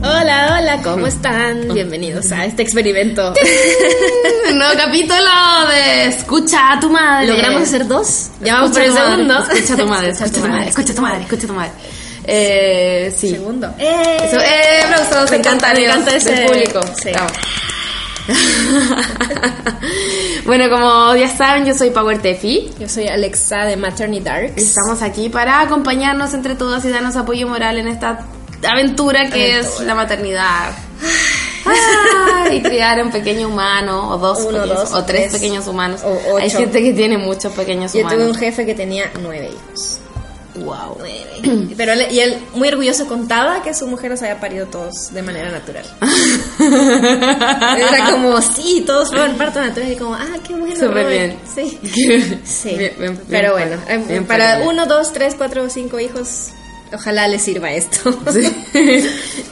Hola, 0.00 0.58
hola, 0.60 0.80
¿cómo 0.82 1.08
están? 1.08 1.74
Bienvenidos 1.74 2.30
a 2.30 2.44
este 2.44 2.62
experimento. 2.62 3.34
Un 4.48 4.58
nuevo 4.58 4.74
capítulo 4.76 5.18
de 5.68 6.06
Escucha 6.06 6.72
a 6.74 6.80
tu 6.80 6.88
madre. 6.88 7.26
¿Logramos 7.26 7.62
hacer 7.62 7.86
dos? 7.86 8.28
Ya 8.40 8.54
vamos 8.54 8.70
por 8.70 8.82
el 8.82 8.92
segundo. 8.92 9.38
Escucha 9.52 9.74
a 9.74 9.76
tu 9.76 9.86
madre, 9.86 10.10
escucha 10.10 10.30
a 10.30 10.32
tu 10.32 10.48
madre, 10.48 10.68
escucha 10.68 10.92
a 10.92 10.94
tu 10.94 11.02
madre, 11.02 11.22
escucha 11.22 11.44
a 11.44 11.48
tu 11.48 11.52
madre. 11.54 11.70
Eh, 12.24 13.14
sí. 13.16 13.30
Segundo. 13.30 13.74
¡Eh! 13.78 14.16
Eso, 14.22 14.38
eh, 14.38 14.82
aplausos 14.84 15.30
Me 15.32 15.38
encanta, 15.38 15.74
me 15.74 15.84
encanta 15.84 16.14
ese 16.14 16.30
del 16.32 16.46
público. 16.46 16.80
Sí. 17.02 17.10
Bueno, 20.44 20.70
como 20.70 21.14
ya 21.14 21.28
saben, 21.28 21.66
yo 21.66 21.74
soy 21.74 21.90
Power 21.90 22.22
Tefi. 22.22 22.70
Yo 22.78 22.88
soy 22.88 23.06
Alexa 23.06 23.66
de 23.66 23.76
Maternity 23.76 24.24
Darks. 24.24 24.52
y 24.56 24.64
Estamos 24.64 25.02
aquí 25.02 25.28
para 25.28 25.60
acompañarnos 25.60 26.32
entre 26.32 26.54
todas 26.54 26.82
y 26.86 26.88
darnos 26.90 27.16
apoyo 27.16 27.46
moral 27.46 27.76
en 27.76 27.86
esta 27.88 28.26
aventura 28.66 29.28
que 29.30 29.58
es 29.58 29.66
Aventura. 29.66 29.86
la 29.86 29.94
maternidad. 29.94 30.70
Ah, 31.66 32.48
y 32.52 32.62
criar 32.62 33.02
un 33.02 33.10
pequeño 33.10 33.48
humano, 33.48 34.10
o 34.10 34.18
dos, 34.18 34.38
Uno, 34.40 34.60
pequeños, 34.62 34.90
dos, 34.90 34.92
o 34.92 35.04
tres, 35.04 35.20
tres, 35.30 35.32
pequeños 35.34 35.66
humanos. 35.66 36.00
o. 36.04 36.38
Hay 36.38 36.50
gente 36.50 36.82
que 36.82 36.92
tiene 36.92 37.18
muchos 37.18 37.52
pequeños 37.52 37.92
Yo 37.92 38.00
humanos. 38.00 38.18
tuve 38.18 38.30
un 38.30 38.34
jefe 38.36 38.64
que 38.66 38.74
tenía 38.74 39.10
nueve 39.20 39.50
hijos. 39.50 39.98
Wow. 40.54 40.96
Nueve. 40.98 41.68
Pero 41.76 41.92
él, 41.92 42.06
y 42.10 42.18
él 42.18 42.36
muy 42.54 42.66
orgulloso 42.68 43.06
contaba 43.06 43.62
que 43.62 43.72
su 43.74 43.86
mujer 43.86 44.10
los 44.10 44.22
había 44.22 44.40
parido 44.40 44.66
todos 44.66 45.12
de 45.12 45.22
manera 45.22 45.50
natural. 45.52 45.84
Era 46.58 48.10
como, 48.10 48.40
sí, 48.42 48.82
todos 48.86 49.08
fueron 49.10 49.36
parto 49.36 49.60
natural. 49.60 49.92
Y 49.92 49.96
como, 49.96 50.14
ah, 50.14 50.26
qué 50.46 50.54
mujer 50.54 50.76
Súper 50.78 51.06
bien. 51.08 51.38
Sí. 51.54 51.78
Sí. 52.44 52.74
Bien, 52.76 52.92
bien, 52.98 53.20
Pero 53.28 53.52
bueno, 53.52 53.76
Bien 54.08 54.24
para 54.26 54.60
uno, 54.68 54.86
dos, 54.86 55.12
tres, 55.12 55.34
cuatro, 55.36 55.68
cinco 55.70 56.00
hijos, 56.00 56.48
ojalá 56.92 57.28
les 57.28 57.42
sirva 57.42 57.70
esto. 57.72 58.12
Sí. 58.32 58.66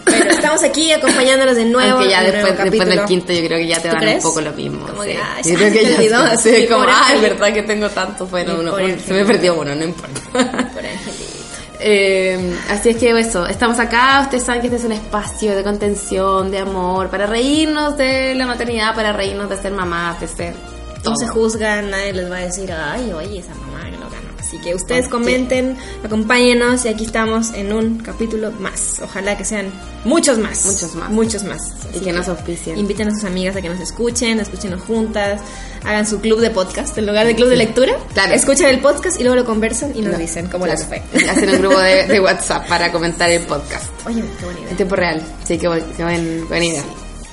Pero 0.05 0.31
estamos 0.31 0.63
aquí 0.63 0.93
acompañándolos 0.93 1.57
de 1.57 1.65
nuevo. 1.65 1.99
Aunque 1.99 2.11
ya 2.11 2.23
después, 2.23 2.57
después 2.59 2.89
del 2.89 3.05
quinto 3.05 3.33
yo 3.33 3.47
creo 3.47 3.59
que 3.59 3.67
ya 3.67 3.77
te 3.77 3.89
¿Tú 3.89 3.95
dan 3.95 4.03
crees? 4.03 4.25
un 4.25 4.31
poco 4.31 4.41
lo 4.41 4.53
mismo. 4.53 4.87
Como 4.87 5.03
sí. 5.03 5.09
que, 5.11 5.19
ay, 5.19 5.43
yo 5.45 5.55
creo 5.55 5.73
que 5.73 5.85
ya 5.85 5.97
olvidó, 5.97 6.37
sí, 6.39 6.55
sí, 6.55 6.67
como, 6.67 6.85
ah, 6.89 7.13
es 7.15 7.21
verdad 7.21 7.53
que 7.53 7.63
tengo 7.63 7.89
tanto. 7.91 8.27
Bueno, 8.27 8.57
uno, 8.61 8.77
se 8.77 9.15
me 9.15 9.25
perdió 9.25 9.55
uno, 9.61 9.75
no 9.75 9.85
importa. 9.85 10.21
Por 10.33 10.87
angelito. 10.87 11.37
Eh, 11.79 12.57
así 12.71 12.91
es 12.91 12.97
que 12.97 13.11
eso, 13.11 13.47
estamos 13.47 13.79
acá, 13.79 14.21
ustedes 14.23 14.45
saben 14.45 14.63
que 14.63 14.69
este 14.69 14.79
es 14.79 14.85
un 14.85 14.93
espacio 14.93 15.55
de 15.55 15.63
contención, 15.63 16.51
de 16.51 16.59
amor, 16.59 17.11
para 17.11 17.27
reírnos 17.27 17.99
de 17.99 18.35
la 18.35 18.47
maternidad, 18.47 18.95
para 18.95 19.13
reírnos 19.13 19.51
de 19.51 19.57
ser 19.59 19.73
mamás, 19.73 20.21
de 20.21 20.29
ser... 20.29 20.55
No 20.97 21.13
todo. 21.13 21.17
se 21.17 21.29
juzgan, 21.29 21.91
nadie 21.91 22.15
les 22.15 22.31
va 22.31 22.39
a 22.39 22.41
decir, 22.41 22.73
ay, 22.73 23.13
oye, 23.13 23.39
esa 23.39 23.55
mamá 23.55 23.85
no. 23.91 24.06
Así 24.47 24.59
que 24.59 24.77
ustedes 24.77 25.09
comenten, 25.09 25.77
acompáñenos 26.05 26.85
y 26.85 26.89
aquí 26.89 27.05
estamos 27.05 27.53
en 27.55 27.73
un 27.73 27.99
capítulo 27.99 28.53
más. 28.53 29.01
Ojalá 29.03 29.37
que 29.37 29.45
sean 29.45 29.73
muchos 30.05 30.39
más. 30.39 30.65
Muchos 30.67 30.95
más. 30.95 31.11
Muchos 31.11 31.43
más. 31.43 31.73
Y 31.95 31.99
que 31.99 32.13
nos 32.13 32.29
auspicien. 32.29 32.79
Inviten 32.79 33.09
a 33.09 33.11
sus 33.11 33.25
amigas 33.25 33.57
a 33.57 33.61
que 33.63 33.69
nos 33.69 33.81
escuchen, 33.81 34.39
escúchenos 34.39 34.83
juntas, 34.83 35.41
hagan 35.85 36.07
su 36.07 36.21
club 36.21 36.39
de 36.41 36.51
podcast 36.51 36.97
en 36.97 37.07
lugar 37.07 37.27
de 37.27 37.35
club 37.35 37.49
de 37.49 37.57
lectura. 37.57 37.97
Claro. 38.15 38.35
Escuchen 38.35 38.69
el 38.69 38.79
podcast 38.79 39.19
y 39.19 39.25
luego 39.25 39.35
lo 39.35 39.45
conversan 39.45 39.93
y 39.97 40.03
nos 40.03 40.17
dicen 40.17 40.47
cómo 40.47 40.65
claro. 40.67 40.79
les 40.79 40.87
fue. 40.87 41.03
Hacen 41.29 41.51
un 41.51 41.59
grupo 41.59 41.81
de, 41.81 42.07
de 42.09 42.21
WhatsApp 42.21 42.69
para 42.69 42.93
comentar 42.93 43.29
el 43.29 43.43
podcast. 43.43 43.87
Oye, 44.07 44.23
qué 44.39 44.45
buena 44.45 44.61
idea. 44.61 44.71
En 44.71 44.77
tiempo 44.77 44.95
real. 44.95 45.23
Sí, 45.45 45.59
qué, 45.59 45.67
buen- 45.67 45.85
qué 45.97 46.05
buena 46.05 46.65
idea. 46.65 46.83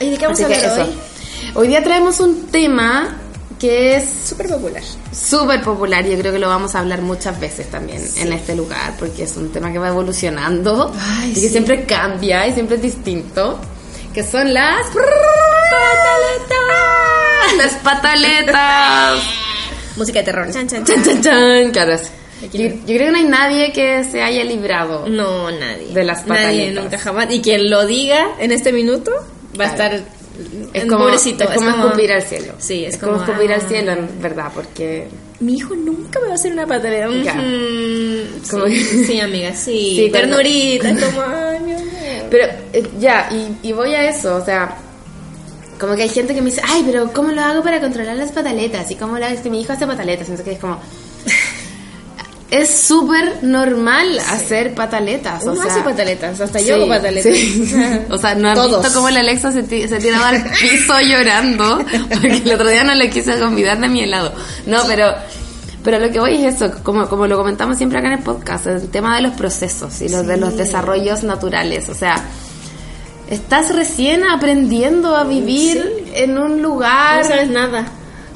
Oye, 0.02 0.10
¿de 0.12 0.18
qué 0.18 0.26
vamos 0.26 0.40
Así 0.42 0.52
a 0.52 0.58
hablar 0.58 0.80
eso. 0.80 0.90
hoy? 0.90 0.98
Hoy 1.56 1.68
día 1.68 1.84
traemos 1.84 2.20
un 2.20 2.48
tema 2.48 3.18
que 3.64 3.96
es 3.96 4.04
Súper 4.26 4.50
popular. 4.50 4.84
súper 5.14 5.62
popular 5.62 6.06
yo 6.06 6.18
creo 6.18 6.34
que 6.34 6.40
lo 6.40 6.50
vamos 6.50 6.76
a 6.76 6.80
hablar 6.80 7.02
muchas 7.02 7.40
veces 7.40 7.72
también 7.72 8.06
en 8.18 8.34
este 8.34 8.58
lugar 8.58 8.94
porque 9.00 9.24
es 9.24 9.38
un 9.38 9.54
tema 9.54 9.72
que 9.72 9.80
va 9.80 9.88
evolucionando 9.88 10.94
Ay, 11.00 11.30
y 11.32 11.34
que 11.36 11.40
sí. 11.40 11.48
siempre 11.50 11.86
cambia 11.86 12.46
y 12.46 12.52
siempre 12.54 12.76
es 12.76 12.82
distinto 12.82 13.58
que 14.14 14.22
son 14.22 14.54
las 14.54 14.86
pataletas 16.48 17.58
las 17.58 17.74
pataletas 17.76 19.22
Música 19.96 20.20
de 20.20 20.26
terror. 20.26 20.52
Chan, 20.52 20.68
chan, 20.68 20.84
chan 20.84 21.04
chan. 21.04 21.22
chan 21.22 21.72
claro 21.72 21.94
es- 21.94 22.12
yo, 22.52 22.60
yo 22.68 22.76
creo 22.86 23.06
que 23.06 23.12
no 23.12 23.18
hay 23.20 23.24
nadie 23.24 23.72
que 23.72 24.04
se 24.04 24.22
haya 24.22 24.44
librado 24.44 25.08
No, 25.08 25.50
nadie. 25.52 25.94
De 25.94 26.04
las 26.04 26.28
Nadie, 26.28 26.42
pataletas. 26.68 26.84
nunca 26.84 26.98
jamás. 27.00 27.28
Y 27.32 27.42
quien 27.42 27.70
lo 27.70 27.86
diga 27.86 28.32
en 28.40 28.52
este 28.52 28.74
minuto 28.74 29.12
va 29.58 29.68
a 29.68 29.74
Claro. 29.76 29.96
estar. 29.96 30.23
Es 30.74 30.86
como, 30.86 31.06
pobrecito. 31.06 31.44
es 31.44 31.50
como 31.52 31.70
escupir 31.70 32.12
al 32.12 32.22
cielo 32.24 32.54
Sí, 32.58 32.86
es, 32.86 32.96
es 32.96 33.00
como, 33.00 33.14
como, 33.14 33.24
escupir 33.26 33.54
al 33.54 33.62
ah, 33.62 33.68
cielo 33.68 33.92
en 33.92 34.22
verdad 34.22 34.52
porque 34.54 35.08
Mi 35.40 35.56
hijo 35.56 35.76
nunca 35.76 36.20
me 36.20 36.28
va 36.28 36.32
a 36.32 36.36
hacer 36.36 36.54
una 36.54 36.66
pataleta. 36.66 37.10
Ujú. 37.10 38.50
Como 38.50 38.66
sí, 38.68 38.74
que- 38.74 39.06
sí, 39.06 39.20
amiga, 39.20 39.54
sí. 39.56 39.94
Sí, 39.96 40.10
Ternurita, 40.12 40.90
como, 40.90 41.22
ay, 41.28 41.60
mi 41.60 41.74
amor. 41.74 41.88
Pero 42.30 42.46
eh, 42.74 42.84
ya, 43.00 43.30
y, 43.32 43.68
y 43.68 43.72
voy 43.74 43.94
a 43.94 44.10
eso, 44.10 44.36
o 44.38 44.44
sea, 44.46 44.76
como 45.80 45.96
que 45.96 46.04
hay 46.04 46.10
gente 46.10 46.34
que 46.34 46.42
me 46.42 46.50
dice, 46.50 46.62
ay, 46.68 46.84
pero 46.86 47.12
¿cómo 47.14 47.32
lo 47.32 47.42
hago 47.42 47.62
para 47.62 47.80
controlar 47.80 48.16
las 48.16 48.32
pataletas? 48.32 48.90
¿Y 48.90 48.96
cómo 48.96 49.18
lo 49.20 49.26
hago? 49.26 49.36
Es 49.36 49.42
que 49.42 49.50
mi 49.50 49.62
hijo 49.62 49.74
hace 49.74 49.86
pataletas, 49.86 50.30
entonces 50.30 50.56
es 50.56 50.60
como... 50.60 50.80
Es 52.54 52.70
súper 52.86 53.44
normal 53.44 54.20
hacer 54.30 54.76
pataletas, 54.76 55.44
o 55.46 55.52
Uno 55.54 55.64
sea... 55.64 55.72
hace 55.74 55.82
pataletas, 55.84 56.40
hasta 56.40 56.60
sí, 56.60 56.66
yo 56.66 56.76
hago 56.76 56.88
pataletas. 56.88 57.34
sí. 57.36 57.74
O 58.12 58.18
sea, 58.18 58.36
no 58.36 58.50
han 58.50 58.56
Todos. 58.56 58.82
visto 58.84 58.94
cómo 58.96 59.10
la 59.10 59.22
Alexa 59.22 59.52
se, 59.52 59.64
se 59.88 59.98
tiraba 60.00 60.30
al 60.30 60.44
piso 60.44 60.94
llorando 61.02 61.78
porque 62.10 62.38
el 62.46 62.54
otro 62.54 62.70
día 62.70 62.84
no 62.84 62.94
le 62.96 63.10
quise 63.10 63.40
convidar 63.40 63.80
de 63.80 63.90
mi 63.90 64.02
helado. 64.04 64.34
No, 64.66 64.80
pero... 64.88 65.14
Pero 65.84 66.00
lo 66.00 66.10
que 66.14 66.20
voy 66.22 66.36
es 66.46 66.56
eso, 66.56 66.72
como, 66.82 67.10
como 67.10 67.28
lo 67.28 67.36
comentamos 67.36 67.76
siempre 67.76 68.00
acá 68.00 68.08
en 68.08 68.14
el 68.14 68.24
podcast, 68.24 68.68
el 68.68 68.88
tema 68.90 69.18
de 69.18 69.22
los 69.24 69.34
procesos 69.34 70.00
y 70.02 70.08
los 70.08 70.26
de 70.26 70.38
los 70.38 70.56
desarrollos 70.56 71.24
naturales. 71.26 71.90
O 71.90 71.94
sea, 71.94 72.24
estás 73.30 73.76
recién 73.76 74.24
aprendiendo 74.24 75.16
a 75.16 75.26
vivir 75.26 76.06
en 76.14 76.38
un 76.38 76.62
lugar, 76.62 77.24
No 77.24 77.28
sabes 77.28 77.50
nada. 77.50 77.86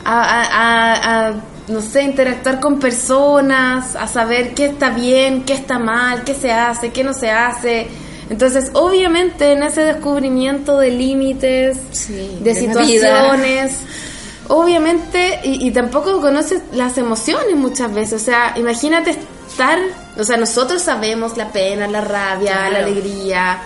a, 0.03 0.22
a- 0.23 0.44
a- 0.44 1.28
a, 1.29 1.34
no 1.67 1.81
sé, 1.81 2.03
interactuar 2.03 2.59
con 2.59 2.79
personas, 2.79 3.95
a 3.95 4.07
saber 4.07 4.53
qué 4.53 4.66
está 4.67 4.91
bien, 4.91 5.44
qué 5.44 5.53
está 5.53 5.79
mal, 5.79 6.23
qué 6.23 6.33
se 6.33 6.51
hace, 6.51 6.91
qué 6.91 7.03
no 7.03 7.13
se 7.13 7.29
hace. 7.29 7.88
Entonces, 8.29 8.72
obviamente, 8.73 9.53
en 9.53 9.63
ese 9.63 9.83
descubrimiento 9.83 10.79
de 10.79 10.91
límites, 10.91 11.78
Sí, 11.91 12.38
de, 12.41 12.55
situaciones, 12.55 13.79
obviamente, 14.47 15.39
y, 15.44 15.67
y 15.67 15.72
tampoco 15.72 16.22
conoces 16.22 16.61
las 16.73 16.97
emociones 16.97 17.55
muchas 17.55 17.94
veces. 17.94 18.22
O 18.22 18.25
sea, 18.25 18.53
imagínate 18.57 19.16
estar, 19.49 19.79
o 20.17 20.23
sea, 20.23 20.38
nosotros 20.38 20.81
sabemos 20.81 21.38
la 21.38 21.51
pena, 21.51 21.88
la 21.88 22.01
rabia, 22.01 22.69
la 22.69 22.79
alegría. 22.79 23.59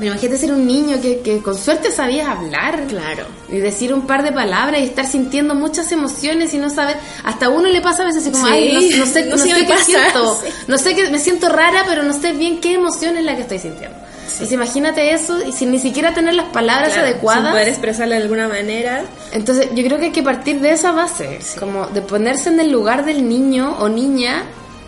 Pero 0.00 0.12
imagínate 0.12 0.38
ser 0.38 0.52
un 0.52 0.66
niño 0.66 0.98
que, 1.00 1.20
que 1.20 1.42
con 1.42 1.56
suerte 1.56 1.92
sabías 1.92 2.26
hablar. 2.26 2.84
Claro. 2.88 3.26
Y 3.50 3.58
decir 3.58 3.92
un 3.92 4.06
par 4.06 4.22
de 4.22 4.32
palabras 4.32 4.80
y 4.80 4.84
estar 4.84 5.06
sintiendo 5.06 5.54
muchas 5.54 5.92
emociones 5.92 6.54
y 6.54 6.58
no 6.58 6.70
saber. 6.70 6.96
Hasta 7.22 7.46
a 7.46 7.48
uno 7.50 7.68
le 7.68 7.82
pasa 7.82 8.02
a 8.02 8.06
veces 8.06 8.22
así 8.22 8.30
como, 8.32 8.46
Sí, 8.46 8.52
ay, 8.52 8.90
no, 8.92 9.04
no 9.04 9.06
sé, 9.06 9.24
no 9.26 9.30
no 9.36 9.38
sé 9.38 9.50
sé 9.50 9.60
qué 9.60 9.64
pasa, 9.72 9.84
siento. 9.84 10.38
sí. 10.42 10.52
No 10.68 10.78
sé 10.78 10.94
que 10.96 11.10
me 11.10 11.18
siento 11.18 11.50
rara, 11.50 11.84
pero 11.86 12.02
no 12.02 12.14
sé 12.14 12.32
bien 12.32 12.60
qué 12.60 12.72
emoción 12.72 13.18
es 13.18 13.24
la 13.24 13.36
que 13.36 13.42
estoy 13.42 13.58
sintiendo. 13.58 13.98
Entonces 14.32 14.52
imagínate 14.52 15.12
eso 15.12 15.46
y 15.46 15.52
sin 15.52 15.70
ni 15.70 15.78
siquiera 15.78 16.14
tener 16.14 16.34
las 16.34 16.46
palabras 16.46 16.94
Claro, 16.94 17.08
adecuadas. 17.08 17.42
Sin 17.42 17.50
poder 17.52 17.68
expresarla 17.68 18.16
de 18.16 18.22
alguna 18.22 18.48
manera. 18.48 19.04
Entonces, 19.32 19.68
yo 19.74 19.84
creo 19.84 19.98
que 19.98 20.06
hay 20.06 20.12
que 20.12 20.22
partir 20.22 20.60
de 20.60 20.70
esa 20.70 20.92
base, 20.92 21.40
como 21.58 21.88
de 21.88 22.00
ponerse 22.00 22.48
en 22.48 22.58
el 22.58 22.70
lugar 22.70 23.04
del 23.04 23.28
niño 23.28 23.76
o 23.80 23.90
niña 23.90 24.44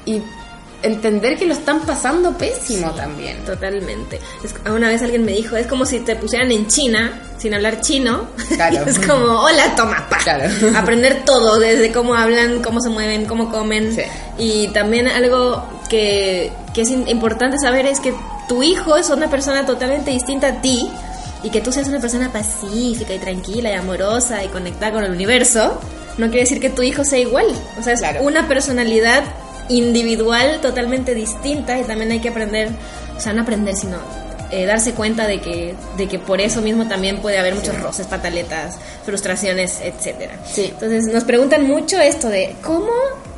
y 0.06 0.22
entender 0.82 1.36
que 1.38 1.46
lo 1.46 1.54
están 1.54 1.80
pasando 1.82 2.36
pésimo 2.36 2.90
también. 2.92 3.44
Totalmente. 3.44 4.18
Es- 4.42 4.54
una 4.70 4.88
vez 4.88 5.02
alguien 5.02 5.24
me 5.24 5.32
dijo, 5.32 5.56
es 5.56 5.66
como 5.66 5.84
si 5.86 6.00
te 6.00 6.16
pusieran 6.16 6.50
en 6.52 6.66
China, 6.68 7.20
sin 7.38 7.54
hablar 7.54 7.80
chino. 7.80 8.28
Claro. 8.54 8.84
es 8.86 8.98
como, 8.98 9.24
hola, 9.42 9.74
toma, 9.76 10.06
pa. 10.08 10.18
Claro. 10.18 10.44
Aprender 10.76 11.22
todo, 11.24 11.58
desde 11.58 11.92
cómo 11.92 12.14
hablan, 12.14 12.62
cómo 12.62 12.80
se 12.80 12.88
mueven, 12.88 13.26
cómo 13.26 13.50
comen. 13.50 13.94
Sí. 13.94 14.02
Y 14.38 14.68
también 14.68 15.08
algo 15.08 15.62
que, 15.88 16.52
que 16.74 16.82
es 16.82 16.90
importante 16.90 17.58
saber 17.58 17.86
es 17.86 18.00
que 18.00 18.14
tu 18.48 18.62
hijo 18.62 18.96
es 18.96 19.08
una 19.10 19.28
persona 19.30 19.64
totalmente 19.66 20.10
distinta 20.10 20.48
a 20.48 20.60
ti 20.60 20.90
y 21.44 21.50
que 21.50 21.60
tú 21.60 21.72
seas 21.72 21.88
una 21.88 22.00
persona 22.00 22.32
pacífica 22.32 23.14
y 23.14 23.18
tranquila 23.18 23.70
y 23.70 23.74
amorosa 23.74 24.44
y 24.44 24.48
conectada 24.48 24.92
con 24.92 25.04
el 25.04 25.10
universo, 25.10 25.80
no 26.18 26.26
quiere 26.26 26.40
decir 26.42 26.60
que 26.60 26.70
tu 26.70 26.82
hijo 26.82 27.04
sea 27.04 27.18
igual. 27.18 27.46
O 27.78 27.82
sea, 27.82 27.94
es 27.94 28.00
Claro. 28.00 28.22
una 28.22 28.46
personalidad 28.46 29.24
individual 29.68 30.60
totalmente 30.60 31.14
distinta 31.14 31.78
y 31.78 31.84
también 31.84 32.10
hay 32.12 32.20
que 32.20 32.28
aprender, 32.28 32.68
o 33.16 33.20
sea, 33.20 33.32
no 33.32 33.42
aprender, 33.42 33.74
sino 33.76 33.98
eh, 34.50 34.66
darse 34.66 34.92
cuenta 34.92 35.26
de 35.26 35.40
que, 35.40 35.74
de 35.96 36.08
que 36.08 36.18
por 36.18 36.40
eso 36.40 36.60
mismo 36.60 36.86
también 36.86 37.20
puede 37.22 37.38
haber 37.38 37.54
muchos 37.54 37.80
roces, 37.80 38.06
pataletas, 38.06 38.76
frustraciones, 39.06 39.80
etcétera. 39.82 40.38
Sí. 40.50 40.66
Entonces 40.72 41.06
nos 41.06 41.24
preguntan 41.24 41.66
mucho 41.66 41.98
esto 41.98 42.28
de 42.28 42.54
cómo, 42.62 42.92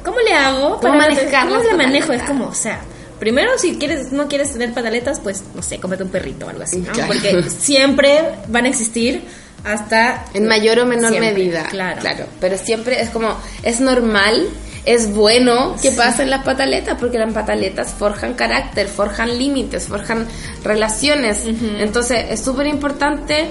cómo 0.04 0.18
le 0.20 0.32
hago 0.34 0.80
¿Cómo 0.80 0.94
manejar 0.94 1.48
¿Cómo 1.48 1.62
le 1.62 1.74
manejo? 1.74 2.12
Es 2.12 2.20
pataletas? 2.22 2.28
como, 2.28 2.46
o 2.46 2.54
sea, 2.54 2.80
primero 3.20 3.56
si 3.58 3.76
quieres 3.78 4.10
no 4.10 4.26
quieres 4.26 4.52
tener 4.52 4.72
pataletas, 4.72 5.20
pues 5.20 5.44
no 5.54 5.62
sé, 5.62 5.78
cómete 5.78 6.02
un 6.02 6.10
perrito 6.10 6.46
o 6.46 6.48
algo 6.48 6.64
así, 6.64 6.78
¿no? 6.78 6.92
Claro. 6.92 7.12
Porque 7.12 7.48
siempre 7.60 8.20
van 8.48 8.64
a 8.64 8.68
existir 8.68 9.22
hasta 9.64 10.26
En 10.34 10.46
mayor 10.46 10.80
o 10.80 10.86
menor 10.86 11.10
Siempre, 11.10 11.32
medida. 11.32 11.64
claro. 11.70 12.00
Claro. 12.00 12.26
Pero 12.40 12.58
siempre 12.58 13.00
es 13.00 13.10
como, 13.10 13.36
es 13.62 13.80
normal 13.80 14.48
es 14.86 15.12
bueno 15.14 15.76
que 15.80 15.90
pasen 15.92 16.30
las 16.30 16.44
pataletas 16.44 16.96
porque 16.98 17.18
las 17.18 17.32
pataletas 17.32 17.92
forjan 17.92 18.34
carácter, 18.34 18.88
forjan 18.88 19.38
límites, 19.38 19.88
forjan 19.88 20.26
relaciones. 20.62 21.46
Entonces 21.78 22.26
es 22.30 22.40
súper 22.40 22.66
importante 22.66 23.46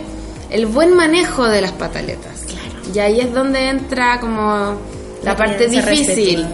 el 0.49 0.67
buen 0.67 0.95
manejo 0.95 1.47
de 1.47 1.61
las 1.61 1.71
pataletas. 1.71 2.41
Claro. 2.47 2.93
Y 2.93 2.99
ahí 2.99 3.19
es 3.19 3.33
donde 3.33 3.69
entra 3.69 4.19
como 4.19 4.77
la 5.23 5.35
parte 5.35 5.67
difícil. 5.67 6.45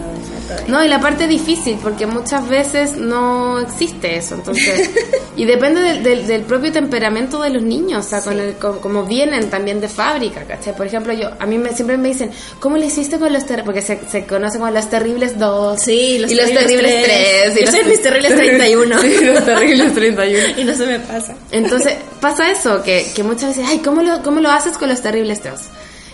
No, 0.68 0.84
y 0.84 0.88
la 0.88 1.00
parte 1.00 1.26
difícil, 1.26 1.78
porque 1.82 2.06
muchas 2.06 2.48
veces 2.48 2.96
no 2.96 3.58
existe 3.58 4.16
eso, 4.16 4.34
entonces... 4.34 4.90
y 5.36 5.44
depende 5.44 5.80
del, 5.80 6.26
del, 6.26 6.42
propio 6.42 6.72
temperamento 6.72 7.40
de 7.42 7.50
los 7.50 7.62
niños, 7.62 8.06
o 8.06 8.08
sea, 8.08 8.22
con 8.22 8.38
el, 8.38 8.56
como 8.56 9.04
vienen 9.04 9.48
también 9.50 9.80
de 9.80 9.88
fábrica, 9.88 10.44
¿cachai? 10.44 10.76
Por 10.76 10.86
ejemplo, 10.86 11.12
yo 11.12 11.30
a 11.38 11.46
mí 11.46 11.58
me, 11.58 11.72
siempre 11.72 11.96
me 11.96 12.08
dicen, 12.08 12.30
¿cómo 12.58 12.76
le 12.76 12.86
hiciste 12.86 13.18
con 13.18 13.32
los 13.32 13.44
terribles? 13.46 13.64
Porque 13.64 13.82
se, 13.82 14.00
se 14.10 14.26
conocen 14.26 14.60
como 14.60 14.72
los 14.72 14.88
terribles 14.90 15.38
2 15.38 15.80
sí, 15.80 16.18
los 16.18 16.30
y 16.30 16.34
los 16.34 16.50
terribles 16.50 17.04
3. 17.04 17.56
Y 17.56 17.64
los 17.64 17.86
mis 17.86 18.02
terribles 18.02 18.34
31. 18.36 18.98
sí, 19.00 19.24
los 19.24 19.44
terribles 19.44 19.94
31. 19.94 20.48
y 20.58 20.64
no 20.64 20.74
se 20.74 20.86
me 20.86 21.00
pasa. 21.00 21.34
Entonces, 21.50 21.94
pasa 22.20 22.50
eso, 22.50 22.82
que, 22.82 23.06
que 23.14 23.22
muchas 23.22 23.56
veces, 23.56 23.64
ay, 23.68 23.78
¿cómo 23.78 24.02
lo, 24.02 24.22
¿cómo 24.22 24.40
lo 24.40 24.50
haces 24.50 24.76
con 24.78 24.88
los 24.88 25.00
terribles 25.00 25.42
2? 25.42 25.52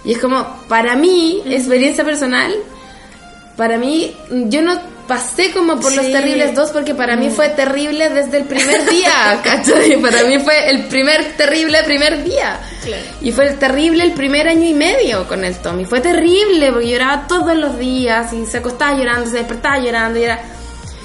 Y 0.05 0.13
es 0.13 0.19
como, 0.19 0.47
para 0.69 0.95
mí, 0.95 1.43
experiencia 1.47 2.05
personal, 2.05 2.55
para 3.57 3.79
mí, 3.79 4.15
yo 4.49 4.63
no 4.63 4.79
pasé 5.07 5.53
como 5.53 5.79
por 5.79 5.95
los 5.95 6.05
terribles 6.11 6.55
dos 6.55 6.71
porque 6.71 6.95
para 6.95 7.17
mí 7.17 7.31
fue 7.31 7.49
terrible 7.51 8.09
desde 8.11 8.39
el 8.39 8.45
primer 8.45 8.89
día, 8.91 9.41
¿cachai? 9.45 10.01
Para 10.01 10.25
mí 10.25 10.39
fue 10.41 10.71
el 10.71 10.85
primer 10.87 11.37
terrible 11.37 11.83
primer 11.85 12.25
día. 12.25 12.61
Y 13.21 13.33
fue 13.33 13.51
terrible 13.53 14.05
el 14.05 14.13
primer 14.13 14.49
año 14.49 14.65
y 14.69 14.75
medio 14.75 15.27
con 15.27 15.45
el 15.45 15.57
Tommy. 15.57 15.85
Fue 15.85 16.01
terrible 16.01 16.73
porque 16.73 16.91
lloraba 16.91 17.27
todos 17.27 17.57
los 17.57 17.79
días 17.79 18.33
y 18.33 18.47
se 18.47 18.59
acostaba 18.59 18.97
llorando, 18.97 19.31
se 19.31 19.39
despertaba 19.39 19.79
llorando 19.79 20.19
y 20.19 20.25
era, 20.25 20.41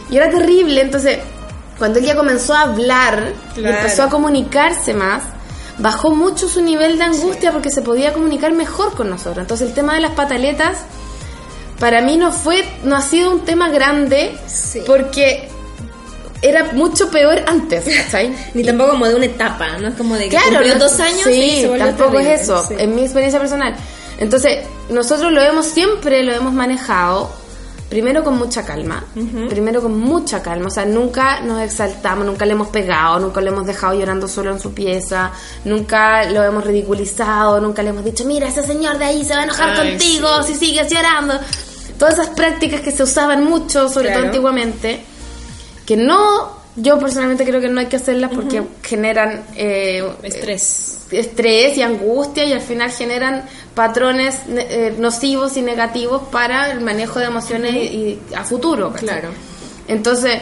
y 0.10 0.18
era 0.18 0.30
terrible. 0.30 0.82
Entonces, 0.82 1.20
cuando 1.78 2.00
él 2.00 2.06
ya 2.06 2.16
comenzó 2.16 2.54
a 2.54 2.62
hablar 2.62 3.34
y 3.56 3.66
empezó 3.66 4.04
a 4.04 4.10
comunicarse 4.10 4.94
más, 4.94 5.24
bajó 5.78 6.12
mucho 6.12 6.48
su 6.48 6.62
nivel 6.62 6.98
de 6.98 7.06
angustia 7.06 7.52
porque 7.52 7.72
se 7.72 7.82
podía 7.82 8.14
comunicar 8.14 8.52
mejor 8.52 8.94
con 8.94 9.10
nosotros. 9.10 9.40
Entonces, 9.40 9.70
el 9.70 9.74
tema 9.74 9.96
de 9.96 10.02
las 10.02 10.12
pataletas 10.12 10.78
para 11.82 12.00
mí 12.00 12.16
no 12.16 12.32
fue, 12.32 12.64
no 12.84 12.96
ha 12.96 13.02
sido 13.02 13.32
un 13.32 13.40
tema 13.40 13.70
grande 13.70 14.38
porque 14.86 15.50
era 16.44 16.74
mucho 16.74 17.10
peor 17.10 17.42
antes. 17.48 17.86
Ni 18.54 18.64
tampoco 18.64 18.92
como 18.92 19.08
de 19.08 19.16
una 19.16 19.26
etapa, 19.26 19.80
no 19.80 19.88
es 19.88 19.96
como 19.96 20.16
de 20.16 20.30
que 20.30 20.38
claro, 20.38 20.60
dos 20.78 21.00
años 21.00 21.24
sí, 21.24 21.68
tampoco 21.80 22.20
es 22.20 22.42
eso, 22.42 22.70
en 22.78 22.96
mi 22.96 23.02
experiencia 23.02 23.40
personal. 23.40 23.76
Entonces, 24.20 24.60
nosotros 24.92 25.32
lo 25.32 25.42
hemos 25.42 25.66
siempre 25.66 26.22
lo 26.22 26.32
hemos 26.34 26.54
manejado 26.54 27.32
primero 27.90 28.24
con 28.24 28.38
mucha 28.38 28.64
calma, 28.64 29.04
primero 29.50 29.82
con 29.82 30.00
mucha 30.00 30.42
calma, 30.42 30.68
o 30.68 30.72
sea, 30.72 30.86
nunca 30.86 31.42
nos 31.42 31.62
exaltamos, 31.62 32.26
nunca 32.26 32.46
le 32.46 32.54
hemos 32.54 32.70
pegado, 32.70 33.20
nunca 33.20 33.42
le 33.42 33.50
hemos 33.50 33.66
dejado 33.66 33.96
llorando 33.96 34.30
solo 34.30 34.52
en 34.52 34.62
su 34.62 34.74
pieza, 34.74 35.32
nunca 35.66 36.24
lo 36.30 36.42
hemos 36.42 36.64
ridiculizado, 36.64 37.60
nunca 37.60 37.84
le 37.84 37.90
hemos 37.90 38.06
dicho, 38.06 38.24
mira, 38.24 38.48
ese 38.48 38.64
señor 38.64 38.98
de 38.98 39.06
ahí 39.06 39.26
se 39.26 39.34
va 39.34 39.42
a 39.42 39.44
enojar 39.44 39.76
contigo 39.76 40.42
si 40.44 40.56
sigues 40.56 40.90
llorando 40.90 41.34
todas 42.02 42.16
esas 42.16 42.30
prácticas 42.30 42.82
que 42.82 42.90
se 42.90 43.04
usaban 43.04 43.44
mucho, 43.44 43.88
sobre 43.88 44.10
todo 44.10 44.24
antiguamente, 44.24 45.02
que 45.86 45.96
no, 45.96 46.52
yo 46.76 46.98
personalmente 46.98 47.46
creo 47.46 47.62
que 47.62 47.70
no 47.70 47.80
hay 47.80 47.86
que 47.86 47.98
hacerlas 47.98 48.32
porque 48.34 48.64
generan 48.82 49.44
eh, 49.56 50.04
estrés. 50.24 51.06
estrés 51.12 51.78
y 51.78 51.84
angustia 51.84 52.44
y 52.44 52.54
al 52.54 52.62
final 52.62 52.90
generan 52.90 53.46
patrones 53.76 54.40
eh, 54.50 54.96
nocivos 54.98 55.58
y 55.58 55.62
negativos 55.62 56.24
para 56.32 56.72
el 56.72 56.82
manejo 56.82 57.20
de 57.20 57.26
emociones 57.26 57.76
y, 57.76 58.20
a 58.36 58.46
futuro. 58.46 58.92
Claro. 58.94 59.30
Entonces, 59.88 60.40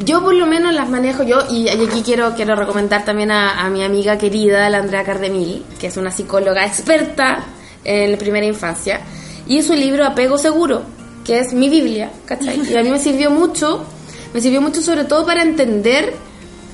yo 0.00 0.22
por 0.22 0.34
lo 0.34 0.44
menos 0.44 0.74
las 0.74 0.90
manejo 0.90 1.22
yo 1.22 1.46
y 1.48 1.70
aquí 1.70 2.02
quiero 2.04 2.34
quiero 2.34 2.56
recomendar 2.56 3.06
también 3.06 3.30
a, 3.30 3.64
a 3.64 3.70
mi 3.70 3.82
amiga 3.82 4.18
querida 4.18 4.68
la 4.68 4.76
Andrea 4.76 5.02
Cardemil 5.02 5.64
que 5.80 5.86
es 5.86 5.96
una 5.96 6.10
psicóloga 6.10 6.66
experta 6.66 7.42
en 7.82 8.18
primera 8.18 8.44
infancia 8.44 9.00
y 9.46 9.62
su 9.62 9.74
libro 9.74 10.04
Apego 10.04 10.38
Seguro, 10.38 10.82
que 11.24 11.40
es 11.40 11.52
mi 11.52 11.68
Biblia, 11.68 12.10
¿cachai? 12.24 12.60
Y 12.68 12.76
a 12.76 12.82
mí 12.82 12.90
me 12.90 12.98
sirvió 12.98 13.30
mucho, 13.30 13.84
me 14.32 14.40
sirvió 14.40 14.60
mucho 14.60 14.82
sobre 14.82 15.04
todo 15.04 15.26
para 15.26 15.42
entender 15.42 16.14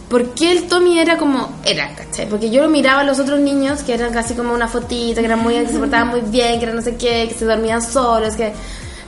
por 0.08 0.34
qué 0.34 0.52
el 0.52 0.64
Tommy 0.64 0.98
era 0.98 1.16
como 1.16 1.48
era, 1.64 1.94
¿cachai? 1.94 2.28
Porque 2.28 2.50
yo 2.50 2.62
lo 2.62 2.68
miraba 2.68 3.00
a 3.00 3.04
los 3.04 3.18
otros 3.18 3.40
niños 3.40 3.82
que 3.82 3.94
eran 3.94 4.12
casi 4.12 4.34
como 4.34 4.52
una 4.52 4.68
fotita, 4.68 5.20
que 5.20 5.26
eran 5.26 5.38
muy, 5.38 5.54
que 5.54 5.68
se 5.68 5.78
portaban 5.78 6.08
muy 6.08 6.20
bien, 6.20 6.58
que 6.58 6.64
eran 6.64 6.76
no 6.76 6.82
sé 6.82 6.96
qué, 6.96 7.26
que 7.28 7.34
se 7.34 7.44
dormían 7.44 7.80
solos, 7.82 8.34
que... 8.34 8.52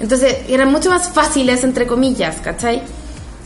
Entonces 0.00 0.38
eran 0.48 0.72
mucho 0.72 0.90
más 0.90 1.08
fáciles, 1.10 1.62
entre 1.62 1.86
comillas, 1.86 2.36
¿cachai? 2.42 2.82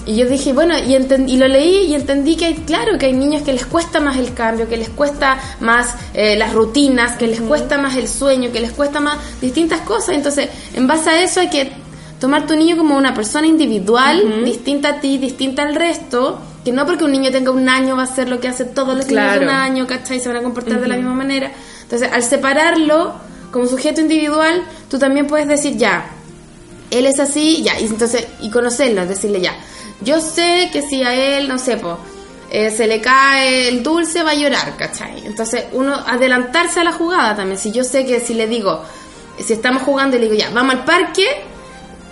Y 0.08 0.16
yo 0.16 0.26
dije, 0.26 0.54
bueno, 0.54 0.74
y, 0.78 0.94
y 0.94 1.36
lo 1.36 1.46
leí 1.46 1.88
y 1.88 1.94
entendí 1.94 2.34
que, 2.34 2.46
hay, 2.46 2.54
claro, 2.54 2.96
que 2.96 3.04
hay 3.04 3.12
niños 3.12 3.42
que 3.42 3.52
les 3.52 3.66
cuesta 3.66 4.00
más 4.00 4.16
el 4.16 4.32
cambio, 4.32 4.66
que 4.66 4.78
les 4.78 4.88
cuesta 4.88 5.38
más 5.60 5.96
eh, 6.14 6.34
las 6.34 6.54
rutinas, 6.54 7.18
que 7.18 7.26
les 7.26 7.42
cuesta 7.42 7.76
más 7.76 7.94
el 7.94 8.08
sueño, 8.08 8.50
que 8.50 8.58
les 8.58 8.72
cuesta 8.72 9.00
más 9.00 9.18
distintas 9.42 9.80
cosas. 9.80 10.14
Entonces, 10.14 10.48
en 10.72 10.86
base 10.86 11.10
a 11.10 11.22
eso 11.22 11.40
hay 11.40 11.50
que 11.50 11.70
tomar 12.18 12.46
tu 12.46 12.56
niño 12.56 12.78
como 12.78 12.96
una 12.96 13.12
persona 13.12 13.46
individual, 13.46 14.46
distinta 14.46 14.88
a 14.88 15.00
ti, 15.00 15.18
distinta 15.18 15.60
al 15.60 15.74
resto, 15.74 16.38
que 16.64 16.72
no 16.72 16.86
porque 16.86 17.04
un 17.04 17.12
niño 17.12 17.30
tenga 17.30 17.50
un 17.50 17.68
año 17.68 17.94
va 17.94 18.04
a 18.04 18.06
hacer 18.06 18.30
lo 18.30 18.40
que 18.40 18.48
hace 18.48 18.64
todos 18.64 18.96
los 18.96 19.06
niños 19.08 19.34
de 19.34 19.40
un 19.40 19.50
año, 19.50 19.86
¿cachai? 19.86 20.20
Se 20.20 20.28
van 20.28 20.38
a 20.38 20.42
comportar 20.42 20.80
de 20.80 20.88
la 20.88 20.96
misma 20.96 21.12
manera. 21.12 21.52
Entonces, 21.82 22.08
al 22.10 22.22
separarlo 22.22 23.12
como 23.52 23.66
sujeto 23.66 24.00
individual, 24.00 24.62
tú 24.88 24.98
también 24.98 25.26
puedes 25.26 25.46
decir, 25.46 25.76
ya, 25.76 26.06
él 26.90 27.04
es 27.04 27.20
así, 27.20 27.62
ya, 27.62 27.78
y 27.78 27.84
entonces, 27.84 28.26
y 28.40 28.48
conocerlo, 28.48 29.04
decirle 29.04 29.42
ya 29.42 29.54
yo 30.00 30.20
sé 30.20 30.70
que 30.72 30.82
si 30.82 31.02
a 31.02 31.14
él, 31.14 31.48
no 31.48 31.58
sé, 31.58 31.76
po, 31.76 31.98
eh, 32.50 32.70
se 32.70 32.86
le 32.86 33.00
cae 33.00 33.68
el 33.68 33.82
dulce, 33.82 34.22
va 34.22 34.30
a 34.30 34.34
llorar, 34.34 34.76
¿cachai? 34.76 35.26
Entonces, 35.26 35.64
uno 35.72 35.94
adelantarse 35.94 36.80
a 36.80 36.84
la 36.84 36.92
jugada 36.92 37.36
también. 37.36 37.58
Si 37.58 37.72
yo 37.72 37.84
sé 37.84 38.06
que 38.06 38.20
si 38.20 38.34
le 38.34 38.46
digo, 38.46 38.82
si 39.38 39.52
estamos 39.52 39.82
jugando 39.82 40.16
y 40.16 40.20
le 40.20 40.26
digo, 40.26 40.38
ya, 40.38 40.50
vamos 40.50 40.76
al 40.76 40.84
parque, 40.84 41.26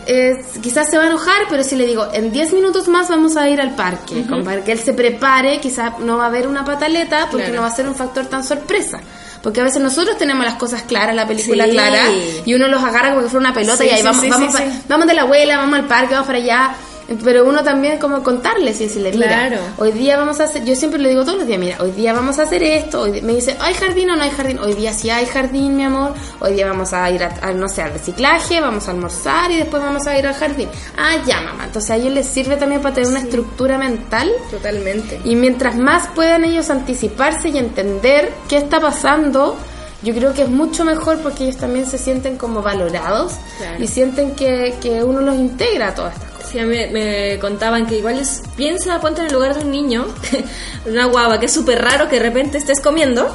eh, 0.07 0.45
quizás 0.61 0.91
se 0.91 0.99
va 0.99 1.05
a 1.05 1.07
enojar, 1.07 1.47
pero 1.49 1.65
si 1.65 1.75
le 1.75 1.87
digo, 1.87 2.07
en 2.13 2.33
10 2.33 2.53
minutos 2.53 2.87
más 2.87 3.09
vamos 3.09 3.37
a 3.37 3.49
ir 3.49 3.61
al 3.61 3.75
parque, 3.75 4.25
para 4.45 4.63
que 4.63 4.73
él 4.73 4.79
se 4.79 4.93
prepare, 4.93 5.59
quizás 5.61 5.99
no 6.01 6.19
va 6.19 6.25
a 6.25 6.27
haber 6.27 6.47
una 6.47 6.65
pataleta 6.65 7.29
porque 7.31 7.49
no 7.49 7.63
va 7.63 7.69
a 7.69 7.75
ser 7.75 7.89
un 7.89 7.95
factor 7.95 8.27
tan 8.27 8.45
sorpresa. 8.45 9.01
Porque 9.43 9.61
a 9.61 9.65
veces 9.65 9.81
nosotros 9.81 10.19
tenemos 10.19 10.45
las 10.45 10.55
cosas 10.55 10.83
claras, 10.83 11.15
la 11.15 11.27
película 11.27 11.69
clara, 11.69 12.03
y 12.45 12.53
uno 12.53 12.69
los 12.69 12.83
agarra 12.83 13.11
como 13.11 13.23
que 13.23 13.29
fuera 13.29 13.49
una 13.49 13.55
pelota 13.55 13.85
y 13.85 13.91
ahí 13.91 14.03
vamos, 14.03 14.29
vamos, 14.29 14.55
vamos 14.89 15.07
de 15.07 15.15
la 15.15 15.23
abuela, 15.23 15.57
vamos 15.57 15.79
al 15.79 15.87
parque, 15.87 16.15
vamos 16.15 16.27
para 16.27 16.39
allá 16.39 16.75
pero 17.23 17.45
uno 17.47 17.63
también 17.63 17.99
como 17.99 18.23
contarles 18.23 18.81
y 18.81 18.85
decirle, 18.85 19.13
mira, 19.13 19.49
claro. 19.49 19.59
hoy 19.79 19.93
día 19.93 20.17
vamos 20.17 20.41
a 20.41 20.45
hacer, 20.45 20.65
yo 20.65 20.75
siempre 20.75 21.01
le 21.01 21.11
digo 21.11 21.25
todos 21.25 21.39
los 21.39 21.47
días, 21.47 21.59
mira, 21.59 21.77
hoy 21.81 21.93
día 21.93 22.13
vamos 22.13 22.39
a 22.39 22.43
hacer 22.43 22.63
esto, 22.63 23.03
hoy 23.03 23.23
me 23.23 23.35
dice, 23.35 23.57
¿hay 23.61 23.75
jardín 23.75 24.11
o 24.11 24.17
no 24.17 24.23
hay 24.23 24.31
jardín? 24.31 24.59
Hoy 24.59 24.75
día 24.75 24.93
sí 24.93 25.09
hay 25.11 25.27
jardín, 25.27 25.77
mi 25.77 25.85
amor, 25.85 26.15
hoy 26.41 26.55
día 26.55 26.67
vamos 26.67 26.93
a 26.93 27.09
ir 27.11 27.23
a, 27.23 27.53
no 27.53 27.69
sé, 27.69 27.83
al 27.83 27.93
reciclaje, 27.93 28.61
vamos 28.61 28.89
a 28.89 28.91
almorzar 28.91 29.51
y 29.53 29.57
después 29.57 29.83
vamos 29.83 30.07
a 30.07 30.19
ir 30.19 30.27
al 30.27 30.35
jardín. 30.35 30.69
Ah, 30.97 31.17
ya, 31.27 31.41
mamá. 31.41 31.65
Entonces 31.67 31.91
a 31.91 31.97
ellos 31.97 32.13
les 32.13 32.27
sirve 32.27 32.57
también 32.57 32.81
para 32.81 32.95
tener 32.95 33.11
una 33.11 33.21
estructura 33.21 33.79
mental. 33.79 34.31
Totalmente. 34.51 35.21
Y 35.25 35.37
mientras 35.37 35.77
más 35.77 36.09
puedan 36.09 36.45
ellos 36.45 36.71
anticiparse 36.71 37.51
y 37.51 37.59
entender 37.59 38.33
qué 38.49 38.57
está 38.57 38.81
pasando, 38.81 39.57
yo 40.03 40.15
creo 40.15 40.35
que 40.35 40.43
es 40.43 40.49
mucho 40.49 40.85
mejor 40.85 41.19
porque 41.19 41.45
ellos 41.45 41.57
también 41.57 41.87
se 41.87 41.99
sienten 41.99 42.37
como 42.37 42.63
valorados 42.63 43.35
y 43.79 43.87
sienten 43.87 44.33
que, 44.33 44.75
que 44.81 45.03
uno 45.03 45.21
los 45.21 45.37
integra 45.37 45.89
a 45.89 45.95
todas 45.95 46.15
estas 46.15 46.26
Sí, 46.57 46.63
me, 46.65 46.87
me 46.87 47.39
contaban 47.39 47.87
que 47.87 47.99
igual 47.99 48.19
es, 48.19 48.43
piensa, 48.57 48.99
ponte 48.99 49.21
en 49.21 49.27
el 49.27 49.35
lugar 49.35 49.55
de 49.55 49.65
un 49.65 49.71
niño, 49.71 50.07
una 50.87 51.05
guava, 51.05 51.39
que 51.39 51.47
es 51.47 51.53
súper 51.53 51.83
raro 51.83 52.09
que 52.09 52.17
de 52.17 52.23
repente 52.23 52.57
estés 52.57 52.81
comiendo, 52.81 53.29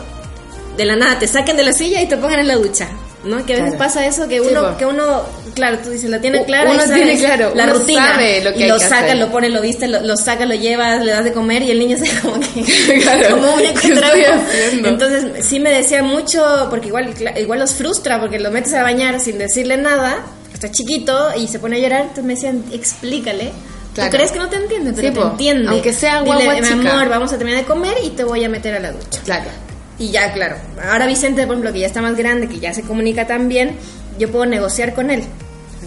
de 0.76 0.86
la 0.86 0.96
nada 0.96 1.20
te 1.20 1.28
saquen 1.28 1.56
de 1.56 1.64
la 1.64 1.72
silla 1.72 2.02
y 2.02 2.08
te 2.08 2.18
pongan 2.18 2.40
en 2.40 2.48
la 2.48 2.56
ducha. 2.56 2.88
¿no? 3.24 3.46
Que 3.46 3.54
a 3.54 3.58
veces 3.58 3.76
pasa 3.76 4.04
eso, 4.08 4.28
que 4.28 4.42
uno, 4.42 4.76
que 4.76 4.88
uno, 4.88 5.22
claro, 5.54 5.78
tú 5.84 5.92
dices, 5.92 6.10
la 6.10 6.20
tiene 6.20 6.44
clara. 6.46 6.72
Uno 6.72 6.84
tiene 6.92 7.20
claro, 7.20 7.52
la 7.54 7.68
rutina. 7.68 8.14
Sabe 8.14 8.44
lo 8.44 8.54
que 8.54 8.66
y 8.66 8.68
lo 8.68 8.80
saca, 8.80 9.14
lo 9.14 9.30
pone, 9.30 9.50
lo 9.50 9.62
viste, 9.62 9.88
lo, 9.88 10.18
saca, 10.18 10.48
lo 10.48 10.56
lleva, 10.56 10.96
le 10.96 11.12
das 11.12 11.24
de 11.24 11.32
comer 11.32 11.62
y 11.62 11.70
el 11.70 11.78
niño 11.78 11.98
se 12.04 12.10
como 12.22 12.40
que. 12.40 12.64
claro, 13.04 13.36
como 13.36 13.54
un 13.54 14.86
Entonces, 14.86 15.46
sí 15.46 15.60
me 15.60 15.70
decía 15.70 16.02
mucho, 16.02 16.66
porque 16.72 16.88
igual, 16.88 17.14
igual 17.38 17.60
los 17.60 17.76
frustra, 17.76 18.20
porque 18.20 18.40
lo 18.40 18.50
metes 18.50 18.74
a 18.74 18.82
bañar 18.82 19.20
sin 19.20 19.38
decirle 19.38 19.78
nada 19.78 20.26
está 20.62 20.72
chiquito 20.72 21.30
y 21.36 21.48
se 21.48 21.58
pone 21.58 21.78
a 21.78 21.80
llorar, 21.80 22.02
entonces 22.02 22.24
me 22.24 22.36
decían, 22.36 22.64
explícale. 22.72 23.52
¿Tú 23.96 24.02
crees 24.12 24.32
que 24.32 24.40
no 24.40 24.48
te 24.48 24.58
entiende? 24.58 24.94
Pero 24.94 25.14
te 25.14 25.22
entiende. 25.22 25.70
Aunque 25.70 25.92
sea 25.92 26.22
guagua 26.22 26.54
Dile, 26.54 26.76
mi 26.76 26.88
amor, 26.88 27.10
vamos 27.10 27.34
a 27.34 27.38
terminar 27.38 27.62
de 27.62 27.66
comer 27.66 27.96
y 28.04 28.12
te 28.12 28.24
voy 28.24 28.44
a 28.44 28.50
meter 28.50 28.76
a 28.76 28.80
la 28.80 28.92
ducha. 28.92 29.22
Claro. 29.26 29.50
Y 29.98 30.12
ya, 30.12 30.32
claro. 30.34 30.58
Ahora 30.90 31.08
Vicente, 31.08 31.46
por 31.46 31.56
ejemplo, 31.56 31.74
que 31.74 31.80
ya 31.80 31.88
está 31.88 32.02
más 32.02 32.16
grande, 32.16 32.48
que 32.48 32.60
ya 32.60 32.74
se 32.74 32.84
comunica 32.84 33.26
tan 33.26 33.50
bien, 33.50 33.76
yo 34.20 34.32
puedo 34.32 34.46
negociar 34.46 34.94
con 34.94 35.10
él. 35.10 35.24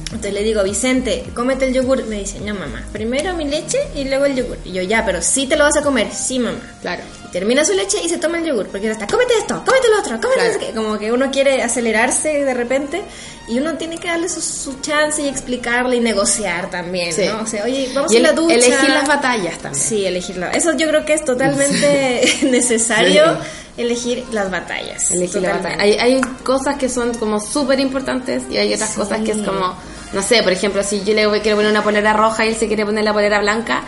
Entonces 0.07 0.35
le 0.35 0.43
digo, 0.43 0.63
Vicente, 0.65 1.25
cómete 1.35 1.67
el 1.67 1.73
yogur. 1.73 2.05
Me 2.07 2.19
dice, 2.19 2.41
no, 2.41 2.55
mamá, 2.55 2.85
primero 2.93 3.35
mi 3.35 3.45
leche 3.45 3.79
y 3.95 4.05
luego 4.05 4.25
el 4.27 4.35
yogur. 4.35 4.59
Y 4.65 4.73
yo, 4.73 4.83
ya, 4.83 5.05
pero 5.07 5.23
sí 5.23 5.47
te 5.47 5.57
lo 5.57 5.65
vas 5.65 5.77
a 5.77 5.83
comer. 5.83 6.13
Sí, 6.13 6.41
mamá. 6.41 6.59
Claro. 6.83 7.03
Y 7.27 7.31
termina 7.31 7.65
su 7.65 7.75
leche 7.75 7.99
y 8.05 8.09
se 8.09 8.19
toma 8.19 8.39
el 8.39 8.45
yogur. 8.45 8.67
Porque 8.67 8.91
está, 8.91 9.07
cómete 9.07 9.35
esto, 9.39 9.63
cómete 9.65 9.89
lo 9.89 10.01
otro, 10.01 10.21
cómete 10.21 10.73
Como 10.75 10.99
que 10.99 11.13
uno 11.13 11.31
quiere 11.31 11.63
acelerarse 11.63 12.45
de 12.45 12.55
repente 12.55 13.03
Y 13.47 13.59
uno 13.59 13.75
tiene 13.75 13.99
que 13.99 14.09
darle 14.09 14.29
su, 14.29 14.41
su 14.41 14.81
chance 14.81 15.21
y 15.21 15.29
explicarle 15.29 15.97
y 15.97 16.01
negociar 16.01 16.71
también, 16.71 17.13
Sí. 17.13 17.27
¿no? 17.27 17.43
O 17.43 17.47
sea, 17.47 17.65
oye, 17.65 17.91
vamos 17.95 18.11
Y 18.13 18.17
a 18.17 18.21
la 18.21 18.33
ducha. 18.33 18.55
elegir 18.55 18.89
las 18.89 19.07
batallas 19.07 19.59
también. 19.59 19.85
Sí, 19.85 20.07
elegirlo. 20.07 20.47
Eso 20.51 20.75
yo 20.77 20.89
creo 20.89 21.05
que 21.05 21.13
es 21.13 21.25
totalmente 21.25 22.23
necesario 22.51 23.37
elegir 23.77 24.25
las 24.33 24.51
batallas. 24.51 25.11
Elegir 25.11 25.43
la 25.43 25.53
Totalmente. 25.53 25.77
batalla. 25.85 26.03
Hay, 26.05 26.15
hay 26.15 26.21
cosas 26.43 26.77
que 26.77 26.89
son 26.89 27.13
como 27.15 27.39
súper 27.41 27.81
importantes 27.81 28.45
y 28.51 28.57
hay 28.57 28.73
otras 28.73 28.91
cosas 28.95 29.21
que 29.21 29.33
es 29.33 29.39
como, 29.43 29.75
no 30.13 30.23
sé, 30.23 30.43
por 30.43 30.53
ejemplo, 30.53 30.83
si 30.83 31.03
yo 31.05 31.13
le 31.13 31.27
voy- 31.27 31.41
quiero 31.41 31.57
poner 31.59 31.71
una 31.71 31.83
polera 31.83 32.13
roja 32.15 32.47
y 32.47 32.51
él 32.51 32.57
se 32.57 32.67
quiere 32.67 32.87
poner 32.87 33.05
la 33.05 33.13
polera 33.13 33.41
blanca, 33.41 33.83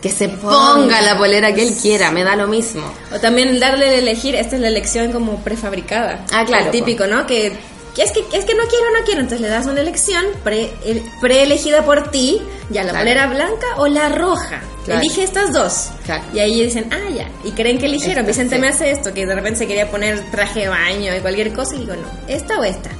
que 0.00 0.08
se 0.10 0.28
ponga 0.28 1.00
la 1.02 1.18
polera 1.18 1.52
que 1.54 1.62
él 1.62 1.74
quiera, 1.74 2.10
me 2.10 2.22
da 2.22 2.36
lo 2.36 2.46
mismo. 2.46 2.82
O 3.14 3.18
también 3.18 3.58
darle 3.58 3.86
a 3.86 3.94
elegir, 3.94 4.34
esta 4.34 4.56
es 4.56 4.62
la 4.62 4.68
elección 4.68 5.10
como 5.12 5.36
prefabricada. 5.42 6.24
Ah, 6.32 6.44
claro, 6.46 6.66
El 6.66 6.70
típico, 6.70 7.06
¿no? 7.06 7.26
Que 7.26 7.52
es 8.00 8.12
que 8.12 8.20
es 8.20 8.44
que 8.44 8.54
no 8.54 8.62
quiero, 8.68 8.84
no 8.98 9.04
quiero. 9.04 9.20
Entonces 9.20 9.40
le 9.40 9.48
das 9.48 9.66
una 9.66 9.80
elección 9.80 10.24
pre, 10.44 10.70
el- 10.84 11.02
preelegida 11.20 11.84
por 11.84 12.10
ti, 12.10 12.40
ya 12.70 12.82
la 12.84 12.92
Claro. 13.02 13.30
blanca 13.34 13.66
o 13.76 13.86
la 13.86 14.08
roja. 14.08 14.60
Claro. 14.84 15.00
Elige 15.00 15.22
estas 15.24 15.52
dos. 15.52 15.90
Claro. 16.04 16.24
Y 16.32 16.38
ahí 16.38 16.62
dicen, 16.64 16.88
ah, 16.92 17.10
ya. 17.14 17.28
Y 17.44 17.52
creen 17.52 17.78
que 17.78 17.86
eligieron. 17.86 18.20
Esta, 18.24 18.28
Vicente 18.28 18.54
sí. 18.56 18.60
me 18.60 18.68
hace 18.68 18.90
esto, 18.90 19.12
que 19.12 19.26
de 19.26 19.34
repente 19.34 19.58
se 19.58 19.66
quería 19.66 19.90
poner 19.90 20.30
traje 20.30 20.60
de 20.60 20.68
baño 20.68 21.14
y 21.14 21.20
cualquier 21.20 21.52
cosa. 21.52 21.74
Y 21.76 21.80
digo, 21.80 21.94
no, 21.94 22.08
esta 22.28 22.58
o 22.58 22.64
esta. 22.64 22.90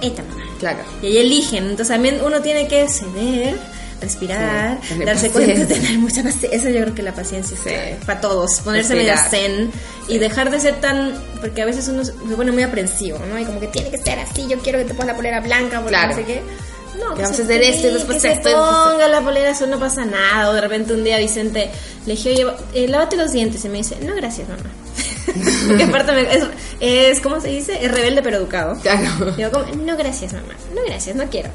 Esta, 0.00 0.22
mamá. 0.22 0.44
Claro. 0.60 0.78
Y 1.02 1.06
ahí 1.06 1.18
eligen. 1.18 1.64
Entonces 1.64 1.88
también 1.88 2.20
uno 2.24 2.40
tiene 2.40 2.68
que 2.68 2.86
ceder, 2.88 3.56
respirar, 4.00 4.78
Sí, 4.86 4.98
darse 5.04 5.30
paciencia. 5.30 5.66
cuenta, 5.66 5.74
tener 5.74 5.98
mucha 5.98 6.22
paciencia. 6.22 6.48
Eso 6.52 6.68
yo 6.68 6.82
creo 6.82 6.94
que 6.94 7.02
la 7.02 7.14
paciencia 7.14 7.56
Sí. 7.62 7.70
es 7.70 8.04
para 8.04 8.20
todos. 8.20 8.60
Ponerse 8.60 8.94
medio 8.94 9.14
zen 9.30 9.70
y 10.08 10.18
dejar 10.18 10.50
de 10.50 10.60
ser 10.60 10.74
tan. 10.80 11.14
Porque 11.40 11.62
a 11.62 11.66
veces 11.66 11.88
uno 11.88 12.04
se 12.04 12.12
pone 12.12 12.52
muy 12.52 12.62
aprensivo, 12.62 13.18
¿no? 13.30 13.38
Y 13.38 13.44
como 13.44 13.60
que 13.60 13.68
tiene 13.68 13.90
que 13.90 13.98
ser 13.98 14.18
así. 14.18 14.46
Yo 14.48 14.58
quiero 14.58 14.78
que 14.78 14.84
te 14.84 14.90
pongas 14.94 15.08
la 15.08 15.16
polera 15.16 15.40
blanca 15.40 15.78
porque 15.80 15.90
Claro. 15.90 16.08
no 16.10 16.14
sé 16.16 16.24
qué. 16.24 16.42
No, 16.98 17.06
vamos 17.06 17.16
pues 17.18 17.40
a 17.40 17.42
hacer 17.42 17.60
sí, 17.64 17.70
esto 17.70 17.88
y 17.88 17.90
después 17.94 18.22
que 18.22 18.34
Se 18.36 18.40
ponga 18.40 19.08
la 19.08 19.20
polera, 19.20 19.50
eso 19.50 19.66
no 19.66 19.80
pasa 19.80 20.04
nada. 20.04 20.50
O 20.50 20.52
de 20.54 20.60
repente 20.60 20.92
un 20.94 21.02
día 21.02 21.18
Vicente 21.18 21.68
le 22.06 22.14
dije, 22.14 22.30
oye, 22.30 22.46
eh, 22.74 22.86
lávate 22.88 23.16
los 23.16 23.32
dientes. 23.32 23.64
Y 23.64 23.68
me 23.68 23.78
dice, 23.78 23.96
no, 24.02 24.14
gracias, 24.14 24.48
mamá. 24.48 24.62
Porque 25.68 25.82
aparte 25.84 26.12
me- 26.12 26.32
es, 26.34 26.44
es, 26.80 27.20
¿cómo 27.20 27.40
se 27.40 27.48
dice? 27.48 27.84
Es 27.84 27.90
rebelde 27.90 28.22
pero 28.22 28.36
educado. 28.36 28.78
Claro. 28.80 29.32
Digo, 29.36 29.50
como, 29.50 29.64
no 29.84 29.96
gracias, 29.96 30.32
mamá. 30.34 30.54
No 30.74 30.82
gracias, 30.86 31.16
no 31.16 31.24
quiero. 31.24 31.50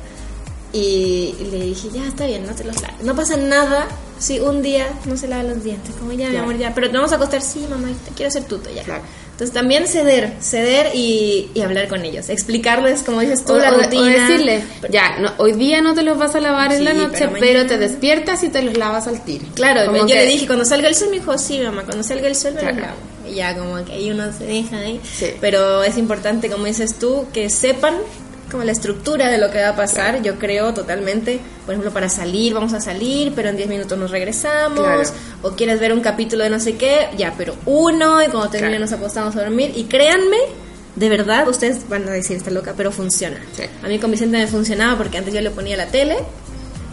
Y 0.71 1.33
le 1.51 1.65
dije, 1.65 1.89
ya 1.91 2.05
está 2.07 2.27
bien, 2.27 2.45
no 2.45 2.53
te 2.53 2.63
los 2.63 2.79
laves. 2.81 3.01
No 3.03 3.15
pasa 3.15 3.37
nada 3.37 3.87
si 4.19 4.39
un 4.39 4.61
día 4.61 4.87
no 5.05 5.17
se 5.17 5.27
lava 5.27 5.43
los 5.43 5.63
dientes. 5.63 5.95
Como 5.95 6.11
ya, 6.11 6.25
mi 6.25 6.31
Claro. 6.33 6.45
amor, 6.45 6.57
ya. 6.57 6.73
Pero 6.75 6.89
te 6.91 6.97
vamos 6.97 7.11
a 7.11 7.15
acostar, 7.15 7.41
sí, 7.41 7.65
mamá, 7.69 7.87
te 8.05 8.11
quiero 8.11 8.31
ser 8.31 8.43
tuto 8.43 8.69
ya. 8.69 8.83
Claro. 8.83 9.01
Entonces 9.31 9.53
también 9.53 9.87
ceder, 9.87 10.33
ceder 10.41 10.91
y, 10.93 11.49
y 11.55 11.61
hablar 11.61 11.87
con 11.87 12.03
ellos. 12.05 12.29
Explicarles, 12.29 13.01
como 13.03 13.21
dices 13.21 13.45
tú, 13.45 13.53
O, 13.53 13.57
la 13.57 13.71
o- 13.71 13.77
o 13.77 13.81
rutina. 13.81 14.27
decirle, 14.27 14.63
ya, 14.91 15.17
no, 15.17 15.31
hoy 15.37 15.53
día 15.53 15.81
no 15.81 15.95
te 15.95 16.03
los 16.03 16.17
vas 16.19 16.35
a 16.35 16.41
lavar 16.41 16.71
en 16.73 16.79
Sí, 16.79 16.83
la 16.83 16.93
noche, 16.93 17.29
pero 17.29 17.39
pero, 17.39 17.65
te 17.65 17.77
despiertas 17.77 18.43
y 18.43 18.49
te 18.49 18.61
los 18.61 18.77
lavas 18.77 19.07
al 19.07 19.23
tiro. 19.23 19.45
Claro, 19.55 19.85
Como 19.85 19.99
yo 19.99 20.07
que- 20.07 20.15
le 20.15 20.25
dije, 20.27 20.45
cuando 20.45 20.65
salga 20.65 20.89
el 20.89 20.95
sol, 20.95 21.07
me 21.09 21.19
dijo, 21.19 21.37
sí, 21.37 21.59
mamá, 21.61 21.83
cuando 21.85 22.03
salga 22.03 22.27
el 22.27 22.35
sol 22.35 22.53
me 22.55 22.61
los 22.63 22.71
Claro. 22.73 22.87
lavo. 22.87 22.97
Y 23.31 23.35
ya, 23.35 23.57
como 23.57 23.83
que 23.85 23.93
ahí 23.93 24.11
uno 24.11 24.25
se 24.37 24.43
deja 24.45 24.77
ahí. 24.77 24.99
Sí. 25.03 25.27
Pero 25.39 25.83
es 25.83 25.97
importante, 25.97 26.49
como 26.49 26.65
dices 26.65 26.95
tú, 26.99 27.25
que 27.31 27.49
sepan 27.49 27.95
como 28.49 28.63
la 28.63 28.71
estructura 28.71 29.29
de 29.29 29.37
lo 29.37 29.51
que 29.51 29.61
va 29.61 29.69
a 29.69 29.75
pasar. 29.75 30.21
Yo 30.21 30.39
creo 30.39 30.73
totalmente, 30.73 31.39
por 31.65 31.73
ejemplo, 31.73 31.91
para 31.93 32.09
salir, 32.09 32.53
vamos 32.53 32.73
a 32.73 32.81
salir, 32.81 33.33
pero 33.35 33.49
en 33.49 33.57
10 33.57 33.69
minutos 33.69 33.97
nos 33.97 34.11
regresamos. 34.11 34.79
Claro. 34.79 35.03
O 35.43 35.51
quieres 35.51 35.79
ver 35.79 35.93
un 35.93 36.01
capítulo 36.01 36.43
de 36.43 36.49
no 36.49 36.59
sé 36.59 36.75
qué, 36.75 37.09
ya, 37.17 37.33
pero 37.37 37.55
uno, 37.65 38.21
y 38.23 38.27
cuando 38.27 38.49
termine 38.49 38.77
Claro. 38.77 38.85
nos 38.91 38.93
acostamos 38.93 39.35
a 39.35 39.41
dormir. 39.41 39.71
Y 39.75 39.83
créanme, 39.85 40.37
de 40.95 41.09
verdad, 41.09 41.47
ustedes 41.47 41.87
van 41.87 42.07
a 42.07 42.11
decir, 42.11 42.37
está 42.37 42.51
loca, 42.51 42.73
pero 42.75 42.91
funciona. 42.91 43.37
Sí. 43.55 43.63
A 43.83 43.87
mí 43.87 43.99
con 43.99 44.11
Vicente 44.11 44.37
me 44.37 44.47
funcionaba 44.47 44.97
porque 44.97 45.17
antes 45.17 45.33
yo 45.33 45.41
le 45.41 45.51
ponía 45.51 45.77
la 45.77 45.85
tele 45.87 46.17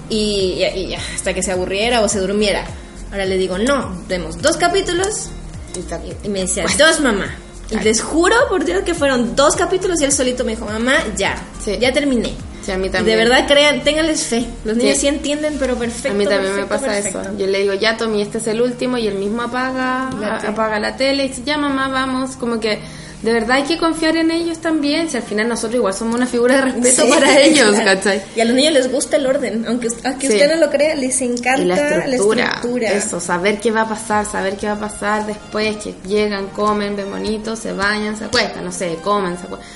y, 0.09 0.59
y- 0.63 0.79
y 0.81 0.89
ya, 0.89 0.99
hasta 1.15 1.35
que 1.35 1.43
se 1.43 1.53
aburriera 1.53 2.01
o 2.03 2.09
se 2.09 2.21
durmiera. 2.21 2.65
Ahora 3.11 3.25
le 3.25 3.37
digo, 3.39 3.59
no, 3.59 4.03
demos 4.09 4.41
dos 4.43 4.57
capítulos 4.57 5.29
Y 5.75 6.27
y 6.27 6.29
me 6.29 6.41
decía, 6.41 6.65
dos 6.79 7.01
mamá. 7.01 7.35
Y 7.71 7.77
les 7.81 8.01
juro 8.03 8.37
por 8.49 8.65
Dios 8.65 8.83
que 8.83 8.95
fueron 8.95 9.35
dos 9.35 9.57
capítulos 9.57 10.01
y 10.01 10.05
él 10.05 10.13
solito 10.13 10.45
me 10.45 10.53
dijo, 10.53 10.67
mamá, 10.67 10.95
ya, 11.17 11.43
Sí. 11.63 11.77
ya 11.81 11.93
terminé. 11.93 12.33
Sí, 12.63 12.73
a 12.73 12.79
mí 12.79 12.91
también. 12.91 13.17
de 13.19 13.25
verdad 13.25 13.47
crean, 13.47 13.83
ténganles 13.85 14.23
fe. 14.25 14.45
Los 14.65 14.77
niños 14.77 14.95
Sí. 14.97 15.03
sí, 15.03 15.07
entienden, 15.09 15.57
pero 15.59 15.77
perfecto. 15.77 16.11
a 16.11 16.15
mí 16.15 16.25
también 16.27 16.57
me 16.57 16.65
pasa 16.67 16.87
perfecto. 16.87 17.21
eso. 17.23 17.31
Yo 17.39 17.47
le 17.47 17.61
digo, 17.61 17.75
ya 17.75 17.97
Tommy, 17.97 18.23
este 18.23 18.39
es 18.39 18.47
el 18.49 18.61
último 18.61 18.99
y 18.99 19.07
él 19.07 19.15
mismo 19.17 19.43
apaga 19.43 20.11
La 20.21 20.37
apaga 20.37 20.79
la 20.81 20.97
tele 20.97 21.25
y 21.25 21.29
dice, 21.29 21.43
ya 21.45 21.59
mamá, 21.59 21.89
vamos. 21.89 22.37
Como 22.37 22.59
que 22.61 22.81
de 23.23 23.33
verdad 23.33 23.57
hay 23.57 23.63
que 23.65 23.79
confiar 23.79 24.17
en 24.17 24.31
ellos 24.31 24.59
también. 24.59 25.09
Si 25.11 25.17
al 25.17 25.23
final 25.23 25.49
nosotros 25.49 25.77
igual 25.77 25.95
somos 25.95 26.15
una 26.17 26.27
figura 26.27 26.57
de 26.57 26.61
respeto 26.73 27.03
Sí, 27.05 27.11
para 27.11 27.41
ellos, 27.41 27.71
claro. 27.71 27.85
¿cachai? 27.85 28.23
Y 28.37 28.41
a 28.41 28.45
los 28.45 28.55
niños 28.55 28.73
les 28.75 28.93
gusta 28.93 29.17
el 29.17 29.27
orden, 29.27 29.65
aunque, 29.67 29.89
aunque 30.05 30.27
Sí. 30.29 30.35
usted 30.35 30.51
no 30.55 30.57
lo 30.67 30.71
crea, 30.71 30.95
les 30.95 31.21
encanta 31.23 31.65
la 31.65 31.75
estructura, 31.77 32.45
estructura. 32.45 32.93
eso, 32.93 33.19
saber 33.21 33.59
qué 33.61 33.71
va 33.73 33.83
a 33.83 33.89
pasar, 33.89 34.27
saber 34.27 34.57
qué 34.57 34.67
va 34.67 34.75
a 34.75 34.79
pasar 34.81 35.27
después, 35.27 35.77
que 35.77 35.95
llegan, 36.07 36.49
comen, 36.49 36.95
ven 36.95 37.11
bonito, 37.11 37.57
se 37.57 37.73
bañan, 37.73 38.17
se 38.17 38.27
acuestan, 38.27 38.65
no 38.65 38.71
sé, 38.73 38.99
comen, 39.03 39.37
se 39.39 39.45
acuestan. 39.47 39.69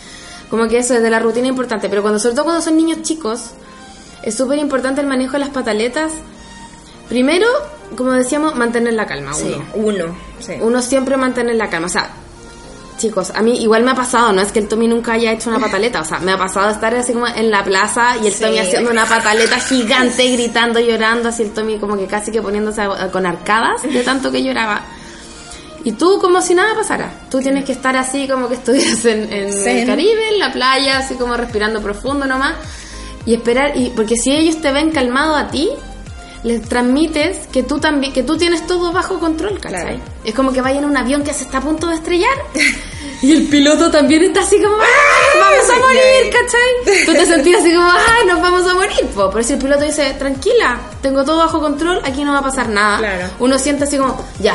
Como 0.51 0.69
que 0.69 0.79
eso 0.79 0.95
es 0.95 1.03
de 1.03 1.11
la 1.11 1.19
rutina 1.21 1.49
importante, 1.49 1.89
pero 1.89 2.03
cuando 2.03 2.19
sobre 2.19 2.35
todo 2.35 2.45
cuando 2.45 2.63
son 2.63 2.77
niños 2.77 3.03
chicos, 3.03 3.51
es 4.23 4.35
súper 4.35 4.59
importante 4.59 5.01
el 5.01 5.07
manejo 5.07 5.33
de 5.35 5.39
las 5.41 5.49
pataletas. 5.51 6.13
Primero, 7.09 7.47
como 7.97 8.13
decíamos, 8.13 8.55
mantener 8.55 8.95
la 8.95 9.07
calma, 9.07 9.33
Sí, 9.35 9.55
uno. 9.75 10.05
uno. 10.05 10.17
sí. 10.41 10.53
Uno 10.61 10.83
siempre 10.83 11.17
mantener 11.17 11.57
la 11.57 11.69
calma, 11.71 11.87
o 11.87 11.91
sea, 11.91 12.11
chicos, 13.01 13.33
a 13.35 13.41
mí 13.43 13.63
igual 13.63 13.83
me 13.83 13.93
ha 13.93 13.95
pasado, 13.95 14.33
no 14.33 14.43
es 14.43 14.53
que 14.53 14.59
el 14.61 14.69
Tommy 14.69 14.87
nunca 14.87 15.13
haya 15.15 15.33
hecho 15.33 15.49
una 15.49 15.59
pataleta, 15.59 16.01
o 16.01 16.05
sea, 16.05 16.19
me 16.19 16.33
ha 16.33 16.39
pasado 16.39 16.71
estar 16.71 16.95
así 16.95 17.13
como 17.15 17.27
en 17.27 17.51
la 17.51 17.65
plaza 17.65 18.17
y 18.23 18.27
el 18.27 18.33
Sí. 18.35 18.45
Tommy 18.45 18.59
haciendo 18.59 18.91
una 18.91 19.07
pataleta 19.07 19.59
gigante, 19.59 20.31
gritando, 20.31 20.79
llorando, 20.81 21.31
así 21.31 21.43
el 21.45 21.51
Tommy 21.53 21.79
como 21.79 21.97
que 21.97 22.07
casi 22.07 22.31
que 22.31 22.43
poniéndose 22.43 22.83
con 23.11 23.25
arcadas 23.27 23.83
de 23.83 24.03
tanto 24.03 24.31
que 24.31 24.43
lloraba. 24.43 24.83
Y 25.83 25.93
tú 25.93 26.19
como 26.21 26.43
si 26.43 26.55
nada 26.55 26.75
pasara, 26.75 27.11
tú 27.31 27.41
tienes 27.41 27.65
que 27.65 27.73
estar 27.73 27.97
así 27.97 28.29
como 28.29 28.49
que 28.49 28.55
estuvieras 28.55 29.03
en, 29.07 29.33
en 29.33 29.49
el 29.67 29.87
Caribe, 29.87 30.29
en 30.33 30.39
la 30.39 30.53
playa, 30.53 30.99
así 30.99 31.15
como 31.15 31.35
respirando 31.39 31.81
profundo 31.81 32.27
nomás, 32.27 32.55
y 33.25 33.33
esperar, 33.35 33.73
y 33.77 33.89
porque 33.91 34.17
si 34.17 34.31
ellos 34.31 34.61
te 34.61 34.73
ven 34.73 34.91
calmado 34.91 35.35
a 35.37 35.49
ti, 35.49 35.71
les 36.43 36.63
transmites 36.63 37.47
que 37.49 37.63
tú 37.63 37.79
también, 37.79 38.13
que 38.13 38.23
tú 38.23 38.37
tienes 38.37 38.67
todo 38.67 38.93
bajo 38.93 39.19
control, 39.19 39.59
¿cachai? 39.61 39.97
Claro. 39.97 40.01
Es 40.25 40.35
como 40.35 40.53
que 40.53 40.61
vaya 40.61 40.79
en 40.79 40.85
un 40.87 40.97
avión 40.97 41.23
que 41.23 41.33
se 41.35 41.45
está 41.45 41.59
a 41.59 41.61
punto 41.61 41.87
de 41.87 41.95
estrellar 41.97 42.33
y 43.23 43.33
el 43.33 43.47
piloto 43.49 43.91
también 43.91 44.23
está 44.25 44.41
así 44.41 44.57
como, 44.61 44.77
¡ay, 44.77 45.41
vamos 45.41 45.71
a 45.71 45.79
morir, 45.79 46.33
¿cachai? 46.33 47.05
Tú 47.07 47.13
te 47.13 47.27
sentías 47.27 47.61
así 47.61 47.75
como, 47.75 47.87
¡ay, 47.91 48.27
nos 48.27 48.41
vamos 48.41 48.67
a 48.71 48.75
morir! 48.75 49.07
po". 49.15 49.31
Pero 49.31 49.45
si 49.45 49.53
el 49.55 49.59
piloto 49.59 49.85
dice, 49.85 50.15
tranquila, 50.19 50.79
tengo 51.03 51.25
todo 51.25 51.39
bajo 51.39 51.61
control, 51.61 52.01
aquí 52.05 52.25
no 52.25 52.33
va 52.33 52.39
a 52.39 52.43
pasar 52.43 52.69
nada. 52.69 52.99
Claro. 52.99 53.27
Uno 53.41 53.59
siente 53.59 53.85
así 53.85 53.99
como, 53.99 54.25
ya. 54.41 54.55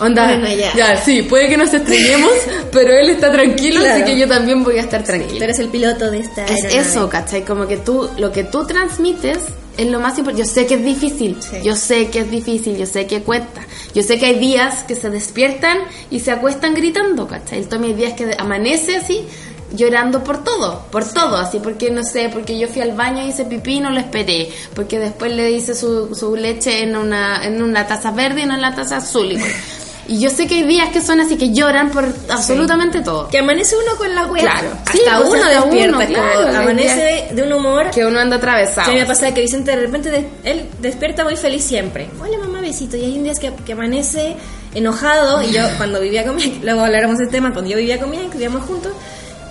Onda, 0.00 0.24
Bueno, 0.26 0.48
ya. 0.48 0.74
ya. 0.74 0.96
sí, 0.96 1.22
puede 1.22 1.48
que 1.48 1.56
nos 1.56 1.72
estrellemos, 1.72 2.30
pero 2.72 2.92
él 2.92 3.10
está 3.10 3.30
tranquilo, 3.30 3.78
así 3.78 3.88
Claro. 3.88 4.04
que 4.06 4.18
yo 4.18 4.26
también 4.28 4.64
voy 4.64 4.76
a 4.78 4.80
estar 4.80 5.00
Tú 5.02 5.06
tranquila. 5.06 5.44
eres 5.44 5.58
el 5.60 5.68
piloto 5.68 6.10
de 6.10 6.18
esta 6.18 6.44
Es 6.46 6.50
aeronave. 6.64 6.78
eso, 6.78 7.08
¿cachai? 7.08 7.44
Como 7.44 7.68
que 7.68 7.76
tú, 7.76 8.10
lo 8.18 8.32
que 8.32 8.42
tú 8.44 8.66
transmites 8.66 9.38
es 9.76 9.86
lo 9.88 10.00
más 10.00 10.18
importante. 10.18 10.46
Yo 10.46 10.52
sé 10.52 10.66
que 10.66 10.74
es 10.74 10.84
difícil, 10.84 11.36
Sí. 11.40 11.56
yo 11.62 11.74
sé 11.76 12.08
que 12.08 12.20
es 12.20 12.30
difícil, 12.30 12.76
yo 12.76 12.86
sé 12.86 13.06
que 13.06 13.22
cuesta. 13.22 13.62
Yo 13.94 14.02
sé 14.02 14.18
que 14.18 14.26
hay 14.26 14.38
días 14.38 14.82
que 14.84 14.94
se 14.94 15.10
despiertan 15.10 15.78
y 16.10 16.20
se 16.20 16.30
acuestan 16.30 16.74
gritando, 16.74 17.26
¿cachai? 17.26 17.60
El 17.60 17.68
Tommy 17.68 17.88
hay 17.88 17.94
días 17.94 18.12
que 18.14 18.34
amanece 18.38 18.96
así 18.96 19.24
llorando 19.72 20.22
por 20.22 20.44
todo, 20.44 20.84
por 20.92 21.04
todo, 21.04 21.36
así 21.36 21.58
porque 21.58 21.90
no 21.90 22.04
sé, 22.04 22.28
porque 22.32 22.56
yo 22.58 22.68
fui 22.68 22.80
al 22.80 22.92
baño 22.92 23.24
y 23.24 23.30
hice 23.30 23.44
pipí 23.44 23.74
y 23.74 23.80
no 23.80 23.90
lo 23.90 23.98
esperé, 23.98 24.48
porque 24.74 25.00
después 25.00 25.32
le 25.32 25.50
hice 25.50 25.74
su, 25.74 26.14
su 26.14 26.36
leche 26.36 26.82
en 26.84 26.96
una, 26.96 27.44
en 27.44 27.60
una 27.60 27.84
taza 27.86 28.12
verde 28.12 28.42
y 28.42 28.46
no 28.46 28.54
en 28.54 28.62
la 28.62 28.74
taza 28.74 28.98
azul. 28.98 29.32
Y, 29.32 29.38
y 30.06 30.20
yo 30.20 30.30
sé 30.30 30.46
que 30.46 30.54
hay 30.56 30.62
días 30.64 30.90
que 30.90 31.00
son 31.00 31.20
así 31.20 31.36
que 31.36 31.52
lloran 31.52 31.90
por 31.90 32.04
absolutamente 32.28 33.00
todo. 33.00 33.28
Que 33.28 33.38
amanece 33.38 33.74
uno 33.76 33.96
con 33.96 34.14
la 34.14 34.26
wea. 34.26 34.42
Claro. 34.42 34.68
Hasta 34.84 34.92
Sí, 34.92 35.00
pues, 35.04 35.28
uno 35.28 35.44
hasta 35.44 35.60
despierta. 35.60 35.96
uno, 35.96 36.06
claro, 36.06 36.52
la 36.52 36.58
amanece 36.60 37.00
de, 37.30 37.34
de 37.34 37.42
un 37.42 37.52
humor. 37.52 37.90
Que 37.90 38.04
uno 38.04 38.18
anda 38.20 38.36
atravesado. 38.36 38.86
Sí, 38.86 38.94
mí 38.94 39.00
me 39.00 39.06
pasa 39.06 39.32
que 39.32 39.40
Vicente 39.40 39.70
de 39.70 39.76
repente, 39.78 40.10
de- 40.10 40.28
él 40.44 40.68
despierta 40.80 41.24
muy 41.24 41.36
feliz 41.36 41.64
siempre. 41.64 42.08
Hola 42.20 42.38
mamá, 42.38 42.60
besito. 42.60 42.96
Y 42.96 43.04
hay 43.04 43.16
un 43.18 43.24
día 43.24 43.34
que, 43.34 43.52
que 43.64 43.72
amanece 43.72 44.36
enojado. 44.74 45.42
Y 45.42 45.52
yo, 45.52 45.62
cuando 45.76 46.00
vivía 46.00 46.24
con 46.24 46.36
mi 46.36 46.60
luego 46.62 46.80
hablaremos 46.82 47.18
del 47.18 47.28
tema, 47.28 47.52
cuando 47.52 47.70
yo 47.70 47.76
vivía 47.76 47.98
con 47.98 48.10
mi 48.10 48.16
que 48.18 48.28
vivíamos 48.32 48.64
juntos, 48.66 48.92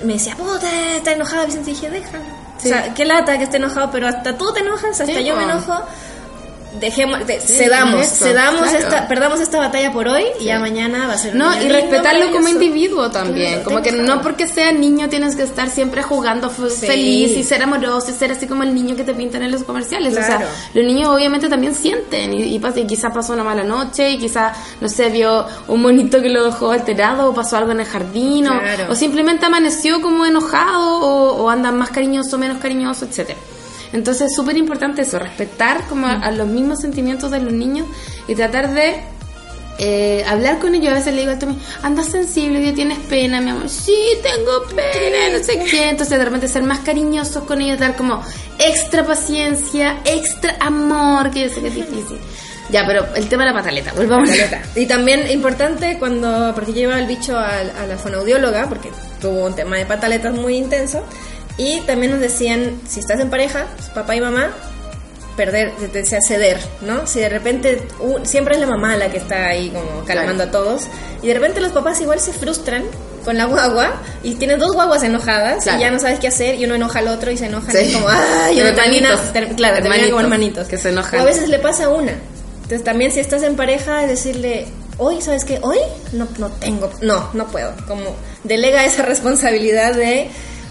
me 0.04 0.14
decía, 0.14 0.36
puta, 0.36 0.68
está 0.96 1.12
enojado 1.14 1.46
Vicente. 1.46 1.72
Y 1.72 1.74
dije, 1.74 1.90
déjalo. 1.90 2.24
Sí. 2.58 2.68
O 2.68 2.72
sea, 2.72 2.94
qué 2.94 3.04
lata 3.06 3.38
que 3.38 3.46
esté 3.46 3.58
enojado, 3.58 3.90
pero 3.92 4.08
hasta 4.08 4.38
tú 4.38 4.54
te 4.54 4.60
enojas, 4.62 4.92
hasta 4.92 5.06
Sí, 5.06 5.24
yo 5.26 5.36
me 5.36 5.44
enojo. 5.44 5.74
Dejemos, 6.80 7.26
de- 7.26 7.40
cedamos, 7.40 8.02
eso, 8.06 8.26
cedamos 8.26 8.62
claro. 8.62 8.78
esta, 8.78 9.08
perdamos 9.08 9.40
esta 9.40 9.60
batalla 9.60 9.92
por 9.92 10.08
hoy 10.08 10.24
y 10.40 10.46
ya 10.46 10.60
mañana 10.60 11.08
va 11.08 11.14
a 11.14 11.18
ser 11.18 11.36
No, 11.36 11.54
y 11.62 11.70
respetarlo 11.70 12.32
como 12.32 12.48
individuo 12.48 13.10
también. 13.12 13.54
Claro, 13.54 13.64
como 13.66 13.82
que 13.82 13.92
no 13.92 14.22
porque 14.22 14.48
sea 14.48 14.72
niño 14.72 15.10
tienes 15.10 15.36
que 15.36 15.44
estar 15.44 15.70
siempre 15.70 16.04
jugando 16.04 16.50
Sí. 16.50 16.86
feliz 16.88 17.32
y 17.38 17.44
ser 17.44 17.62
amoroso 17.64 18.12
y 18.12 18.14
ser 18.14 18.32
así 18.32 18.48
como 18.48 18.64
el 18.64 18.74
niño 18.74 18.96
que 18.96 19.04
te 19.04 19.14
pintan 19.14 19.44
en 19.44 19.52
los 19.52 19.64
comerciales. 19.64 20.14
O 20.14 20.22
sea, 20.22 20.40
los 20.74 20.86
niños 20.86 21.10
obviamente 21.10 21.50
también 21.50 21.76
sienten 21.76 22.34
y, 22.34 22.56
y, 22.56 22.62
y 22.76 22.88
quizás 22.88 23.14
pasó 23.14 23.34
una 23.34 23.44
mala 23.44 23.64
noche 23.64 24.12
y 24.12 24.18
quizás, 24.18 24.56
no 24.82 24.90
sé, 24.90 25.10
vio 25.10 25.46
un 25.68 25.82
monito 25.82 26.22
que 26.22 26.30
lo 26.30 26.44
dejó 26.46 26.72
alterado 26.72 27.30
o 27.30 27.34
pasó 27.34 27.58
algo 27.58 27.72
en 27.72 27.80
el 27.82 27.86
jardín 27.86 28.48
o, 28.90 28.96
simplemente 28.96 29.46
amaneció 29.46 30.02
como 30.02 30.26
enojado 30.26 31.00
o, 31.02 31.44
o 31.44 31.50
anda 31.50 31.72
más 31.72 31.90
cariñoso, 31.90 32.38
menos 32.38 32.58
cariñoso, 32.60 33.06
etcétera. 33.06 33.40
Entonces 33.94 34.32
es 34.32 34.36
súper 34.36 34.58
importante 34.58 35.04
eso, 35.04 35.20
respetar 35.20 35.88
como 35.88 36.08
a, 36.08 36.32
los 36.32 36.48
mismos 36.48 36.82
sentimientos 36.82 37.32
de 37.32 37.40
los 37.40 37.54
niños 37.54 37.88
y 38.28 38.34
tratar 38.34 38.74
de 38.74 38.96
eh, 39.78 40.26
hablar 40.28 40.60
con 40.60 40.74
ellos. 40.74 40.92
A 40.92 40.96
veces 40.96 41.14
le 41.14 41.22
digo 41.22 41.34
a 41.34 41.40
Tommy, 41.40 41.58
andas 41.84 42.08
sensible, 42.08 42.74
tienes 42.74 42.98
pena, 42.98 43.40
mi 43.40 43.52
amor. 43.52 43.70
Sí, 43.70 43.96
tengo 44.22 44.64
pena, 44.76 45.38
no 45.38 45.44
sé 45.44 45.64
qué. 45.70 45.90
Entonces 45.90 46.18
de 46.18 46.26
repente 46.26 46.48
ser 46.48 46.64
más 46.64 46.80
cariñosos 46.80 47.44
con 47.44 47.62
ellos, 47.62 47.80
dar 47.80 47.96
como 47.96 48.24
extra 48.58 49.06
paciencia, 49.06 50.00
extra 50.06 50.58
amor, 50.60 51.30
que 51.30 51.42
yo 51.42 51.50
sé 51.50 51.62
que 51.62 51.68
es 51.68 51.76
difícil. 51.76 52.18
Ya, 52.70 52.88
pero 52.88 53.06
el 53.16 53.30
tema 53.30 53.44
de 53.44 53.52
la 53.52 53.58
pataleta, 53.58 53.94
volvamos 53.94 54.30
a 54.30 54.32
Pataleta. 54.32 54.62
Y 54.76 54.88
también 54.88 55.30
importante 55.30 55.98
cuando, 56.00 56.54
porque 56.56 56.72
yo 56.72 56.80
llevaba 56.80 57.00
el 57.00 57.08
bicho 57.08 57.38
a, 57.38 57.60
a 57.60 57.86
la 57.88 57.98
fonoaudióloga, 57.98 58.68
porque 58.68 58.90
tuvo 59.22 59.46
un 59.46 59.56
tema 59.56 59.78
de 59.78 59.86
pataletas 59.86 60.34
muy 60.34 60.56
intenso, 60.56 61.04
y 61.58 61.82
también 61.82 62.12
nos 62.12 62.22
decían, 62.22 62.80
si 62.88 63.00
estás 63.00 63.20
en 63.20 63.30
pareja, 63.30 63.66
pues, 63.78 63.90
papá 63.90 64.16
y 64.16 64.22
mamá, 64.22 64.52
perder, 65.36 65.72
decía 65.92 66.20
ceder, 66.22 66.60
¿no? 66.82 67.08
Si 67.08 67.20
de 67.20 67.28
repente, 67.30 67.82
u- 68.00 68.24
siempre 68.24 68.54
es 68.54 68.62
la 68.62 68.68
mamá 68.68 68.96
la 68.98 69.10
que 69.10 69.18
está 69.18 69.48
ahí 69.48 69.70
como 69.70 70.06
calmando 70.06 70.44
a 70.44 70.52
todos, 70.52 70.84
y 71.24 71.28
de 71.28 71.34
repente 71.34 71.60
los 71.60 71.72
papás 71.72 72.00
igual 72.02 72.20
se 72.20 72.34
frustran 72.34 72.84
con 73.26 73.38
la 73.38 73.46
guagua 73.46 73.94
y 74.22 74.36
tienes 74.36 74.60
dos 74.60 74.74
guaguas 74.74 75.02
enojadas 75.02 75.64
Claro. 75.64 75.80
y 75.80 75.82
ya 75.82 75.92
no 75.92 76.00
sabes 76.00 76.20
qué 76.20 76.28
hacer 76.28 76.56
y 76.60 76.66
uno 76.66 76.76
enoja 76.76 77.00
al 77.00 77.08
otro 77.08 77.32
y 77.32 77.38
se 77.38 77.46
enoja 77.46 77.72
Sí. 77.72 77.78
y 77.78 77.82
es 77.82 77.94
como 77.94 78.10
¡ay! 78.10 78.56
termina, 78.58 78.70
Hermanitos. 79.10 79.34
ter- 79.34 79.56
claro, 79.56 79.76
termina 79.82 79.96
como 80.10 80.20
Hermanitos, 80.20 80.24
hermanitos 80.24 80.68
que 80.68 80.78
se 80.78 80.90
enojan. 80.90 81.20
o 81.20 81.24
a 81.24 81.26
veces 81.26 81.48
le 81.50 81.58
pasa 81.60 81.86
a 81.86 81.90
una 81.90 82.12
entonces 82.64 82.84
también 82.84 83.12
si 83.14 83.22
estás 83.22 83.42
en 83.44 83.56
pareja 83.56 84.06
decirle 84.06 84.68
hoy 84.98 85.22
sabes 85.22 85.46
qué 85.46 85.60
hoy 85.62 85.78
no 86.12 86.28
no 86.38 86.50
tengo 86.50 86.92
no 87.02 87.30
no 87.34 87.48
puedo 87.48 87.72
como 87.88 88.14
delega 88.44 88.84
esa 88.84 89.04
responsabilidad 89.06 89.94
de 89.96 90.28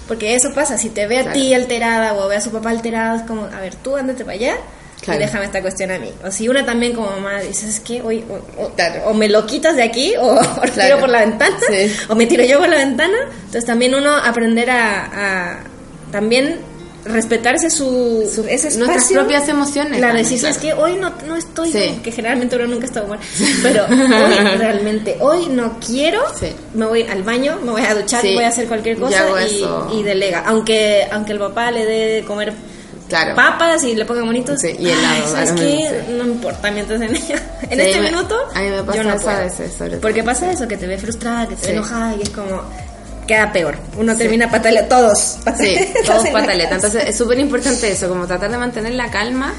porque 0.08 0.34
eso 0.34 0.52
pasa 0.54 0.76
si 0.78 0.90
te 0.90 1.06
ve 1.06 1.18
a 1.18 1.22
Claro. 1.22 1.38
ti 1.38 1.54
alterada 1.54 2.14
o 2.14 2.28
ve 2.28 2.36
a 2.36 2.40
su 2.40 2.50
papá 2.50 2.70
alterado 2.70 3.16
es 3.16 3.22
como 3.22 3.44
a 3.44 3.60
ver 3.60 3.74
tú 3.76 3.96
ándate 3.96 4.24
para 4.24 4.34
allá 4.36 4.54
Claro. 5.00 5.18
y 5.20 5.24
déjame 5.24 5.44
esta 5.46 5.60
cuestión 5.62 5.90
a 5.90 5.98
mí 5.98 6.12
o 6.24 6.30
si 6.30 6.48
una 6.48 6.64
también 6.64 6.92
como 6.94 7.08
mamá 7.10 7.40
dices 7.40 7.80
que 7.80 8.00
hoy 8.02 8.24
o, 8.28 8.62
o- 8.62 8.72
o 9.10 9.14
me 9.14 9.28
lo 9.28 9.44
quitas 9.46 9.74
de 9.74 9.82
aquí 9.82 10.14
o, 10.16 10.26
o 10.40 10.60
tiro 10.62 11.00
por 11.00 11.08
la 11.08 11.20
ventana 11.20 11.56
Sí. 11.68 11.92
o 12.08 12.14
me 12.14 12.26
tiro 12.26 12.44
yo 12.44 12.58
por 12.60 12.68
la 12.68 12.76
ventana 12.76 13.16
entonces 13.34 13.64
también 13.64 13.94
uno 13.96 14.14
aprender 14.16 14.70
a, 14.70 15.54
a 15.54 15.60
también 16.12 16.60
respetarse 17.04 17.68
su, 17.70 18.28
Su- 18.32 18.42
ese 18.42 18.68
espacio 18.68 18.78
nuestras 18.86 19.12
propias 19.12 19.48
emociones 19.48 20.00
también, 20.00 20.16
decir 20.24 20.38
claro. 20.40 20.54
es 20.54 20.60
que 20.60 20.72
hoy 20.72 20.96
no, 20.96 21.12
no 21.26 21.36
estoy 21.36 21.72
Sí. 21.72 22.00
que 22.02 22.12
generalmente 22.12 22.56
uno 22.56 22.66
nunca 22.68 22.86
está 22.86 23.02
humor 23.02 23.18
pero 23.62 23.84
hoy 23.90 24.56
realmente 24.58 25.16
hoy 25.20 25.46
no 25.48 25.78
quiero 25.84 26.22
Sí. 26.38 26.48
me 26.74 26.86
voy 26.86 27.02
al 27.02 27.22
baño 27.22 27.58
me 27.62 27.72
voy 27.72 27.82
a 27.82 27.94
duchar 27.94 28.20
Sí. 28.22 28.34
voy 28.34 28.44
a 28.44 28.48
hacer 28.48 28.66
cualquier 28.68 28.98
cosa 28.98 29.24
y, 29.92 30.02
delega 30.02 30.44
aunque 30.46 31.06
aunque 31.10 31.32
el 31.32 31.38
papá 31.38 31.70
le 31.70 31.84
dé 31.84 32.06
de 32.14 32.24
comer 32.24 32.52
Claro. 33.08 33.34
papas 33.34 33.82
y 33.84 33.94
le 33.94 34.06
ponga 34.06 34.22
bonitos 34.22 34.58
Sí, 34.60 34.68
y 34.78 34.88
helado, 34.88 35.14
ay, 35.14 35.22
¿sabes 35.30 35.50
a 35.50 35.54
qué? 35.56 36.04
no 36.16 36.24
importa 36.24 36.70
mientras 36.70 36.98
en, 37.02 37.14
en 37.14 37.80
este 37.80 38.00
me- 38.00 38.10
minuto 38.10 38.36
a 38.54 38.60
mí 38.60 38.70
me 38.70 38.82
pasa 38.84 38.96
yo 38.98 39.04
no 39.04 39.10
eso 39.10 39.18
a 39.18 39.32
puedo. 39.32 39.38
veces, 39.44 39.72
sobre 39.76 39.90
todo. 39.90 40.00
porque 40.00 40.22
pasa 40.22 40.50
eso 40.50 40.66
que 40.66 40.76
te 40.78 40.86
ve 40.86 40.96
frustrada 40.96 41.46
que 41.46 41.56
te 41.56 41.66
ve 41.66 41.72
enojada 41.74 42.14
y 42.16 42.22
es 42.22 42.30
como 42.30 42.62
queda 43.26 43.52
peor 43.52 43.76
uno 43.96 44.16
termina 44.16 44.50
pataleando 44.50 44.88
todos 44.96 45.36
Sí, 45.58 45.76
todos. 46.06 46.24
Entonces 46.72 47.04
es 47.08 47.16
súper 47.16 47.38
importante 47.38 47.90
eso, 47.90 48.08
como 48.08 48.26
tratar 48.26 48.50
de 48.50 48.58
mantener 48.58 48.94
la 48.94 49.10
calma. 49.10 49.52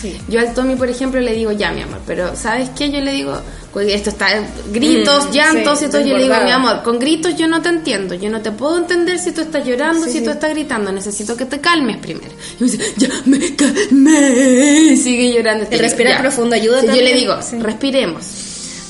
Sí. 0.00 0.18
Yo 0.28 0.40
al 0.40 0.54
Tommy, 0.54 0.76
por 0.76 0.88
ejemplo, 0.88 1.20
le 1.20 1.34
digo, 1.34 1.52
ya, 1.52 1.72
mi 1.72 1.82
amor, 1.82 1.98
pero 2.06 2.34
¿sabes 2.34 2.70
qué? 2.76 2.90
Yo 2.90 3.00
le 3.00 3.12
digo, 3.12 3.38
pues, 3.72 3.92
esto 3.92 4.10
está, 4.10 4.28
gritos, 4.72 5.28
Mm, 5.28 5.32
llantos 5.32 5.78
sí, 5.78 5.84
y 5.84 5.88
todo. 5.88 6.00
Yo 6.00 6.16
le 6.16 6.22
digo, 6.22 6.34
mi 6.42 6.50
amor, 6.50 6.82
con 6.82 6.98
gritos 6.98 7.36
yo 7.36 7.48
no 7.48 7.60
te 7.60 7.68
entiendo. 7.68 8.14
Yo 8.14 8.30
no 8.30 8.40
te 8.40 8.52
puedo 8.52 8.78
entender 8.78 9.18
si 9.18 9.32
tú 9.32 9.42
estás 9.42 9.66
llorando, 9.66 10.06
Sí, 10.06 10.12
si 10.12 10.20
tú 10.24 10.30
estás 10.30 10.50
gritando. 10.50 10.90
Necesito 10.92 11.36
que 11.36 11.44
te 11.44 11.60
calmes 11.60 11.98
primero. 11.98 12.32
Y 12.60 12.64
me 12.64 12.70
dice, 12.70 12.94
ya 12.96 13.08
me 13.26 13.56
calmé. 13.56 14.92
Y 14.92 14.96
sigue 14.96 15.34
llorando. 15.34 15.66
El 15.70 15.78
respirar 15.78 16.20
profundo 16.20 16.54
ayuda 16.54 16.82
Yo 16.82 16.92
le 16.92 17.12
digo, 17.12 17.36
respiremos. 17.58 18.24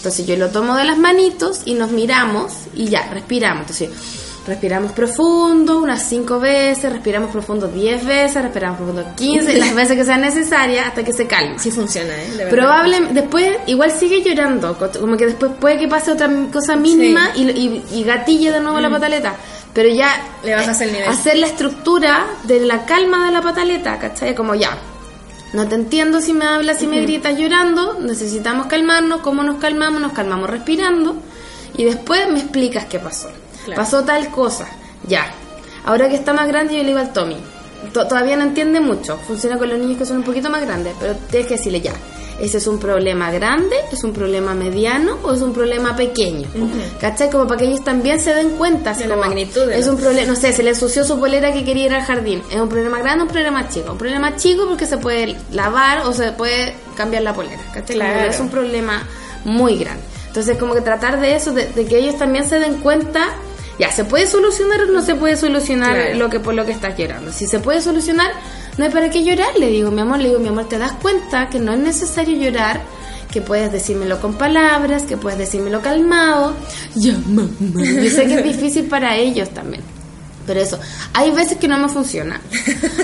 Entonces 0.01 0.27
yo 0.27 0.35
lo 0.37 0.49
tomo 0.49 0.77
de 0.77 0.85
las 0.85 0.97
manitos 0.99 1.61
y 1.67 1.75
nos 1.75 1.91
miramos 1.91 2.53
y 2.75 2.87
ya, 2.89 3.07
respiramos. 3.13 3.61
Entonces 3.63 3.91
respiramos 4.47 4.93
profundo 4.93 5.79
unas 5.79 6.03
5 6.09 6.41
veces, 6.41 6.91
respiramos 6.91 7.31
profundo 7.31 7.69
10 7.69 8.07
veces, 8.07 8.43
respiramos 8.43 8.79
profundo 8.79 9.05
15, 9.15 9.59
las 9.59 9.75
veces 9.75 9.97
que 9.99 10.05
sean 10.07 10.23
necesarias 10.23 10.87
hasta 10.89 11.05
que 11.05 11.13
se 11.13 11.27
calme. 11.27 11.59
sí 11.59 11.71
funciona 11.71 12.15
¿eh? 12.15 12.47
Probablemente, 12.49 13.21
después 13.21 13.59
igual 13.67 13.91
sigue 13.93 14.23
llorando, 14.23 14.77
co- 14.79 14.91
como 14.99 15.17
que 15.19 15.27
después 15.27 15.53
puede 15.61 15.79
que 15.79 15.87
pase 15.89 16.13
otra 16.13 16.31
cosa 16.51 16.75
mínima 16.77 17.31
y, 17.37 17.43
y, 17.51 17.85
y 17.93 18.03
gatille 18.03 18.51
de 18.53 18.61
nuevo 18.61 18.81
la 18.81 18.91
pataleta. 18.91 19.35
Pero 19.75 19.89
ya 19.91 20.09
Mm. 20.43 20.47
Le 20.47 20.55
bajas 20.55 20.81
el 20.81 20.93
nivel. 20.93 21.09
hacer 21.09 21.37
la 21.37 21.47
estructura 21.47 22.27
de 22.45 22.61
la 22.61 22.87
calma 22.87 23.27
de 23.27 23.33
la 23.33 23.43
pataleta, 23.43 23.99
¿cachai? 23.99 24.35
Como 24.35 24.55
ya, 24.55 24.71
no 25.53 25.67
te 25.69 25.75
entiendo 25.75 26.21
si 26.21 26.33
me 26.33 26.47
hablas, 26.47 26.79
si 26.79 26.87
me 26.87 27.01
gritas 27.03 27.37
llorando, 27.39 27.99
necesitamos 28.01 28.67
calmarnos, 28.67 29.21
¿cómo 29.21 29.43
nos 29.43 29.57
calmamos? 29.59 30.01
Nos 30.01 30.13
calmamos 30.13 30.49
respirando 30.51 31.17
y 31.77 31.85
después 31.85 32.31
me 32.31 32.41
explicas 32.41 32.85
qué 32.87 32.99
pasó. 32.99 33.31
Claro. 33.65 33.83
Pasó 33.83 34.05
tal 34.05 34.31
cosa, 34.31 34.69
ya. 35.07 35.33
Ahora 35.85 36.09
que 36.09 36.15
está 36.17 36.33
más 36.33 36.47
grande 36.47 36.75
yo 36.77 36.83
le 36.83 36.89
digo 36.89 36.99
al 36.99 37.13
Tommy, 37.13 37.37
to- 37.93 38.07
todavía 38.07 38.37
no 38.37 38.43
entiende 38.45 38.81
mucho, 38.81 39.17
funciona 39.19 39.59
con 39.59 39.69
los 39.69 39.79
niños 39.79 39.99
que 39.99 40.05
son 40.07 40.19
un 40.19 40.23
poquito 40.25 40.51
más 40.51 40.61
grandes, 40.63 40.95
pero 41.01 41.15
tienes 41.31 41.49
que 41.49 41.57
decirle 41.57 41.81
ya. 41.81 41.93
¿Ese 42.41 42.57
es 42.59 42.67
un 42.67 42.79
problema 42.79 43.31
grande? 43.31 43.77
¿Es 43.93 44.03
un 44.03 44.13
problema 44.13 44.55
mediano? 44.55 45.19
¿O 45.23 45.33
es 45.33 45.43
un 45.43 45.53
problema 45.53 45.95
pequeño? 45.95 46.49
¿Cachai? 47.01 47.31
Como 47.31 47.47
para 47.47 47.59
que 47.61 47.67
ellos 47.67 47.85
también 47.85 48.19
se 48.19 48.33
den 48.35 48.51
cuenta. 48.51 48.95
De 48.95 49.07
la 49.07 49.17
magnitud 49.17 49.67
de 49.67 49.79
Es 49.79 49.87
un 49.89 49.97
problema, 49.99 50.27
no 50.29 50.37
sé, 50.37 50.53
se 50.53 50.63
le 50.63 50.71
ensució 50.71 51.05
su 51.05 51.19
polera 51.21 51.53
que 51.53 51.65
quería 51.65 51.87
ir 51.87 51.95
al 51.95 52.03
jardín. 52.03 52.43
¿Es 52.51 52.59
un 52.59 52.69
problema 52.69 52.99
grande 52.99 53.23
o 53.23 53.27
un 53.27 53.33
problema 53.33 53.69
chico? 53.69 53.93
Un 53.93 53.99
problema 53.99 54.37
chico 54.37 54.67
porque 54.67 54.87
se 54.87 54.97
puede 54.99 55.37
lavar 55.53 56.07
o 56.07 56.13
se 56.13 56.33
puede 56.33 56.75
cambiar 56.97 57.23
la 57.23 57.35
polera. 57.35 57.61
¿Cachai? 57.75 57.97
Claro. 57.97 58.31
es 58.31 58.41
un 58.41 58.49
problema 58.49 59.07
muy 59.45 59.77
grande. 59.77 60.03
Entonces, 60.29 60.57
como 60.59 60.75
que 60.75 60.81
tratar 60.81 61.21
de 61.21 61.35
eso, 61.35 61.53
de, 61.53 61.67
de 61.67 61.85
que 61.87 61.99
ellos 61.99 62.17
también 62.17 62.49
se 62.49 62.59
den 62.59 62.77
cuenta, 62.81 63.21
ya, 63.79 63.91
¿se 63.91 64.05
puede 64.05 64.27
solucionar 64.27 64.81
o 64.83 64.87
no 64.87 65.03
se 65.03 65.15
puede 65.15 65.37
solucionar 65.37 65.95
Claro. 65.95 66.19
lo 66.19 66.31
que 66.31 66.41
por 66.41 66.55
lo 66.55 66.65
que 66.65 66.73
estás 66.73 66.97
llorando? 66.97 67.33
Si 67.33 67.47
se 67.47 67.59
puede 67.61 67.81
solucionar, 67.83 68.31
no 68.79 68.85
hay 68.85 68.91
para 68.91 69.11
qué 69.11 69.25
llorar, 69.25 69.59
le 69.59 69.69
digo, 69.69 69.91
mi 69.91 70.01
amor, 70.01 70.19
le 70.21 70.29
digo, 70.29 70.41
mi 70.41 70.49
amor, 70.49 70.69
¿te 70.69 70.79
das 70.79 70.93
cuenta 70.93 71.49
que 71.49 71.59
no 71.59 71.73
es 71.73 71.79
necesario 71.79 72.37
llorar? 72.37 72.81
Que 73.31 73.41
puedes 73.41 73.71
decírmelo 73.71 74.21
con 74.21 74.35
palabras, 74.35 75.05
que 75.05 75.17
puedes 75.17 75.39
decírmelo 75.39 75.81
calmado. 75.83 76.55
Ya, 76.95 77.13
mamá. 77.27 77.49
Yo 77.61 78.11
sé 78.11 78.27
que 78.27 78.35
es 78.35 78.45
difícil 78.45 78.85
para 78.87 79.17
ellos 79.17 79.51
también. 79.51 79.83
Pero 80.47 80.61
eso, 80.61 80.81
hay 81.13 81.31
veces 81.31 81.59
que 81.59 81.69
no 81.69 81.79
me 81.79 81.89
funciona. 81.89 82.41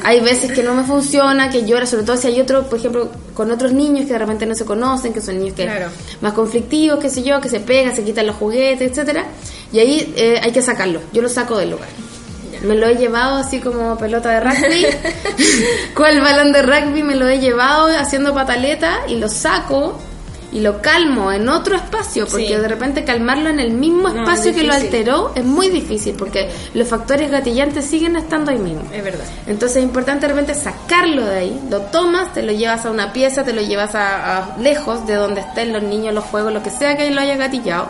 Hay 0.03 0.19
veces 0.21 0.51
que 0.51 0.65
no 0.65 0.75
me 0.75 0.83
funciona, 0.83 1.49
que 1.49 1.65
llora, 1.65 1.87
sobre 1.87 2.03
todo 2.03 2.17
si 2.17 2.27
hay 2.27 2.41
otro, 2.41 2.69
por 2.69 2.79
ejemplo, 2.79 3.09
con 3.35 3.53
otros 3.53 3.73
niños 3.73 4.07
que 4.07 4.15
de 4.15 4.19
repente 4.19 4.47
no 4.47 4.55
se 4.57 4.65
conocen, 4.65 5.13
que 5.13 5.21
son 5.21 5.39
niños 5.39 5.55
que 5.55 5.65
Claro. 5.65 5.87
más 6.23 6.33
conflictivos, 6.33 6.99
qué 6.99 7.09
sé 7.09 7.23
yo, 7.23 7.41
que 7.41 7.49
se 7.49 7.61
pegan, 7.61 7.95
se 7.95 8.03
quitan 8.03 8.27
los 8.27 8.35
juguetes, 8.37 8.91
etcétera. 8.91 9.27
Y 9.73 9.79
ahí 9.79 10.13
eh, 10.17 10.41
hay 10.43 10.51
que 10.51 10.63
sacarlo. 10.63 11.01
Yo 11.13 11.23
lo 11.23 11.29
saco 11.29 11.57
del 11.59 11.71
lugar. 11.71 11.89
Me 12.63 12.75
lo 12.75 12.87
he 12.87 12.97
llevado 12.97 13.37
así 13.37 13.61
como 13.61 13.97
pelota 13.99 14.31
de 14.31 14.41
rugby. 14.41 14.87
¿Cuál 15.95 16.21
balón 16.21 16.53
de 16.53 16.63
rugby? 16.63 17.03
Me 17.03 17.15
lo 17.17 17.29
he 17.29 17.39
llevado 17.39 17.89
haciendo 17.99 18.35
pataleta 18.35 19.01
y 19.09 19.17
lo 19.17 19.29
saco 19.29 19.99
y 20.53 20.61
lo 20.61 20.81
calmo 20.81 21.33
en 21.33 21.49
otro 21.49 21.77
espacio, 21.77 22.27
porque 22.27 22.47
Sí. 22.47 22.55
de 22.55 22.69
repente 22.69 23.05
calmarlo 23.05 23.51
en 23.51 23.59
el 23.61 23.73
mismo 23.73 24.09
No, 24.09 24.21
espacio 24.23 24.53
es 24.53 24.57
que 24.57 24.63
lo 24.63 24.73
alteró 24.73 25.33
es 25.35 25.45
muy 25.45 25.69
difícil, 25.69 26.15
porque 26.17 26.49
los 26.73 26.87
factores 26.89 27.31
gatillantes 27.31 27.85
siguen 27.85 28.17
estando 28.17 28.53
ahí 28.53 28.59
mismo. 28.59 28.83
es 28.93 29.03
verdad 29.05 29.25
Entonces 29.49 29.79
es 29.79 29.83
importante 29.83 30.27
de 30.27 30.33
repente 30.33 30.55
sacarlo 30.55 31.27
de 31.27 31.39
ahí, 31.39 31.61
lo 31.69 31.81
tomas, 31.83 32.33
te 32.33 32.43
lo 32.43 32.53
llevas 32.53 32.87
a 32.87 32.91
una 32.91 33.13
pieza, 33.13 33.43
te 33.45 33.53
lo 33.53 33.61
llevas 33.61 33.95
a, 33.97 34.39
a 34.55 34.57
lejos 34.59 35.07
de 35.07 35.15
donde 35.15 35.41
estén 35.43 35.73
los 35.73 35.83
niños, 35.83 36.15
los 36.15 36.25
juegos, 36.25 36.53
lo 36.53 36.63
que 36.63 36.71
sea 36.71 36.97
que 36.97 37.11
lo 37.11 37.21
haya 37.21 37.37
gatillado. 37.37 37.89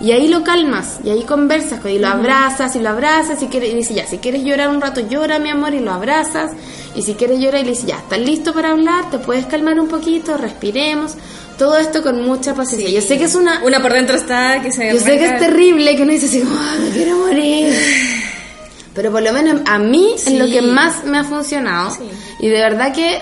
Y 0.00 0.12
ahí 0.12 0.28
lo 0.28 0.42
calmas, 0.42 0.98
y 1.04 1.10
ahí 1.10 1.24
conversas, 1.24 1.80
con- 1.80 1.90
y 1.90 1.98
lo 1.98 2.08
abrazas, 2.08 2.74
y 2.74 2.80
lo 2.80 2.88
abrazas, 2.88 3.42
y, 3.42 3.46
quieres, 3.48 3.70
y 3.70 3.74
dice 3.74 3.92
ya, 3.94 4.06
si 4.06 4.16
quieres 4.18 4.42
llorar 4.44 4.68
un 4.70 4.80
rato, 4.80 5.02
llora 5.06 5.38
mi 5.38 5.50
amor, 5.50 5.74
y 5.74 5.80
lo 5.80 5.92
abrazas, 5.92 6.52
y 6.94 7.02
si 7.02 7.14
quieres 7.14 7.38
llorar, 7.38 7.60
y 7.60 7.64
le 7.64 7.70
dices 7.70 7.86
ya, 7.86 7.96
¿estás 7.96 8.18
listo 8.18 8.54
para 8.54 8.70
hablar? 8.70 9.10
¿Te 9.10 9.18
puedes 9.18 9.44
calmar 9.46 9.78
un 9.78 9.88
poquito? 9.88 10.38
Respiremos. 10.38 11.16
Todo 11.58 11.76
esto 11.76 12.02
con 12.02 12.22
mucha 12.24 12.54
paciencia. 12.54 12.88
Yo 12.88 13.02
sé 13.06 13.18
que 13.18 13.24
es 13.24 13.34
una... 13.34 13.62
una 13.62 13.82
por 13.82 13.92
dentro 13.92 14.16
está 14.16 14.62
que 14.62 14.72
se 14.72 14.90
Yo 14.94 14.98
sé 14.98 15.18
que 15.18 15.26
es 15.26 15.38
terrible, 15.38 15.94
que 15.94 16.02
uno 16.04 16.12
dice 16.12 16.24
así 16.26 16.42
"Ah, 16.46 16.76
me 16.82 16.88
quiero 16.90 17.16
morir. 17.18 17.74
Pero 18.94 19.12
por 19.12 19.22
lo 19.22 19.32
menos 19.32 19.60
a 19.66 19.78
mí 19.78 20.14
es 20.16 20.32
lo 20.32 20.46
que 20.46 20.62
más 20.62 21.04
me 21.04 21.18
ha 21.18 21.24
funcionado. 21.24 21.90
Sí. 21.90 22.04
Y 22.40 22.48
de 22.48 22.58
verdad 22.60 22.92
que 22.94 23.20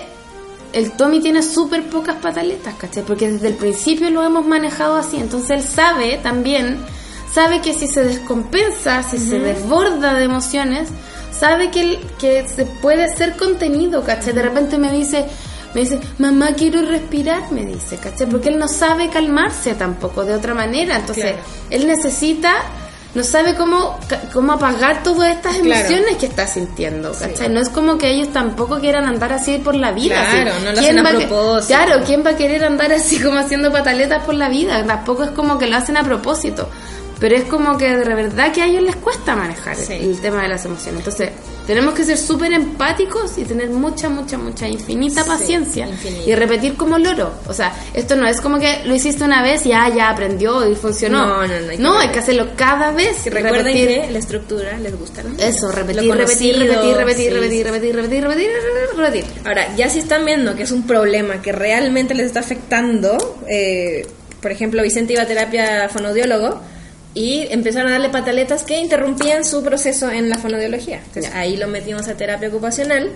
el 0.73 0.91
Tommy 0.91 1.19
tiene 1.19 1.41
súper 1.43 1.83
pocas 1.89 2.15
pataletas, 2.17 2.75
¿cachai? 2.75 3.03
Porque 3.03 3.29
desde 3.31 3.47
el 3.49 3.55
principio 3.55 4.09
lo 4.09 4.23
hemos 4.23 4.45
manejado 4.45 4.95
así. 4.97 5.17
Entonces 5.17 5.49
él 5.51 5.63
sabe 5.63 6.19
también, 6.21 6.77
sabe 7.33 7.61
que 7.61 7.73
si 7.73 7.87
se 7.87 8.03
descompensa, 8.03 9.03
si 9.03 9.17
se 9.17 9.39
desborda 9.39 10.13
de 10.13 10.23
emociones, 10.25 10.89
sabe 11.31 11.71
que, 11.71 11.81
él- 11.81 11.99
que 12.19 12.47
se 12.47 12.65
puede 12.65 13.15
ser 13.15 13.35
contenido, 13.37 14.03
¿cachai? 14.03 14.33
De 14.33 14.41
repente 14.41 14.77
me 14.77 14.91
dice, 14.91 15.25
me 15.73 15.81
dice, 15.81 15.99
mamá, 16.17 16.53
quiero 16.57 16.81
respirar, 16.81 17.51
me 17.51 17.65
dice, 17.65 17.97
¿cachai? 17.97 18.27
Porque 18.27 18.49
él 18.49 18.57
no 18.59 18.67
sabe 18.67 19.09
calmarse 19.09 19.73
tampoco 19.75 20.25
de 20.25 20.33
otra 20.33 20.53
manera. 20.53 20.97
Entonces, 20.97 21.23
Claro. 21.33 21.37
él 21.69 21.87
necesita, 21.87 22.53
no 23.15 23.23
sabe 23.23 23.55
cómo, 23.55 23.97
cómo 24.33 24.53
apagar 24.53 25.01
todas 25.03 25.35
estas 25.35 25.57
Claro. 25.57 25.79
emociones 25.87 26.17
que 26.17 26.27
está 26.27 26.45
sintiendo, 26.45 27.11
¿cachai? 27.13 27.49
No 27.49 27.59
es 27.59 27.69
como 27.69 27.97
que 27.97 28.11
ellos 28.11 28.31
tampoco 28.31 28.79
quieran 28.79 29.05
andar 29.05 29.33
así 29.33 29.57
por 29.57 29.73
la 29.75 29.91
vida. 29.91 30.15
Claro, 30.29 30.51
así. 30.51 30.63
no 30.65 30.71
lo 30.73 30.77
¿Quién 30.79 30.99
hacen 30.99 31.15
a 31.15 31.19
propósito. 31.27 31.67
Claro, 31.67 32.03
¿quién 32.05 32.23
va 32.25 32.29
a 32.31 32.35
querer 32.35 32.63
andar 32.63 32.91
así 32.93 33.19
como 33.19 33.39
haciendo 33.39 33.71
pataletas 33.71 34.23
por 34.25 34.35
la 34.35 34.47
vida? 34.49 34.85
Tampoco 34.85 35.23
es 35.23 35.31
como 35.31 35.57
que 35.57 35.65
lo 35.67 35.77
hacen 35.77 35.97
a 35.97 36.03
propósito. 36.03 36.69
Pero 37.19 37.35
es 37.35 37.43
como 37.45 37.77
que 37.77 37.85
de 37.97 38.15
verdad 38.15 38.51
que 38.53 38.61
a 38.61 38.65
ellos 38.67 38.81
les 38.81 38.95
cuesta 38.95 39.35
manejar 39.35 39.75
Sí. 39.75 39.93
el, 39.93 40.01
el 40.11 40.21
tema 40.21 40.41
de 40.43 40.47
las 40.47 40.63
emociones. 40.63 40.99
Entonces, 40.99 41.29
tenemos 41.67 41.93
que 41.93 42.03
ser 42.05 42.17
súper 42.17 42.53
empáticos 42.53 43.37
y 43.37 43.43
tener 43.43 43.69
mucha, 43.69 44.07
mucha, 44.07 44.37
mucha, 44.37 44.67
infinita 44.69 45.23
Sí, 45.23 45.29
paciencia. 45.29 45.87
infinita. 45.87 46.29
Y 46.29 46.35
repetir 46.35 46.75
como 46.77 46.97
loro. 46.97 47.33
O 47.47 47.53
sea, 47.53 47.73
esto 47.93 48.15
no 48.15 48.25
es 48.25 48.39
como 48.39 48.57
que 48.57 48.83
lo 48.85 48.95
hiciste 48.95 49.23
una 49.25 49.43
vez 49.43 49.65
y 49.65 49.69
ya, 49.69 49.89
ya 49.93 50.09
aprendió 50.09 50.65
y 50.69 50.75
funcionó. 50.75 51.25
No, 51.27 51.47
no, 51.47 51.59
no, 51.59 51.69
hay 51.69 51.77
que 51.77 51.83
No, 51.83 51.99
hay 51.99 52.09
que 52.09 52.19
hacerlo 52.19 52.47
cada 52.55 52.91
vez. 52.91 53.17
Si 53.21 53.29
recuerden 53.29 53.65
repetir. 53.65 53.87
que 54.01 54.11
la 54.11 54.19
estructura 54.19 54.77
les 54.79 54.97
gusta, 54.97 55.21
¿no? 55.21 55.35
Eso, 55.37 55.71
repetir, 55.73 56.09
repetir, 56.15 56.57
repetir, 56.57 56.95
repetir, 56.95 57.25
sí. 57.25 57.29
repetir, 57.33 57.65
repetir, 57.65 57.95
repetir, 57.95 58.23
repetir, 58.23 58.49
repetir. 58.97 59.25
Ahora, 59.45 59.75
ya 59.75 59.89
si 59.89 59.99
están 59.99 60.25
viendo 60.25 60.55
que 60.55 60.63
es 60.63 60.71
un 60.71 60.87
problema 60.87 61.41
que 61.41 61.51
realmente 61.51 62.15
les 62.15 62.27
está 62.27 62.39
afectando, 62.39 63.17
eh, 63.49 64.07
por 64.41 64.51
ejemplo, 64.51 64.81
Vicente 64.81 65.13
iba 65.13 65.23
a 65.23 65.27
terapia 65.27 65.89
fonodiólogo 65.89 66.61
y 67.13 67.47
empezaron 67.49 67.89
a 67.89 67.93
darle 67.93 68.09
pataletas 68.09 68.63
que 68.63 68.79
interrumpían 68.79 69.43
su 69.43 69.63
proceso 69.63 70.11
en 70.11 70.29
la 70.29 70.37
fonodiología. 70.37 71.01
Entonces 71.05 71.33
ahí 71.33 71.57
lo 71.57 71.67
metimos 71.67 72.07
a 72.07 72.15
terapia 72.15 72.49
ocupacional, 72.49 73.11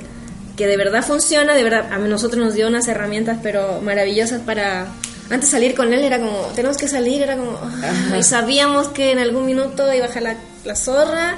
que 0.57 0.67
de 0.67 0.77
verdad 0.77 1.03
funciona, 1.03 1.55
de 1.55 1.63
verdad 1.63 1.91
a 1.91 1.97
nosotros 1.99 2.43
nos 2.43 2.53
dio 2.53 2.67
unas 2.67 2.87
herramientas 2.87 3.37
pero 3.41 3.81
maravillosas 3.81 4.41
para... 4.41 4.87
Antes 5.29 5.49
salir 5.49 5.73
con 5.73 5.93
él 5.93 6.03
era 6.03 6.19
como, 6.19 6.47
tenemos 6.53 6.77
que 6.77 6.87
salir, 6.87 7.21
era 7.21 7.37
como... 7.37 7.57
y 8.17 8.23
sabíamos 8.23 8.89
que 8.89 9.11
en 9.11 9.19
algún 9.19 9.45
minuto 9.45 9.91
iba 9.93 10.05
a 10.05 10.07
bajar 10.07 10.23
la, 10.23 10.35
la 10.65 10.75
zorra 10.75 11.37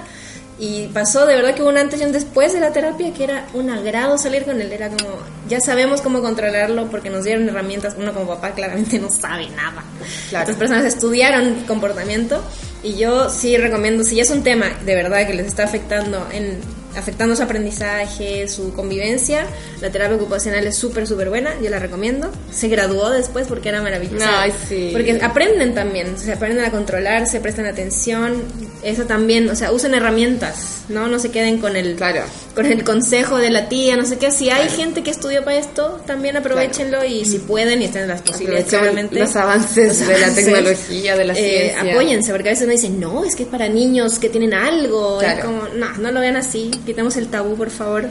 y 0.57 0.87
pasó 0.87 1.25
de 1.25 1.35
verdad 1.35 1.53
que 1.53 1.63
un 1.63 1.77
antes 1.77 1.99
y 1.99 2.05
un 2.05 2.13
después 2.13 2.53
de 2.53 2.61
la 2.61 2.71
terapia 2.71 3.13
que 3.13 3.25
era 3.25 3.45
un 3.53 3.69
agrado 3.69 4.17
salir 4.17 4.45
con 4.45 4.61
él. 4.61 4.71
Era 4.71 4.89
como, 4.89 5.17
ya 5.49 5.59
sabemos 5.59 6.01
cómo 6.01 6.21
controlarlo 6.21 6.89
porque 6.89 7.09
nos 7.09 7.25
dieron 7.25 7.47
herramientas. 7.49 7.95
Uno 7.97 8.13
como 8.13 8.27
papá 8.27 8.51
claramente 8.51 8.97
no 8.99 9.09
sabe 9.11 9.49
nada. 9.49 9.83
Claro. 10.29 10.43
Otras 10.43 10.57
personas 10.57 10.85
estudiaron 10.85 11.63
comportamiento 11.67 12.41
y 12.83 12.95
yo 12.95 13.29
sí 13.29 13.57
recomiendo, 13.57 14.03
si 14.03 14.15
ya 14.15 14.23
es 14.23 14.29
un 14.29 14.43
tema 14.43 14.67
de 14.85 14.95
verdad 14.95 15.27
que 15.27 15.33
les 15.33 15.47
está 15.47 15.63
afectando 15.63 16.27
en 16.31 16.59
afectando 16.95 17.35
su 17.35 17.43
aprendizaje, 17.43 18.47
su 18.47 18.73
convivencia, 18.73 19.45
la 19.81 19.89
terapia 19.91 20.17
ocupacional 20.17 20.65
es 20.67 20.75
súper, 20.75 21.07
súper 21.07 21.29
buena, 21.29 21.51
yo 21.61 21.69
la 21.69 21.79
recomiendo. 21.79 22.31
Se 22.51 22.67
graduó 22.67 23.09
después 23.09 23.47
porque 23.47 23.69
era 23.69 23.81
maravillosa. 23.81 24.41
Ay, 24.41 24.53
sí. 24.67 24.89
Porque 24.93 25.19
aprenden 25.21 25.73
también, 25.73 26.17
se 26.17 26.31
aprenden 26.33 26.65
a 26.65 26.71
controlarse, 26.71 27.39
prestan 27.39 27.65
atención, 27.65 28.43
eso 28.83 29.05
también, 29.05 29.49
o 29.49 29.55
sea, 29.55 29.71
usen 29.71 29.93
herramientas, 29.93 30.83
¿no? 30.89 31.07
No 31.07 31.19
se 31.19 31.31
queden 31.31 31.59
con 31.59 31.75
el, 31.75 31.95
Claro. 31.95 32.23
Con 32.55 32.65
el 32.65 32.83
consejo 32.83 33.37
de 33.37 33.49
la 33.49 33.67
tía, 33.69 33.97
no 33.97 34.05
sé 34.05 34.17
qué. 34.17 34.31
Si 34.31 34.49
hay 34.49 34.69
gente 34.69 35.03
que 35.03 35.11
estudió 35.11 35.43
para 35.43 35.57
esto, 35.57 35.99
también 36.07 36.37
aprovechenlo 36.37 37.03
y 37.03 37.25
si 37.25 37.39
pueden 37.39 37.81
y 37.81 37.85
estén 37.85 38.03
en 38.03 38.07
las 38.07 38.21
posibilidades, 38.21 38.67
claramente. 38.67 39.19
los 39.19 39.35
avances 39.35 39.99
los 39.99 40.07
de 40.07 40.19
la 40.19 40.33
tecnología, 40.33 41.15
de 41.17 41.25
la 41.25 41.33
eh, 41.33 41.73
ciencia. 41.73 41.91
Apóyense, 41.93 42.31
porque 42.31 42.49
a 42.49 42.51
veces 42.53 42.63
uno 42.63 42.71
dice, 42.71 42.89
no, 42.89 43.25
es 43.25 43.35
que 43.35 43.43
es 43.43 43.49
para 43.49 43.67
niños 43.67 44.17
que 44.19 44.29
tienen 44.29 44.53
algo. 44.53 45.21
Es 45.21 45.33
Claro. 45.33 45.45
como, 45.45 45.67
no, 45.75 45.97
no 45.97 46.11
lo 46.11 46.19
vean 46.21 46.37
así. 46.37 46.71
Quitemos 46.85 47.17
el 47.17 47.27
tabú, 47.27 47.55
por 47.55 47.69
favor, 47.69 48.09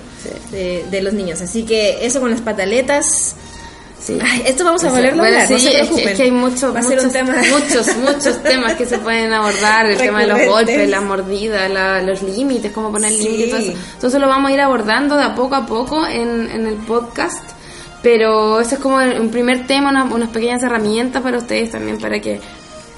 de, 0.50 0.85
de 0.90 1.02
los 1.02 1.14
niños. 1.14 1.40
Así 1.40 1.64
que 1.64 2.04
eso 2.04 2.20
con 2.20 2.30
las 2.30 2.40
pataletas. 2.42 3.35
Sí. 4.05 4.19
Ay, 4.23 4.43
esto 4.47 4.64
vamos 4.64 4.85
a 4.85 4.88
Eso, 4.88 4.97
volverlo 4.97 5.23
bueno, 5.23 5.38
a 5.38 5.43
hablar, 5.43 5.49
sí, 5.49 5.55
no 5.55 5.59
se 5.61 5.67
es 5.69 5.73
que- 5.73 5.79
preocupen. 5.79 6.09
es 6.09 6.17
que 6.17 6.23
hay 6.25 6.31
ser 6.83 6.97
muchos, 6.97 7.12
tema 7.12 7.35
muchos, 7.51 7.97
muchos 7.97 8.43
temas 8.43 8.75
que 8.75 8.85
se 8.87 8.99
pueden 8.99 9.33
abordar, 9.33 9.87
el 9.87 9.97
tema 9.97 10.21
de 10.21 10.27
los 10.27 10.47
golpes, 10.47 10.88
la 10.90 11.01
mordida, 11.01 11.69
la- 11.71 12.03
los 12.03 12.21
límites, 12.23 12.71
cómo 12.73 12.93
poner 12.93 13.11
Sí. 13.12 13.19
límites, 13.23 13.51
todo 13.51 13.61
eso. 13.61 13.73
Entonces 13.95 14.21
lo 14.21 14.29
vamos 14.29 14.51
a 14.51 14.55
ir 14.55 14.61
abordando 14.61 15.17
de 15.17 15.25
a 15.25 15.35
poco 15.35 15.55
a 15.55 15.64
poco 15.64 16.07
en, 16.07 16.51
en 16.51 16.67
el 16.67 16.75
podcast. 16.75 17.43
Pero 18.03 18.61
ese 18.61 18.75
es 18.75 18.81
como 18.83 18.97
un 18.99 19.31
primer 19.31 19.67
tema, 19.67 20.05
unas 20.12 20.29
pequeñas 20.29 20.62
herramientas 20.62 21.23
para 21.23 21.38
ustedes 21.38 21.71
también, 21.71 21.99
para 21.99 22.21
que 22.21 22.38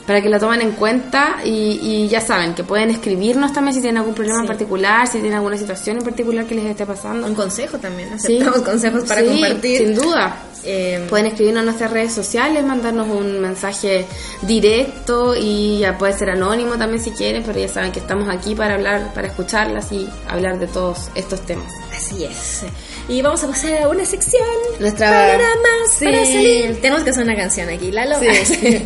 para 0.06 0.22
que 0.22 0.28
lo 0.28 0.38
tomen 0.38 0.60
en 0.62 0.72
cuenta 0.72 1.38
y, 1.44 1.78
y 1.82 2.08
ya 2.08 2.20
saben 2.20 2.54
que 2.54 2.62
pueden 2.64 2.90
escribirnos 2.90 3.52
también 3.52 3.74
si 3.74 3.80
tienen 3.80 3.98
algún 3.98 4.14
problema 4.14 4.38
en 4.40 4.44
Sí. 4.46 4.48
particular, 4.48 5.06
si 5.06 5.12
tienen 5.14 5.34
alguna 5.34 5.56
situación 5.58 5.96
en 5.98 6.04
particular 6.04 6.46
que 6.46 6.54
les 6.54 6.64
esté 6.66 6.86
pasando. 6.86 7.26
Un 7.26 7.34
consejo 7.34 7.78
también. 7.78 8.10
Sí. 8.18 8.36
Aceptamos 8.36 8.62
consejos 8.62 9.04
para 9.04 9.20
Sí, 9.22 9.26
compartir. 9.28 9.78
Sin 9.78 9.94
duda. 9.94 10.36
Eh, 10.68 11.06
Pueden 11.08 11.26
escribirnos 11.26 11.60
en 11.60 11.66
nuestras 11.66 11.90
redes 11.92 12.12
sociales, 12.12 12.64
mandarnos 12.64 13.06
un 13.08 13.38
mensaje 13.40 14.04
directo 14.42 15.34
y 15.36 15.78
ya 15.80 15.96
puede 15.96 16.12
ser 16.12 16.30
anónimo 16.30 16.76
también 16.76 17.02
si 17.02 17.10
quieren, 17.12 17.42
pero 17.44 17.58
ya 17.60 17.68
saben 17.68 17.92
que 17.92 18.00
estamos 18.00 18.28
aquí 18.28 18.54
para 18.54 18.74
hablar, 18.74 19.12
para 19.14 19.28
escucharlas 19.28 19.92
y 19.92 20.08
hablar 20.28 20.58
de 20.58 20.66
todos 20.66 21.08
estos 21.14 21.40
temas. 21.42 21.72
Así 21.96 22.24
es. 22.24 22.62
Y 23.08 23.22
vamos 23.22 23.42
a 23.44 23.48
pasar 23.48 23.82
a 23.82 23.88
una 23.88 24.04
sección. 24.04 24.44
Nuestra- 24.80 25.10
Panoramas 25.10 25.92
Sí. 25.98 26.04
para 26.04 26.24
salir. 26.24 26.80
Tenemos 26.80 27.04
que 27.04 27.10
hacer 27.10 27.22
una 27.22 27.36
canción 27.36 27.68
aquí, 27.68 27.90
Lalo. 27.92 28.18
Sí. 28.18 28.26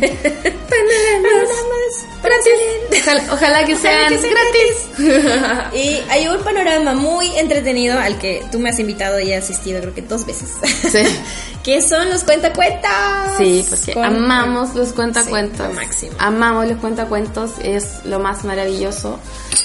Panoramas 0.71 2.05
para 2.21 2.35
salir. 2.41 3.01
Ojalá, 3.01 3.23
ojalá 3.33 3.65
que 3.65 3.73
Ojalá 3.73 3.97
sean 4.07 4.13
que 4.13 4.17
sea 4.19 4.31
gratis. 4.31 5.73
Y 5.73 6.01
hay 6.09 6.27
un 6.27 6.43
panorama 6.43 6.93
muy 6.93 7.35
entretenido 7.37 7.97
al 7.97 8.19
que 8.19 8.43
tú 8.51 8.59
me 8.59 8.69
has 8.69 8.79
invitado 8.79 9.19
y 9.19 9.31
he 9.31 9.35
asistido 9.35 9.81
creo 9.81 9.93
que 9.95 10.01
dos 10.03 10.25
veces. 10.25 10.49
Sí. 10.91 10.99
que 11.63 11.81
son 11.81 12.09
los 12.09 12.23
cuentacuentas. 12.23 13.37
Sí, 13.37 13.65
porque 13.69 13.93
Con- 13.93 14.03
amamos 14.05 14.73
los 14.75 14.93
cuentacuentos. 14.93 15.67
Sí, 15.67 15.73
lo 15.73 15.81
máximo. 15.81 16.11
Amamos 16.19 16.67
los 16.67 16.77
cuentacuentos, 16.77 17.51
es 17.63 18.03
lo 18.05 18.19
más 18.19 18.43
maravilloso. 18.43 19.19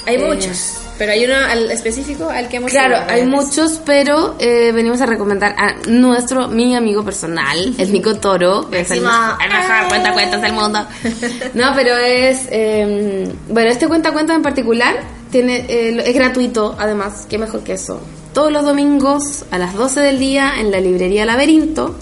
Hay 0.06 0.16
Eh, 0.16 0.26
muchos, 0.26 0.76
pero 0.98 1.12
hay 1.12 1.24
uno 1.24 1.34
al 1.36 1.70
específico 1.70 2.28
al 2.28 2.48
que 2.48 2.58
hemos 2.58 2.70
Claro, 2.70 2.98
hay 3.08 3.24
muchos, 3.26 3.80
pero 3.84 4.36
eh, 4.38 4.72
venimos 4.72 5.00
a 5.00 5.06
recomendar 5.06 5.54
a 5.58 5.74
nuestro, 5.88 6.48
mi 6.48 6.76
amigo 6.76 7.04
personal, 7.04 7.74
el 7.78 7.92
Nico 7.92 8.14
Toro, 8.16 8.68
que 8.70 8.80
es 8.80 8.90
el, 8.90 9.00
mejor 9.00 9.88
cuentacuentos 9.88 10.40
del 10.42 10.52
mundo. 10.52 10.86
No, 11.54 11.72
pero 11.74 11.96
es, 11.96 12.46
eh, 12.50 13.32
bueno, 13.48 13.70
este 13.70 13.88
cuentacuentos 13.88 14.36
en 14.36 14.42
particular 14.42 14.94
tiene, 15.36 15.66
eh, 15.68 16.02
es 16.06 16.14
gratuito, 16.14 16.74
además, 16.78 17.26
qué 17.28 17.36
mejor 17.36 17.60
que 17.60 17.74
eso. 17.74 18.00
Todos 18.32 18.50
los 18.50 18.64
domingos 18.64 19.44
a 19.50 19.58
las 19.58 19.74
12 19.74 20.00
del 20.00 20.18
día 20.18 20.54
en 20.58 20.70
la 20.70 20.80
librería 20.80 21.26
Laberinto 21.26 21.94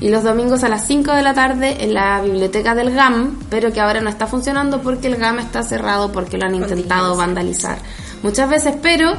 y 0.00 0.08
los 0.08 0.24
domingos 0.24 0.64
a 0.64 0.68
las 0.68 0.88
5 0.88 1.12
de 1.12 1.22
la 1.22 1.32
tarde 1.32 1.84
en 1.84 1.94
la 1.94 2.20
biblioteca 2.20 2.74
del 2.74 2.92
GAM, 2.92 3.38
pero 3.48 3.72
que 3.72 3.78
ahora 3.78 4.00
no 4.00 4.10
está 4.10 4.26
funcionando 4.26 4.82
porque 4.82 5.06
el 5.06 5.18
GAM 5.18 5.38
está 5.38 5.62
cerrado 5.62 6.10
porque 6.10 6.36
lo 6.36 6.46
han 6.46 6.56
intentado 6.56 7.16
vandalizar 7.16 7.78
muchas 8.24 8.50
veces, 8.50 8.74
pero 8.82 9.12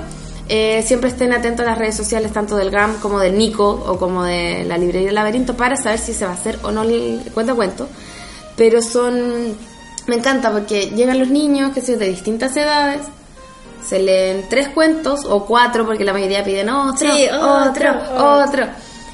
eh, 0.49 0.83
siempre 0.85 1.09
estén 1.09 1.31
atentos 1.31 1.65
a 1.65 1.69
las 1.69 1.77
redes 1.77 1.95
sociales 1.95 2.33
tanto 2.33 2.57
del 2.57 2.71
GAM 2.71 2.99
como 2.99 3.19
del 3.19 3.37
Nico 3.37 3.69
o 3.69 3.97
como 3.97 4.25
de 4.25 4.65
la 4.65 4.77
librería 4.77 5.13
laberinto 5.13 5.55
para 5.55 5.77
saber 5.77 5.99
si 5.99 6.13
se 6.13 6.25
va 6.25 6.31
a 6.31 6.33
hacer 6.33 6.59
o 6.63 6.71
no 6.71 6.81
el 6.81 7.21
cuento 7.33 7.55
cuento. 7.55 7.87
Pero 8.57 8.81
son... 8.81 9.55
Me 10.07 10.15
encanta 10.15 10.51
porque 10.51 10.87
llegan 10.87 11.19
los 11.19 11.29
niños 11.29 11.71
que 11.71 11.79
son 11.79 11.99
de 11.99 12.09
distintas 12.09 12.57
edades, 12.57 13.01
se 13.87 13.99
leen 13.99 14.45
tres 14.49 14.69
cuentos 14.69 15.25
o 15.25 15.45
cuatro 15.45 15.85
porque 15.85 16.03
la 16.03 16.13
mayoría 16.13 16.43
piden 16.43 16.69
otro, 16.69 17.07
Sí, 17.11 17.25
otro, 17.27 17.89
otro, 17.89 18.43
otro. 18.43 18.65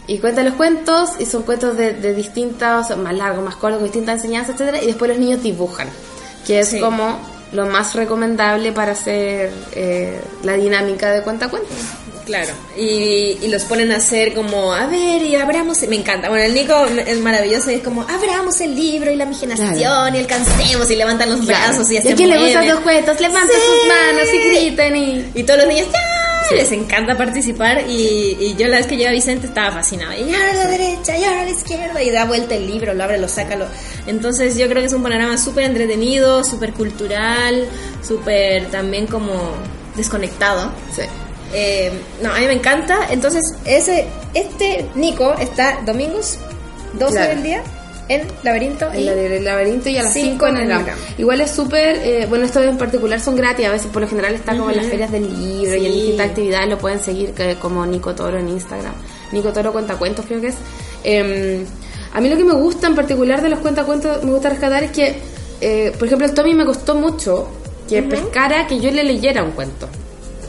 Y 0.08 0.20
cuentan 0.20 0.46
los 0.46 0.54
cuentos 0.54 1.12
y 1.20 1.26
son 1.26 1.44
cuentos 1.44 1.76
de, 1.76 1.94
de 1.94 2.14
distintas, 2.14 2.96
más 2.98 3.14
largos, 3.14 3.44
más 3.44 3.56
cortos, 3.56 3.80
con 3.80 3.86
distintas 3.86 4.16
enseñanzas, 4.16 4.56
etcétera, 4.56 4.82
y 4.82 4.88
después 4.88 5.10
los 5.10 5.20
niños 5.20 5.44
dibujan, 5.44 5.90
que 6.46 6.60
es 6.60 6.70
Sí. 6.70 6.80
como 6.80 7.18
lo 7.52 7.66
más 7.66 7.96
recomendable 7.96 8.72
para 8.72 8.92
hacer 8.94 9.52
eh, 9.74 10.20
la 10.44 10.54
dinámica 10.54 11.12
de 11.12 11.22
cuenta 11.22 11.50
cuentos. 11.50 11.72
Claro, 12.26 12.52
y, 12.76 13.38
y 13.42 13.48
los 13.48 13.64
ponen 13.64 13.90
a 13.94 13.98
hacer 13.98 14.34
como, 14.34 14.74
a 14.74 14.86
ver, 14.88 15.22
y 15.22 15.38
abramos, 15.38 15.82
me 15.88 15.96
encanta. 15.96 16.28
Bueno, 16.28 16.44
el 16.44 16.54
Nico 16.54 16.76
es 17.06 17.20
maravilloso 17.20 17.72
y 17.72 17.76
es 17.76 17.82
como, 17.82 18.02
abramos 18.02 18.60
el 18.60 18.76
libro 18.76 19.10
y 19.10 19.16
la 19.16 19.24
imaginación 19.24 19.74
Claro. 19.76 20.14
y 20.14 20.20
alcancemos 20.20 20.92
y 20.92 20.96
levantan 20.98 21.30
los 21.30 21.46
brazos 21.46 21.90
y 21.90 21.94
¿Y 21.94 21.98
hasta 22.00 22.12
a 22.12 22.16
quién 22.16 22.30
le 22.30 22.38
gustan 22.38 22.68
los 22.68 22.82
cuentos? 22.82 23.18
Levanten 23.22 23.56
sus 23.56 23.88
manos 23.88 24.28
y 24.34 24.38
griten 24.50 24.96
y... 24.98 25.26
Y 25.36 25.44
todos 25.44 25.60
los 25.60 25.70
niños, 25.70 25.88
¡ya! 25.90 26.17
Sí. 26.50 26.56
Les 26.56 26.72
encanta 26.72 27.18
participar 27.18 27.84
y, 27.88 28.38
y 28.40 28.56
yo 28.58 28.68
la 28.68 28.78
vez 28.78 28.88
que 28.88 28.96
llevo 28.96 29.10
a 29.10 29.14
Vicente 29.14 29.48
estaba 29.48 29.72
fascinada. 29.72 30.16
Y 30.18 30.34
ahora 30.34 30.52
a 30.52 30.54
la 30.54 30.68
derecha, 30.68 31.18
y 31.18 31.24
ahora 31.24 31.42
a 31.42 31.46
la 31.46 31.50
izquierda, 31.52 32.02
y 32.04 32.10
da 32.12 32.26
vuelta 32.26 32.56
el 32.56 32.68
libro, 32.68 32.94
lo 32.94 33.04
abre, 33.04 33.18
lo 33.18 33.28
saca. 33.28 33.56
Lo... 33.56 33.66
Entonces 34.06 34.58
yo 34.58 34.68
creo 34.68 34.82
que 34.82 34.86
es 34.88 34.94
un 34.94 35.04
panorama 35.04 35.38
súper 35.38 35.66
entretenido, 35.66 36.44
súper 36.44 36.74
cultural, 36.74 37.66
súper 38.06 38.68
también 38.72 39.08
como 39.08 39.34
desconectado. 39.96 40.72
Sí. 40.96 41.04
Eh, 41.54 41.92
no, 42.22 42.34
a 42.34 42.40
mí 42.40 42.46
me 42.46 42.54
encanta. 42.54 43.08
Entonces, 43.10 43.42
ese, 43.66 44.06
este 44.34 44.86
Nico 44.96 45.34
está 45.40 45.80
domingos, 45.86 46.38
12 46.94 47.12
Claro. 47.14 47.30
del 47.30 47.44
día, 47.44 47.64
en 48.10 48.24
Laberinto. 48.44 48.92
En 48.94 49.00
y 49.02 49.06
del 49.06 49.44
laberinto 49.44 49.90
y 49.90 49.98
a 49.98 50.04
las 50.04 50.14
Cinco 50.14 50.46
5 50.46 50.48
en 50.48 50.58
el 50.58 50.72
el. 50.72 50.84
GAM. 50.86 50.98
Igual 51.18 51.42
es 51.42 51.52
súper, 51.52 51.98
eh, 52.04 52.26
bueno, 52.28 52.46
estos 52.46 52.64
en 52.64 52.78
particular 52.78 53.20
son 53.20 53.36
gratis, 53.36 53.66
a 53.66 53.72
veces 53.72 53.88
por 53.92 54.02
lo 54.02 54.08
general 54.08 54.34
está 54.36 54.56
como 54.56 54.70
en 54.70 54.78
las 54.78 54.86
ferias 54.88 55.12
del 55.12 55.24
libro 55.28 55.76
y 55.76 55.86
en 55.86 55.92
distintas 55.94 56.28
actividades 56.30 56.70
lo 56.70 56.78
pueden 56.78 57.00
seguir 57.00 57.34
que- 57.34 57.56
como 57.56 57.86
Nico 57.86 58.16
Toro 58.16 58.38
en 58.40 58.50
Instagram. 58.50 58.94
Nico 59.32 59.52
Toro 59.52 59.72
Cuentacuentos 59.74 60.26
creo 60.26 60.40
que 60.42 60.48
es. 60.48 60.56
Eh, 61.04 61.66
a 62.14 62.22
mí 62.22 62.30
lo 62.30 62.38
que 62.38 62.44
me 62.46 62.54
gusta 62.54 62.88
en 62.88 62.96
particular 62.96 63.42
de 63.42 63.50
los 63.50 63.60
cuentacuentos, 63.60 64.24
me 64.24 64.32
gusta 64.32 64.50
rescatar 64.50 64.84
es 64.84 64.92
que, 64.92 65.20
eh, 65.62 65.92
por 65.98 66.08
ejemplo, 66.08 66.26
el 66.28 66.34
Tommy 66.34 66.54
me 66.54 66.66
costó 66.66 66.96
mucho 66.96 67.50
que 67.90 68.04
pescara 68.04 68.68
que 68.68 68.80
yo 68.80 68.92
le 68.92 69.04
leyera 69.04 69.44
un 69.44 69.52
cuento. 69.52 69.88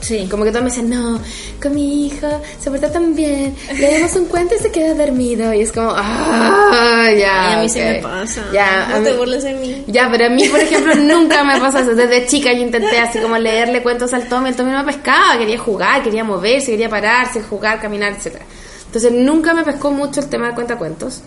Sí. 0.01 0.27
Como 0.31 0.45
que 0.45 0.51
todos 0.51 0.63
me 0.65 0.71
dicen, 0.71 0.89
no, 0.91 1.21
con 1.61 1.75
mi 1.75 2.07
hijo 2.07 2.29
se 2.61 2.71
porta 2.71 2.91
tan 2.91 3.15
bien, 3.15 3.55
le 3.79 3.95
damos 3.95 4.15
un 4.17 4.27
cuento 4.27 4.55
y 4.55 4.63
se 4.63 4.71
queda 4.71 4.95
dormido. 4.95 5.53
Y 5.53 5.61
es 5.63 5.73
como, 5.73 5.93
ah, 5.95 7.09
ya. 7.19 7.51
Ay, 7.51 7.55
a 7.55 7.61
mí 7.61 7.67
ok. 7.71 7.77
me 7.77 7.99
pasa. 8.03 8.43
Ya, 8.53 8.89
no 8.91 9.03
te 9.03 9.11
mí- 9.13 9.17
burles 9.17 9.43
de 9.43 9.55
mí. 9.55 9.85
ya, 9.89 10.09
pero 10.11 10.27
a 10.27 10.29
mí, 10.31 10.47
por 10.49 10.61
ejemplo, 10.61 10.95
nunca 10.97 11.43
me 11.45 11.59
pasa 11.61 11.81
eso. 11.81 11.95
Desde 11.95 12.27
chica 12.27 12.53
yo 12.53 12.63
intenté 12.63 12.99
así 12.99 13.19
como 13.19 13.37
leerle 13.39 13.83
cuentos 13.83 14.13
al 14.15 14.29
Tommy. 14.29 14.51
El 14.51 14.57
Tommy 14.57 14.71
no 14.71 14.79
me 14.85 14.93
pescaba, 14.93 15.37
quería 15.39 15.59
jugar, 15.59 16.03
quería 16.03 16.25
moverse, 16.25 16.71
quería 16.71 16.89
pararse, 16.89 17.43
jugar, 17.43 17.81
caminar, 17.81 18.13
etcétera 18.13 18.45
Entonces 18.87 19.13
nunca 19.13 19.53
me 19.55 19.65
pescó 19.65 19.91
mucho 19.91 20.21
el 20.21 20.29
tema 20.29 20.47
del 20.47 20.55
cuentacuentos. 20.55 21.23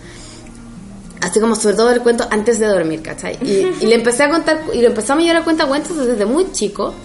Así 1.21 1.39
como 1.39 1.55
sobre 1.55 1.75
todo 1.75 1.91
el 1.91 2.01
cuento 2.01 2.25
antes 2.31 2.57
de 2.57 2.65
dormir, 2.65 3.03
¿cachai? 3.03 3.37
Y, 3.43 3.83
y 3.83 3.85
le 3.85 3.93
empecé 3.95 4.23
a 4.23 4.29
contar, 4.29 4.61
y 4.73 4.81
lo 4.81 4.87
empezamos 4.87 5.21
a 5.23 5.27
llevar 5.27 5.41
a 5.41 5.45
cuentacuentos 5.45 5.95
desde 6.07 6.25
muy 6.25 6.51
chico. 6.51 6.95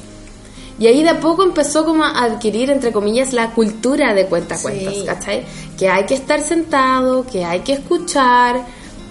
Y 0.78 0.86
ahí 0.88 1.02
de 1.02 1.08
a 1.10 1.20
poco 1.20 1.42
empezó 1.42 1.84
como 1.86 2.04
a 2.04 2.22
adquirir, 2.24 2.70
entre 2.70 2.92
comillas, 2.92 3.32
la 3.32 3.50
cultura 3.52 4.12
de 4.14 4.26
cuentacuentos, 4.26 4.94
Sí. 4.94 5.04
¿cachai? 5.06 5.44
Que 5.78 5.88
hay 5.88 6.04
que 6.04 6.14
estar 6.14 6.40
sentado, 6.42 7.24
que 7.26 7.44
hay 7.44 7.60
que 7.60 7.72
escuchar, 7.74 8.60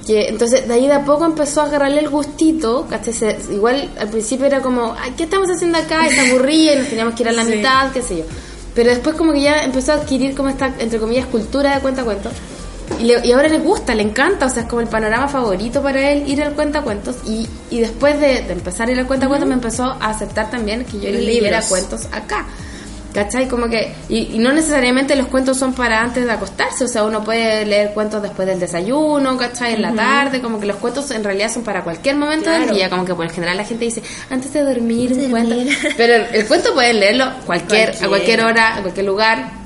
que 0.06 0.28
entonces 0.30 0.68
de 0.68 0.74
ahí 0.76 0.86
de 0.86 0.94
a 0.94 1.04
poco 1.04 1.26
empezó 1.26 1.62
a 1.62 1.66
agarrarle 1.66 2.02
el 2.02 2.10
gustito, 2.10 2.86
¿cachai? 2.88 3.14
Se- 3.14 3.38
igual 3.52 3.90
al 4.00 4.10
principio 4.10 4.46
era 4.46 4.62
como, 4.62 4.96
ay, 5.00 5.14
¿qué 5.18 5.24
estamos 5.24 5.50
haciendo 5.50 5.80
acá? 5.80 6.06
Y 6.08 6.12
se 6.12 6.30
aburría 6.30 6.76
y 6.76 6.78
nos 6.78 6.88
teníamos 6.90 7.16
que 7.16 7.24
ir 7.24 7.30
a 7.30 7.32
la 7.32 7.44
Sí. 7.44 7.56
mitad, 7.56 7.92
qué 7.92 8.02
sé 8.04 8.18
yo. 8.18 8.24
Pero 8.76 8.92
después 8.92 9.16
como 9.16 9.34
que 9.34 9.42
ya 9.42 9.64
empezó 9.64 9.94
a 9.94 9.96
adquirir 9.96 10.36
como 10.36 10.50
esta, 10.50 10.68
entre 10.78 11.00
comillas, 11.00 11.26
cultura 11.26 11.74
de 11.76 11.82
cuentacuentos. 11.82 12.34
Y, 13.00 13.06
le- 13.06 13.26
y 13.26 13.32
ahora 13.32 13.48
le 13.48 13.58
gusta, 13.58 13.96
le 13.96 14.04
encanta, 14.04 14.46
o 14.46 14.50
sea, 14.50 14.64
es 14.64 14.70
como 14.70 14.82
el 14.82 14.88
panorama 14.88 15.28
favorito 15.28 15.82
para 15.82 16.12
él 16.12 16.30
ir 16.30 16.44
al 16.44 16.54
cuentacuentos. 16.54 17.16
Y, 17.26 17.48
y 17.72 17.80
después 17.80 18.20
de, 18.20 18.42
de 18.44 18.54
empezar 18.54 18.88
a 18.88 18.92
ir 18.92 19.00
al 19.00 19.08
cuentacuentos 19.08 19.48
me 19.48 19.56
empezó 19.56 19.84
a 19.86 20.10
aceptar 20.10 20.50
también 20.52 20.86
que 20.86 20.94
yo 21.00 21.04
le 21.06 21.14
Los 21.14 21.22
leyera 21.24 21.48
libros. 21.60 21.66
cuentos 21.68 22.06
acá. 22.12 22.46
¿Cachai? 23.14 23.48
Como 23.48 23.70
que, 23.70 23.96
y, 24.10 24.36
y 24.36 24.40
no 24.40 24.52
necesariamente 24.52 25.16
los 25.16 25.28
cuentos 25.28 25.56
son 25.58 25.72
para 25.72 26.02
antes 26.02 26.26
de 26.26 26.32
acostarse, 26.34 26.84
o 26.84 26.88
sea, 26.90 27.06
uno 27.06 27.24
puede 27.24 27.66
leer 27.66 27.92
cuentos 27.94 28.22
después 28.22 28.46
del 28.46 28.60
desayuno, 28.60 29.38
¿cachai? 29.38 29.74
En 29.76 29.84
la 29.84 29.94
tarde, 29.94 30.42
como 30.42 30.60
que 30.60 30.66
los 30.66 30.76
cuentos 30.76 31.10
en 31.12 31.24
realidad 31.24 31.50
son 31.50 31.64
para 31.64 31.82
cualquier 31.82 32.18
momento 32.18 32.50
del 32.50 32.64
Claro. 32.64 32.76
día, 32.76 32.90
como 32.90 33.06
que 33.06 33.16
por 33.16 33.24
lo 33.26 33.32
general 33.32 33.56
la 33.56 33.64
gente 33.64 33.86
dice, 33.86 34.04
antes 34.30 34.52
de 34.52 34.64
dormir 34.64 35.12
Antes 35.12 35.18
un 35.18 35.24
de 35.24 35.30
cuento. 35.30 35.56
dormir. 35.56 35.78
Pero 35.96 36.14
el, 36.14 36.26
el 36.36 36.46
cuento 36.46 36.74
pueden 36.74 37.00
leerlo 37.00 37.32
cualquier, 37.46 37.84
a 37.84 37.86
Cualquiera. 37.94 38.10
cualquier 38.10 38.42
hora, 38.44 38.76
a 38.76 38.82
cualquier 38.82 39.06
lugar. 39.06 39.65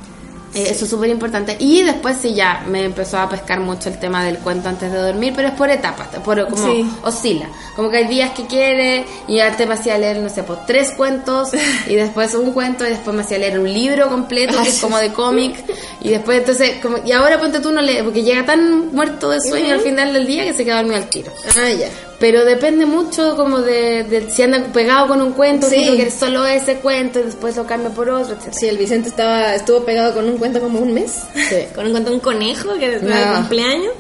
Eh, 0.54 0.68
eso 0.70 0.86
es 0.86 0.90
súper 0.92 1.10
importante. 1.10 1.56
Y 1.60 1.84
después 1.84 2.18
sí 2.22 2.34
ya 2.34 2.64
me 2.68 2.84
empezó 2.84 3.20
a 3.20 3.30
pescar 3.30 3.60
mucho 3.60 3.90
el 3.90 4.00
tema 4.00 4.24
del 4.24 4.40
cuento 4.40 4.68
antes 4.70 4.92
de 4.92 4.98
dormir, 4.98 5.34
pero 5.36 5.50
es 5.50 5.54
por 5.54 5.70
etapas, 5.70 6.08
por 6.26 6.48
como 6.50 6.66
Sí. 6.66 6.90
oscila. 7.04 7.48
Como 7.76 7.90
que 7.92 7.98
hay 7.98 8.08
días 8.08 8.32
que 8.32 8.46
quiere 8.48 9.06
y 9.28 9.40
antes 9.40 9.68
me 9.68 9.76
hacía 9.76 9.98
leer, 9.98 10.18
no 10.18 10.30
sé, 10.30 10.42
por 10.44 10.66
tres 10.66 10.92
cuentos 10.98 11.50
y 11.88 11.96
después 11.96 12.34
un 12.34 12.52
cuento 12.52 12.86
y 12.86 12.90
después 12.90 13.16
me 13.16 13.22
hacía 13.22 13.38
leer 13.38 13.60
un 13.60 13.72
libro 13.72 14.10
completo 14.10 14.58
que 14.64 14.70
es 14.70 14.80
como 14.80 14.98
de 14.98 15.14
cómic 15.14 15.64
y 16.02 16.10
después 16.10 16.40
entonces, 16.40 16.78
como, 16.82 16.98
y 17.06 17.12
ahora 17.12 17.40
ponte 17.40 17.60
tú 17.60 17.72
no 17.72 17.82
lee, 17.82 18.00
porque 18.04 18.24
llega 18.24 18.46
tan 18.46 18.94
muerto 18.94 19.30
de 19.30 19.40
sueño 19.42 19.74
al 19.76 19.82
final 19.82 20.14
del 20.14 20.26
día 20.26 20.46
que 20.46 20.54
se 20.54 20.66
queda 20.66 20.78
dormido 20.78 20.98
al 20.98 21.10
tiro. 21.10 21.32
Ah, 21.58 21.70
ya. 21.70 21.88
Pero 22.20 22.44
depende 22.44 22.86
mucho 22.86 23.36
como 23.38 23.60
de, 23.62 24.04
de 24.04 24.30
si 24.30 24.42
anda 24.42 24.62
pegado 24.74 25.08
con 25.08 25.22
un 25.22 25.32
cuento, 25.32 25.70
Sí. 25.70 25.84
si 25.86 25.96
quiere 25.96 26.12
solo 26.12 26.46
ese 26.46 26.76
cuento 26.76 27.20
y 27.20 27.24
después 27.24 27.56
lo 27.56 27.66
cambia 27.66 27.90
por 27.92 28.10
otro, 28.10 28.36
etc. 28.36 28.52
Sí, 28.54 28.68
el 28.68 28.78
Vicente 28.78 29.08
estaba 29.08 29.56
estuvo 29.56 29.86
pegado 29.86 30.14
con 30.14 30.26
un 30.28 30.38
cuento 30.38 30.60
como 30.60 30.80
un 30.80 30.94
mes. 30.94 31.24
Sí. 31.34 31.56
con 31.76 31.86
un 31.86 31.92
cuento 31.92 32.10
de 32.10 32.16
un 32.18 32.22
conejo 32.22 32.74
que 32.78 32.86
era 32.86 33.00
No. 33.00 33.08
de 33.32 33.38
cumpleaños. 33.38 33.94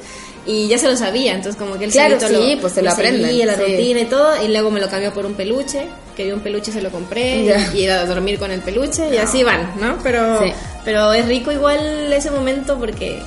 Y 0.45 0.67
ya 0.67 0.79
se 0.79 0.87
lo 0.87 0.95
sabía, 0.97 1.33
entonces 1.35 1.61
como 1.61 1.77
que 1.77 1.85
él 1.85 1.91
Claro, 1.91 2.17
sí, 2.19 2.57
pues 2.59 2.73
se 2.73 2.81
lo 2.81 2.89
aprenden, 2.91 3.25
seguía 3.27 3.45
la 3.45 3.55
sí. 3.55 3.61
rutina 3.61 3.99
y 3.99 4.05
todo, 4.05 4.43
y 4.43 4.47
luego 4.47 4.71
me 4.71 4.79
lo 4.79 4.89
cambió 4.89 5.13
por 5.13 5.25
un 5.25 5.33
peluche, 5.35 5.85
que 6.15 6.23
vi 6.25 6.31
un 6.31 6.39
peluche 6.39 6.71
se 6.71 6.81
lo 6.81 6.89
compré, 6.89 7.45
y 7.73 7.81
iba 7.83 7.95
a 7.99 8.05
dormir 8.05 8.39
con 8.39 8.49
el 8.49 8.61
peluche, 8.61 9.13
y 9.13 9.17
así 9.17 9.43
van, 9.43 9.73
¿no? 9.79 9.97
Pero, 10.01 10.41
Sí. 10.41 10.51
pero 10.83 11.13
es 11.13 11.27
rico 11.27 11.51
igual 11.51 12.11
ese 12.11 12.31
momento 12.31 12.79
porque 12.79 13.19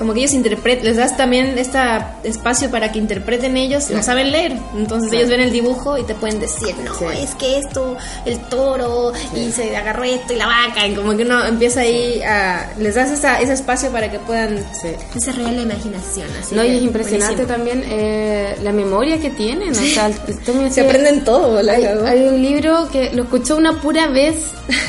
como 0.00 0.14
que 0.14 0.20
ellos 0.20 0.32
interpretan, 0.32 0.84
les 0.86 0.96
das 0.96 1.14
también 1.16 1.56
este 1.58 1.78
espacio 2.24 2.70
para 2.70 2.90
que 2.90 2.98
interpreten 2.98 3.56
ellos, 3.58 3.90
no 3.90 4.02
saben 4.02 4.32
leer, 4.32 4.56
entonces 4.74 5.12
ellos 5.12 5.28
ven 5.28 5.40
el 5.42 5.52
dibujo 5.52 5.98
y 5.98 6.02
te 6.04 6.14
pueden 6.14 6.40
decir, 6.40 6.74
no, 6.84 6.94
Sí. 6.94 7.04
es 7.22 7.34
que 7.36 7.58
esto, 7.58 7.96
el 8.24 8.38
toro, 8.48 9.12
y 9.36 9.52
se 9.52 9.76
agarró 9.76 10.02
esto 10.04 10.32
y 10.32 10.36
la 10.36 10.46
vaca, 10.46 10.86
y 10.86 10.94
como 10.94 11.14
que 11.16 11.22
uno 11.24 11.44
empieza 11.44 11.80
ahí 11.82 12.22
a, 12.22 12.72
les 12.78 12.94
das 12.94 13.10
esa, 13.10 13.40
ese 13.42 13.52
espacio 13.52 13.90
para 13.90 14.10
que 14.10 14.18
puedan 14.20 14.56
Sí. 14.80 14.88
desarrollar 15.14 15.52
la 15.52 15.62
imaginación. 15.62 16.26
Así 16.40 16.54
No, 16.54 16.64
y 16.64 16.76
es 16.76 16.82
impresionante 16.82 17.44
buenísimo. 17.44 17.54
también 17.54 17.84
eh, 17.86 18.56
la 18.62 18.72
memoria 18.72 19.20
que 19.20 19.28
tienen. 19.30 19.70
O 19.70 19.74
sea, 19.74 20.10
Se 20.70 20.80
aprenden 20.80 21.24
todo, 21.24 21.62
la 21.62 21.74
Hay, 21.74 22.22
un 22.24 22.40
libro 22.42 22.88
que 22.90 23.10
lo 23.12 23.24
escuchó 23.24 23.56
una 23.56 23.80
pura 23.82 24.08
vez 24.08 24.36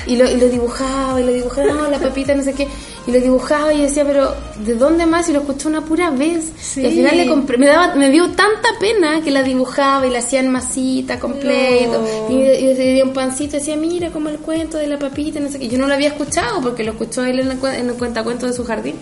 y 0.07 0.15
lo, 0.15 0.29
y 0.29 0.35
lo 0.37 0.47
dibujaba 0.47 1.19
y 1.19 1.25
lo 1.25 1.33
dibujaba, 1.33 1.67
no, 1.73 1.89
la 1.89 1.99
papita, 1.99 2.33
no 2.33 2.43
sé 2.43 2.53
qué, 2.53 2.67
y 3.07 3.11
lo 3.11 3.19
dibujaba 3.19 3.73
y 3.73 3.81
decía, 3.81 4.05
pero 4.05 4.33
¿de 4.63 4.75
dónde 4.75 5.05
más? 5.07 5.27
Y 5.27 5.33
lo 5.33 5.39
escuchó 5.39 5.69
una 5.69 5.81
pura 5.83 6.11
vez. 6.11 6.51
Sí. 6.61 6.81
Y 6.81 6.85
al 6.85 6.91
final 6.91 7.17
le 7.17 7.27
compré, 7.27 7.57
me, 7.57 7.65
daba, 7.67 7.95
me 7.95 8.09
dio 8.11 8.27
tanta 8.29 8.69
pena 8.79 9.21
que 9.23 9.31
la 9.31 9.41
dibujaba 9.41 10.05
y 10.05 10.11
la 10.11 10.19
hacía 10.19 10.39
en 10.39 10.49
masita, 10.49 11.19
completo. 11.19 12.03
No. 12.29 12.35
Y, 12.35 12.41
y 12.43 12.73
le 12.75 12.93
dio 12.93 13.05
un 13.05 13.13
pancito 13.13 13.55
y 13.55 13.59
decía, 13.59 13.75
mira 13.75 14.11
como 14.11 14.29
el 14.29 14.37
cuento 14.37 14.77
de 14.77 14.85
la 14.87 14.99
papita, 14.99 15.39
no 15.39 15.49
sé 15.49 15.57
qué. 15.59 15.67
Yo 15.67 15.77
no 15.79 15.87
lo 15.87 15.93
había 15.95 16.09
escuchado 16.09 16.61
porque 16.61 16.83
lo 16.83 16.91
escuchó 16.91 17.23
él 17.25 17.39
en 17.39 17.51
el, 17.51 17.59
cuen- 17.59 17.75
en 17.79 17.89
el 17.89 17.95
cuentacuentos 17.95 18.49
de 18.51 18.55
su 18.55 18.63
jardín. 18.65 18.95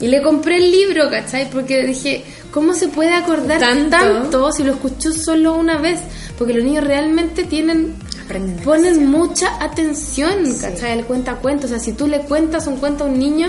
Y 0.00 0.08
le 0.08 0.20
compré 0.20 0.56
el 0.56 0.70
libro, 0.70 1.08
¿cachai? 1.08 1.48
Porque 1.48 1.84
dije, 1.86 2.24
¿cómo 2.50 2.74
se 2.74 2.88
puede 2.88 3.12
acordar 3.14 3.60
Tanto. 3.60 3.88
tanto 3.96 4.50
si 4.52 4.64
lo 4.64 4.72
escuchó 4.72 5.12
solo 5.12 5.54
una 5.54 5.78
vez? 5.78 6.00
Porque 6.36 6.52
los 6.54 6.64
niños 6.64 6.82
realmente 6.84 7.44
tienen 7.44 7.94
Aprenden 8.36 8.64
ponen 8.64 9.10
mucha 9.10 9.62
atención, 9.62 10.54
¿cachai? 10.60 10.98
El 10.98 11.04
cuenta 11.04 11.36
cuentos. 11.36 11.66
O 11.66 11.74
sea, 11.74 11.78
si 11.78 11.92
tú 11.92 12.06
le 12.06 12.20
cuentas 12.20 12.66
un 12.66 12.76
cuento 12.76 13.04
a 13.04 13.06
un 13.06 13.18
niño, 13.18 13.48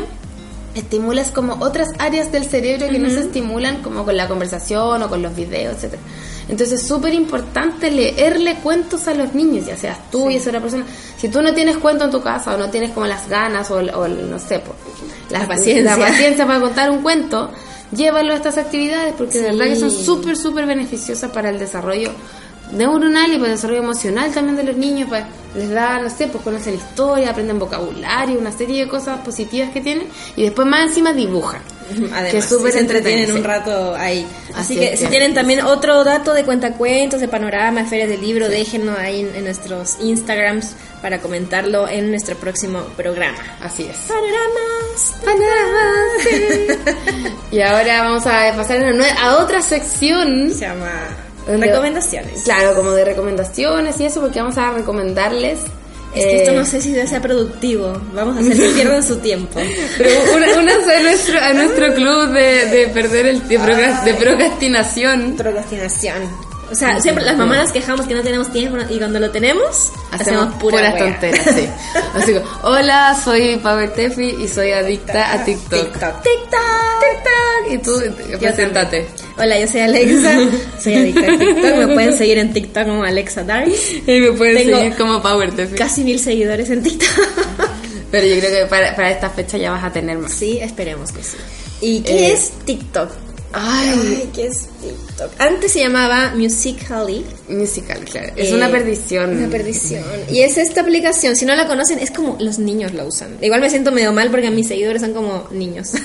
estimulas 0.75 1.31
como 1.31 1.53
otras 1.63 1.89
áreas 1.99 2.31
del 2.31 2.45
cerebro 2.45 2.87
que 2.89 2.99
no 2.99 3.09
se 3.09 3.19
estimulan 3.21 3.81
como 3.81 4.03
con 4.05 4.17
la 4.17 4.27
conversación 4.27 5.03
o 5.03 5.09
con 5.09 5.21
los 5.21 5.35
videos, 5.35 5.75
etcétera. 5.75 6.01
Entonces 6.49 6.81
es 6.81 6.87
súper 6.87 7.13
importante 7.13 7.89
leerle 7.91 8.55
cuentos 8.55 9.07
a 9.07 9.13
los 9.13 9.33
niños, 9.33 9.65
ya 9.67 9.77
seas 9.77 9.97
tú 10.11 10.29
y 10.29 10.35
esa 10.35 10.49
otra 10.49 10.61
persona. 10.61 10.85
Si 11.17 11.29
tú 11.29 11.41
no 11.41 11.53
tienes 11.53 11.77
cuento 11.77 12.05
en 12.05 12.11
tu 12.11 12.21
casa 12.21 12.53
o 12.53 12.57
no 12.57 12.69
tienes 12.69 12.91
como 12.91 13.05
las 13.05 13.29
ganas 13.29 13.69
o, 13.71 13.81
no 13.81 14.39
sé, 14.39 14.59
po, 14.59 14.73
La 15.29 15.47
paciencia. 15.47 15.83
la 15.97 16.05
paciencia 16.05 16.45
para 16.45 16.59
contar 16.59 16.91
un 16.91 17.01
cuento, 17.01 17.49
llévalo 17.95 18.33
a 18.33 18.35
estas 18.35 18.57
actividades 18.57 19.13
porque 19.17 19.39
de 19.39 19.51
Sí. 19.51 19.57
verdad 19.57 19.73
que 19.73 19.79
son 19.79 19.91
súper, 19.91 20.35
súper 20.35 20.65
beneficiosas 20.65 21.31
para 21.31 21.49
el 21.49 21.59
desarrollo 21.59 22.09
neuronal 22.73 23.31
y 23.31 23.37
para 23.37 23.51
el 23.51 23.55
desarrollo 23.55 23.81
emocional 23.81 24.31
también 24.31 24.57
de 24.57 24.63
los 24.63 24.75
niños, 24.75 25.07
pues 25.09 25.23
les 25.55 25.69
da, 25.69 25.99
no 25.99 26.09
sé, 26.09 26.27
pues 26.27 26.43
conocen 26.43 26.75
historia, 26.75 27.29
aprenden 27.29 27.59
vocabulario, 27.59 28.39
una 28.39 28.51
serie 28.51 28.85
de 28.85 28.89
cosas 28.89 29.19
positivas 29.19 29.69
que 29.71 29.81
tienen 29.81 30.07
y 30.35 30.43
después 30.43 30.67
más 30.67 30.87
encima 30.87 31.13
dibujan. 31.13 31.61
Además, 32.13 32.31
que 32.31 32.41
súper 32.41 32.73
se 32.73 32.79
entretienen 32.79 33.31
un 33.31 33.37
sí. 33.37 33.43
rato 33.43 33.95
ahí. 33.95 34.25
Así 34.55 34.73
Así, 34.73 34.75
que 34.77 34.93
es 34.93 34.99
si 34.99 35.05
tienen 35.07 35.33
también 35.33 35.61
otro 35.61 36.03
dato 36.03 36.33
de 36.33 36.43
cuentacuentos, 36.43 37.21
de 37.21 37.27
panorama, 37.27 37.85
ferias 37.85 38.09
del 38.09 38.21
libro, 38.21 38.49
déjenlo 38.49 38.97
ahí 38.97 39.21
en, 39.21 39.35
en 39.35 39.43
nuestros 39.43 39.97
Instagrams 40.01 40.75
para 41.01 41.19
comentarlo 41.19 41.87
en 41.87 42.09
nuestro 42.09 42.35
próximo 42.37 42.81
programa. 42.95 43.37
Así 43.61 43.83
es. 43.83 43.97
Panoramas. 44.07 45.13
Y 47.51 47.61
ahora 47.61 48.03
vamos 48.03 48.25
a 48.25 48.51
pasar 48.55 48.83
a, 48.83 48.91
una 48.91 49.13
a 49.13 49.37
otra 49.37 49.61
sección. 49.61 50.49
Se 50.49 50.61
llama 50.61 50.89
recomendaciones. 51.47 52.43
Claro, 52.43 52.75
como 52.75 52.91
de 52.91 53.05
recomendaciones 53.05 53.99
y 53.99 54.05
eso, 54.05 54.21
porque 54.21 54.39
vamos 54.39 54.57
a 54.57 54.71
recomendarles. 54.71 55.59
Es 56.15 56.23
que 56.25 56.35
esto 56.37 56.51
eh, 56.51 56.55
no 56.55 56.65
sé 56.65 56.79
si 56.79 56.93
sea 57.07 57.21
productivo. 57.21 57.99
Vamos 58.13 58.37
a 58.37 58.39
hacer 58.41 58.55
que 58.55 58.69
pierdan 58.75 59.03
su 59.03 59.17
tiempo. 59.17 59.59
Pero 59.97 60.09
una- 60.35 60.57
únanse 60.59 60.95
a 60.95 61.01
nuestro, 61.01 61.39
a 61.39 61.53
nuestro 61.53 61.93
club 61.95 62.29
de, 62.33 62.65
de 62.67 62.87
perder 62.89 63.25
el 63.27 63.41
procras- 63.43 64.03
de 64.03 64.13
procrastinación. 64.13 65.35
Procrastinación. 65.35 66.53
O 66.71 66.75
sea, 66.75 66.99
siempre 66.99 67.23
las 67.23 67.35
mamás 67.37 67.57
nos 67.63 67.71
quejamos 67.71 68.07
que 68.07 68.15
no 68.15 68.21
tenemos 68.23 68.51
tiempo 68.51 68.77
y 68.89 68.97
cuando 68.97 69.19
lo 69.19 69.29
tenemos, 69.31 69.91
hacemos, 70.11 70.55
pura 70.55 70.77
puras 70.77 70.93
wea. 70.95 71.03
tonteras, 71.11 71.45
sí. 71.55 71.69
Así 72.15 72.33
que, 72.33 72.41
hola, 72.63 73.15
soy 73.23 73.57
Power 73.57 73.91
Tefi 73.93 74.37
y 74.43 74.47
soy 74.47 74.71
adicta 74.71 75.33
a 75.33 75.43
TikTok. 75.43 75.81
TikTok. 75.91 76.21
TikTok, 76.23 76.99
TikTok. 76.99 77.71
Y 77.73 77.77
tú, 77.79 78.37
preséntate. 78.39 79.07
Hola, 79.37 79.59
yo 79.59 79.67
soy 79.67 79.81
Alexa, 79.81 80.37
soy 80.79 80.93
adicta 80.95 81.21
a 81.21 81.37
TikTok. 81.37 81.75
Me 81.77 81.87
pueden 81.87 82.13
seguir 82.17 82.37
en 82.37 82.53
TikTok 82.53 82.85
como 82.85 83.03
Alexa 83.03 83.43
Darks. 83.43 83.93
Y 84.07 84.19
me 84.19 84.31
pueden 84.33 84.57
Tengo 84.57 84.77
seguir 84.77 84.95
como 84.95 85.21
Power 85.21 85.51
Tefi. 85.55 85.75
Casi 85.75 86.03
mil 86.03 86.19
seguidores 86.19 86.69
en 86.69 86.83
TikTok. 86.83 87.09
Pero 88.11 88.27
yo 88.27 88.39
creo 88.39 88.63
que 88.63 88.69
para, 88.69 88.95
para 88.95 89.09
esta 89.11 89.29
fecha 89.31 89.57
ya 89.57 89.71
vas 89.71 89.83
a 89.83 89.91
tener 89.91 90.17
más. 90.19 90.31
Sí, 90.33 90.59
esperemos 90.61 91.11
que 91.11 91.23
sí. 91.23 91.37
¿Y 91.81 92.01
qué 92.01 92.27
Eh, 92.27 92.33
es 92.33 92.51
TikTok? 92.65 93.09
Ay, 93.53 93.89
Ay, 94.17 94.29
¿qué 94.33 94.47
es 94.47 94.61
TikTok? 94.81 95.31
Antes 95.39 95.71
se 95.73 95.79
llamaba 95.81 96.33
Musical.ly. 96.35 97.23
musical, 97.49 97.99
claro. 97.99 98.33
Es 98.35 98.49
Eh, 98.49 98.55
una 98.55 98.69
perdición. 98.69 99.37
Una 99.37 99.47
perdición. 99.47 100.03
Y 100.31 100.41
es 100.41 100.57
esta 100.57 100.81
aplicación, 100.81 101.35
si 101.35 101.45
no 101.45 101.55
la 101.55 101.67
conocen, 101.67 101.99
es 101.99 102.09
como 102.11 102.35
los 102.39 102.57
niños 102.57 102.93
la 102.93 103.05
usan. 103.05 103.37
Igual 103.41 103.61
me 103.61 103.69
siento 103.69 103.91
medio 103.91 104.11
mal 104.11 104.31
porque 104.31 104.49
mis 104.49 104.67
seguidores 104.67 105.01
son 105.01 105.13
como 105.13 105.47
niños. 105.51 105.91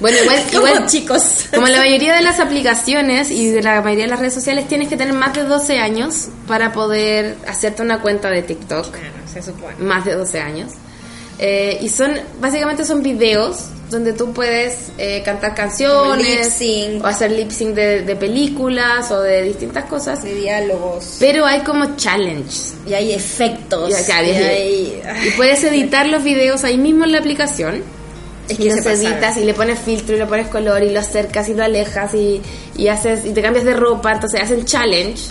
Bueno, 0.00 0.16
igual, 0.22 0.38
como 0.54 0.66
igual 0.68 0.86
chicos. 0.86 1.22
Como 1.52 1.66
la 1.66 1.78
mayoría 1.78 2.14
de 2.14 2.22
las 2.22 2.38
aplicaciones 2.38 3.32
y 3.32 3.48
de 3.50 3.62
la 3.62 3.80
mayoría 3.82 4.04
de 4.04 4.10
las 4.10 4.20
redes 4.20 4.34
sociales, 4.34 4.68
tienes 4.68 4.88
que 4.88 4.96
tener 4.96 5.12
más 5.12 5.34
de 5.34 5.42
12 5.42 5.78
años 5.80 6.28
para 6.46 6.72
poder 6.72 7.36
hacerte 7.48 7.82
una 7.82 8.00
cuenta 8.00 8.30
de 8.30 8.42
TikTok. 8.42 8.92
Claro, 8.92 9.14
se 9.32 9.42
supone. 9.42 9.74
Más 9.80 10.04
de 10.04 10.14
12 10.14 10.38
años. 10.40 10.70
Eh, 11.38 11.78
y 11.80 11.88
son, 11.88 12.12
básicamente 12.40 12.84
son 12.84 13.02
videos 13.02 13.66
donde 13.90 14.12
tú 14.12 14.32
puedes 14.34 14.90
eh, 14.98 15.22
cantar 15.24 15.54
canciones 15.54 16.26
lip 16.26 16.42
sync. 16.44 17.04
o 17.04 17.06
hacer 17.06 17.30
lip 17.32 17.50
sync 17.50 17.74
de, 17.74 18.02
de 18.02 18.16
películas 18.16 19.10
o 19.10 19.20
de 19.22 19.42
distintas 19.42 19.84
cosas. 19.86 20.22
De 20.22 20.34
diálogos. 20.34 21.16
Pero 21.20 21.46
hay 21.46 21.60
como 21.60 21.96
challenge. 21.96 22.72
Y 22.86 22.94
hay 22.94 23.12
efectos. 23.12 23.88
Y 23.90 23.92
y- 23.92 24.12
hay... 24.44 25.02
Y 25.26 25.30
puedes 25.36 25.62
editar 25.64 26.06
los 26.06 26.22
videos 26.22 26.64
ahí 26.64 26.76
mismo 26.76 27.04
en 27.04 27.12
la 27.12 27.18
aplicación. 27.18 27.82
Es 28.48 28.58
y 28.58 28.62
que 28.64 28.68
los 28.70 28.76
se 28.76 28.82
pasaron. 28.82 29.12
editas 29.12 29.36
y 29.36 29.44
le 29.44 29.54
pones 29.54 29.78
filtro 29.78 30.16
y 30.16 30.18
le 30.18 30.26
pones 30.26 30.48
color 30.48 30.82
y 30.82 30.90
lo 30.90 31.00
acercas 31.00 31.48
y 31.48 31.54
lo 31.54 31.64
alejas 31.64 32.14
y, 32.14 32.40
y 32.76 32.88
haces 32.88 33.24
y 33.26 33.30
te 33.30 33.40
cambias 33.42 33.64
de 33.64 33.74
ropa. 33.74 34.12
Entonces 34.12 34.40
hacen 34.40 34.64
challenge 34.64 35.30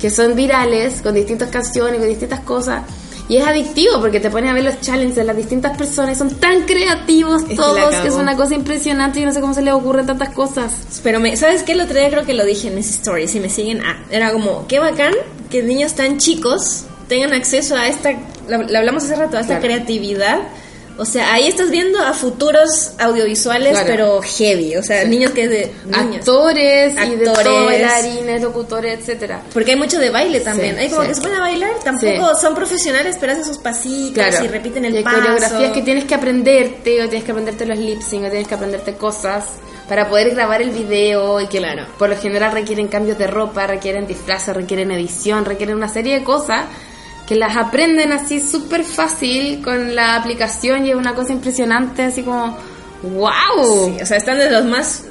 que 0.00 0.10
son 0.10 0.34
virales 0.34 1.00
con 1.02 1.14
distintas 1.14 1.48
canciones, 1.50 1.98
con 1.98 2.08
distintas 2.08 2.40
cosas. 2.40 2.82
Y 3.28 3.38
es 3.38 3.46
adictivo 3.46 4.00
porque 4.00 4.20
te 4.20 4.28
pones 4.30 4.50
a 4.50 4.54
ver 4.54 4.64
los 4.64 4.80
challenges 4.82 5.16
de 5.16 5.24
las 5.24 5.34
distintas 5.36 5.76
personas. 5.78 6.18
Son 6.18 6.28
tan 6.34 6.62
creativos 6.62 7.48
la 7.48 7.56
todos 7.56 7.94
que 7.96 8.08
es 8.08 8.14
una 8.14 8.36
cosa 8.36 8.54
impresionante. 8.54 9.18
Yo 9.20 9.26
no 9.26 9.32
sé 9.32 9.40
cómo 9.40 9.54
se 9.54 9.62
les 9.62 9.72
ocurren 9.72 10.04
tantas 10.06 10.30
cosas. 10.30 11.00
Pero 11.02 11.20
me, 11.20 11.34
¿sabes 11.36 11.62
qué? 11.62 11.72
El 11.72 11.80
otro 11.80 11.98
día 11.98 12.10
creo 12.10 12.26
que 12.26 12.34
lo 12.34 12.44
dije 12.44 12.68
en 12.68 12.74
mis 12.74 12.90
stories, 12.90 13.30
si 13.30 13.40
me 13.40 13.48
siguen, 13.48 13.80
ah, 13.82 13.96
era 14.10 14.30
como, 14.32 14.66
qué 14.66 14.78
bacán 14.78 15.14
que 15.50 15.62
niños 15.62 15.94
tan 15.94 16.18
chicos 16.18 16.84
tengan 17.08 17.32
acceso 17.32 17.76
a 17.76 17.88
esta, 17.88 18.10
lo, 18.48 18.62
lo 18.62 18.78
hablamos 18.78 19.04
hace 19.04 19.16
rato, 19.16 19.36
a 19.38 19.40
esta 19.40 19.58
Claro. 19.58 19.62
creatividad. 19.74 20.38
O 20.96 21.04
sea, 21.04 21.34
ahí 21.34 21.48
estás 21.48 21.70
viendo 21.70 21.98
a 22.00 22.12
futuros 22.12 22.92
audiovisuales, 23.00 23.70
Claro. 23.72 23.86
pero 23.86 24.22
heavy. 24.22 24.76
O 24.76 24.82
sea, 24.82 25.02
Sí. 25.02 25.08
niños 25.08 25.32
que 25.32 25.48
de 25.48 25.72
niños. 25.86 26.16
Actores, 26.18 26.92
y 26.94 27.16
de 27.16 27.28
Actores. 27.28 27.42
todo, 27.44 27.64
bailarines, 27.66 28.42
locutores, 28.42 28.98
etcétera. 29.00 29.42
Porque 29.52 29.72
hay 29.72 29.76
mucho 29.76 29.98
de 29.98 30.10
baile 30.10 30.40
también. 30.40 30.76
Sí, 30.76 30.82
hay 30.82 30.88
como 30.90 31.02
sí. 31.02 31.08
que 31.08 31.14
se 31.16 31.26
a 31.26 31.40
bailar, 31.40 31.70
tampoco 31.82 32.34
son 32.40 32.54
profesionales, 32.54 33.16
pero 33.18 33.32
hacen 33.32 33.44
sus 33.44 33.58
pasitos 33.58 34.24
Claro. 34.24 34.44
y 34.44 34.48
repiten 34.48 34.84
el 34.84 34.94
Y 34.94 34.96
hay 34.98 35.02
paso. 35.04 35.16
coreografías 35.16 35.72
que 35.72 35.82
tienes 35.82 36.04
que 36.04 36.14
aprenderte, 36.14 37.02
o 37.02 37.08
tienes 37.08 37.24
que 37.24 37.30
aprenderte 37.32 37.66
los 37.66 37.78
lip 37.78 38.00
sync, 38.00 38.24
o 38.26 38.30
tienes 38.30 38.46
que 38.46 38.54
aprenderte 38.54 38.94
cosas 38.94 39.44
para 39.88 40.08
poder 40.08 40.30
grabar 40.30 40.62
el 40.62 40.70
video 40.70 41.40
y 41.40 41.48
que 41.48 41.58
Claro. 41.58 41.86
por 41.98 42.08
lo 42.08 42.16
general 42.16 42.52
requieren 42.52 42.88
cambios 42.88 43.18
de 43.18 43.26
ropa, 43.26 43.66
requieren 43.66 44.06
disfraces, 44.06 44.54
requieren 44.54 44.90
edición, 44.92 45.44
requieren 45.44 45.76
una 45.76 45.88
serie 45.88 46.18
de 46.20 46.24
cosas 46.24 46.66
que 47.26 47.34
las 47.36 47.56
aprenden 47.56 48.12
así 48.12 48.40
súper 48.40 48.84
fácil 48.84 49.62
con 49.62 49.94
la 49.94 50.16
aplicación 50.16 50.86
y 50.86 50.90
es 50.90 50.96
una 50.96 51.14
cosa 51.14 51.32
impresionante, 51.32 52.02
así 52.02 52.22
como 52.22 52.56
¡wow! 53.02 53.86
Sí, 53.96 54.02
o 54.02 54.06
sea, 54.06 54.16
están 54.16 54.38
de 54.38 54.50
los 54.50 54.64
más 54.64 55.04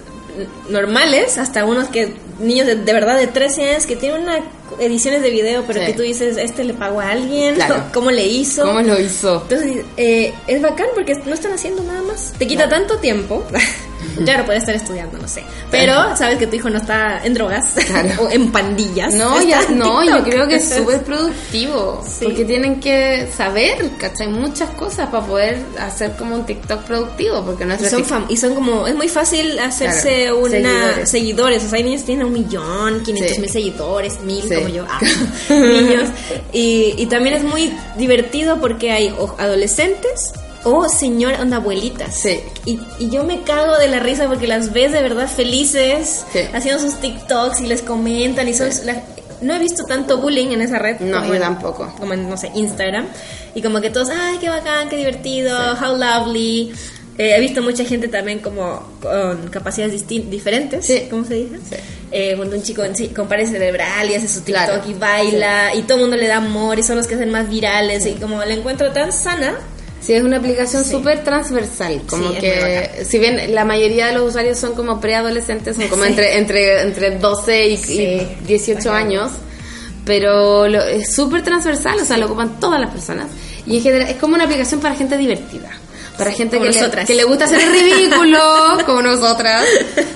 normales 0.69 1.37
hasta 1.37 1.65
unos 1.65 1.89
que 1.89 2.13
niños 2.39 2.65
de, 2.67 2.75
de 2.75 2.93
verdad 2.93 3.17
de 3.17 3.27
13 3.27 3.69
años 3.69 3.85
que 3.85 3.95
tienen 3.95 4.21
una 4.23 4.39
ediciones 4.79 5.21
de 5.21 5.29
video, 5.29 5.63
pero 5.67 5.79
Sí. 5.81 5.85
que 5.85 5.93
tú 5.93 6.01
dices, 6.01 6.37
este 6.37 6.63
le 6.63 6.73
pagó 6.73 6.99
a 6.99 7.09
alguien, 7.11 7.55
Claro. 7.55 7.83
¿cómo 7.93 8.09
le 8.09 8.25
hizo? 8.25 8.63
¿Cómo 8.65 8.81
lo 8.81 8.99
hizo? 8.99 9.41
Entonces, 9.43 9.85
eh, 9.97 10.33
es 10.47 10.61
bacán 10.61 10.87
porque 10.95 11.13
no 11.25 11.33
están 11.35 11.53
haciendo 11.53 11.83
nada 11.83 12.01
más. 12.01 12.33
Te 12.39 12.47
quita 12.47 12.67
tanto 12.67 12.97
tiempo. 12.97 13.43
claro, 14.23 14.45
puede 14.45 14.59
estar 14.59 14.75
estudiando, 14.75 15.17
no 15.17 15.27
sé. 15.27 15.43
Pero 15.71 16.15
sabes 16.15 16.37
que 16.37 16.47
tu 16.47 16.55
hijo 16.55 16.69
no 16.69 16.77
está 16.77 17.21
en 17.23 17.33
drogas 17.33 17.65
Claro. 17.87 18.09
o 18.23 18.29
en 18.29 18.51
pandillas. 18.51 19.13
No, 19.13 19.39
Está 19.39 19.49
ya, 19.63 19.69
no, 19.75 20.03
yo 20.03 20.23
creo 20.23 20.47
que 20.47 20.55
es 20.55 20.69
súper 20.77 21.03
productivo. 21.03 22.03
Sí. 22.07 22.25
Porque 22.25 22.45
tienen 22.45 22.79
que 22.79 23.27
saber, 23.35 23.89
¿cachai? 23.97 24.27
Muchas 24.27 24.69
cosas 24.71 25.09
para 25.09 25.25
poder 25.25 25.57
hacer 25.79 26.11
como 26.17 26.35
un 26.35 26.45
TikTok 26.45 26.83
productivo. 26.83 27.43
Porque 27.43 27.63
Y 27.63 27.67
nuestro 27.67 27.89
son, 27.89 28.03
TikTok- 28.03 28.07
fam- 28.09 28.25
y 28.29 28.37
son 28.37 28.55
como, 28.55 28.87
es 28.87 28.95
muy 28.95 29.07
fácil 29.09 29.57
hacerse 29.59 30.23
Claro, 30.23 30.39
una 30.39 30.49
seguidores. 30.51 31.09
seguidores. 31.09 31.63
O 31.65 31.69
sea, 31.69 31.77
hay 31.77 31.83
niños 31.83 32.01
que 32.01 32.07
tienen 32.07 32.25
un 32.27 32.33
millón, 32.33 33.03
500 33.03 33.35
Sí. 33.35 33.41
mil 33.41 33.49
seguidores, 33.49 34.19
mil 34.21 34.41
Sí. 34.43 34.53
como 34.55 34.67
yo, 34.69 34.85
ah, 34.89 34.99
niños. 35.49 36.09
Y, 36.51 36.93
y 36.97 37.05
también 37.07 37.35
es 37.35 37.43
muy 37.43 37.73
divertido 37.97 38.59
porque 38.59 38.91
hay 38.91 39.13
adolescentes 39.37 40.33
o 40.63 40.87
señor, 40.89 41.33
onda 41.41 41.57
abuelitas. 41.57 42.15
Sí. 42.15 42.39
Y, 42.65 42.79
y 42.99 43.09
yo 43.09 43.23
me 43.23 43.41
cago 43.43 43.77
de 43.77 43.87
la 43.87 43.99
risa 43.99 44.27
porque 44.27 44.47
las 44.47 44.71
ves 44.73 44.91
de 44.91 45.01
verdad 45.01 45.27
felices, 45.27 46.25
Sí. 46.31 46.39
haciendo 46.53 46.79
sus 46.81 46.99
TikToks 47.01 47.61
y 47.61 47.67
les 47.67 47.81
comentan 47.81 48.47
y 48.47 48.53
son... 48.53 48.69
la- 48.85 49.03
no 49.41 49.53
he 49.55 49.59
visto 49.59 49.83
tanto 49.83 50.19
bullying 50.19 50.51
en 50.53 50.61
esa 50.61 50.79
red. 50.79 50.99
No, 51.01 51.25
yo 51.25 51.33
en- 51.33 51.41
tampoco. 51.41 51.93
como 51.99 52.13
en, 52.13 52.29
no 52.29 52.37
sé, 52.37 52.49
Instagram. 52.55 53.07
Y 53.55 53.61
como 53.61 53.81
que 53.81 53.89
todos, 53.89 54.09
ay, 54.09 54.37
qué 54.39 54.47
bacán, 54.47 54.87
qué 54.87 54.95
divertido, 54.95 55.57
how 55.73 55.97
lovely. 55.97 56.71
Eh, 57.17 57.33
he 57.35 57.39
visto 57.41 57.61
mucha 57.61 57.83
gente 57.83 58.07
también 58.07 58.39
como 58.39 58.81
con 59.01 59.49
capacidades 59.49 60.07
diferentes, 60.07 60.85
Sí. 60.85 61.07
¿cómo 61.11 61.25
se 61.25 61.33
dice? 61.35 61.57
Sí. 61.69 61.75
Eh, 62.11 62.33
cuando 62.37 62.55
un 62.55 62.63
chico 62.63 62.83
sí, 62.93 63.09
con 63.09 63.27
cerebral 63.27 64.09
y 64.09 64.15
hace 64.15 64.27
su 64.29 64.41
TikTok 64.41 64.65
Claro. 64.65 64.83
y 64.89 64.93
baila 64.93 65.75
y 65.75 65.81
todo 65.81 65.95
el 65.97 66.01
mundo 66.03 66.15
le 66.15 66.27
da 66.27 66.37
amor 66.37 66.79
y 66.79 66.83
son 66.83 66.95
los 66.95 67.05
que 67.07 67.15
hacen 67.15 67.29
más 67.31 67.49
virales 67.49 68.05
y 68.05 68.13
como 68.13 68.37
la 68.39 68.53
encuentro 68.53 68.91
tan 68.93 69.11
sana. 69.11 69.55
Sí, 70.05 70.13
es 70.13 70.23
una 70.23 70.37
aplicación 70.37 70.83
Sí. 70.83 70.91
súper 70.91 71.23
transversal, 71.23 72.01
como 72.09 72.31
Sí, 72.31 72.39
que 72.39 73.05
si 73.09 73.19
bien 73.19 73.53
la 73.55 73.63
mayoría 73.63 74.07
de 74.07 74.13
los 74.13 74.29
usuarios 74.29 74.57
son 74.57 74.73
como 74.75 74.99
preadolescentes, 74.99 75.77
son 75.77 75.87
como 75.87 76.03
Sí. 76.03 76.09
entre, 76.09 76.37
entre, 76.37 76.81
entre 76.81 77.11
12 77.19 77.67
y, 77.67 77.73
y 77.73 77.77
Sí, 77.77 78.27
18 78.45 78.89
bacán. 78.89 79.07
años, 79.07 79.31
pero 80.05 80.67
lo- 80.67 80.83
es 80.83 81.15
súper 81.15 81.43
transversal, 81.43 81.97
o 82.01 82.05
sea, 82.05 82.17
lo 82.17 82.25
ocupan 82.25 82.59
todas 82.59 82.79
las 82.81 82.89
personas 82.91 83.27
y 83.65 83.77
en 83.77 83.83
general 83.83 84.09
es 84.09 84.17
como 84.17 84.35
una 84.35 84.43
aplicación 84.43 84.81
para 84.81 84.95
gente 84.95 85.17
divertida. 85.17 85.69
Para 86.17 86.31
gente 86.31 86.59
que 86.59 86.69
le, 86.69 87.05
que 87.05 87.15
le 87.15 87.23
gusta 87.23 87.45
hacer 87.45 87.59
el 87.59 87.71
ridículo, 87.71 88.39
como 88.85 89.01
nosotras, 89.01 89.65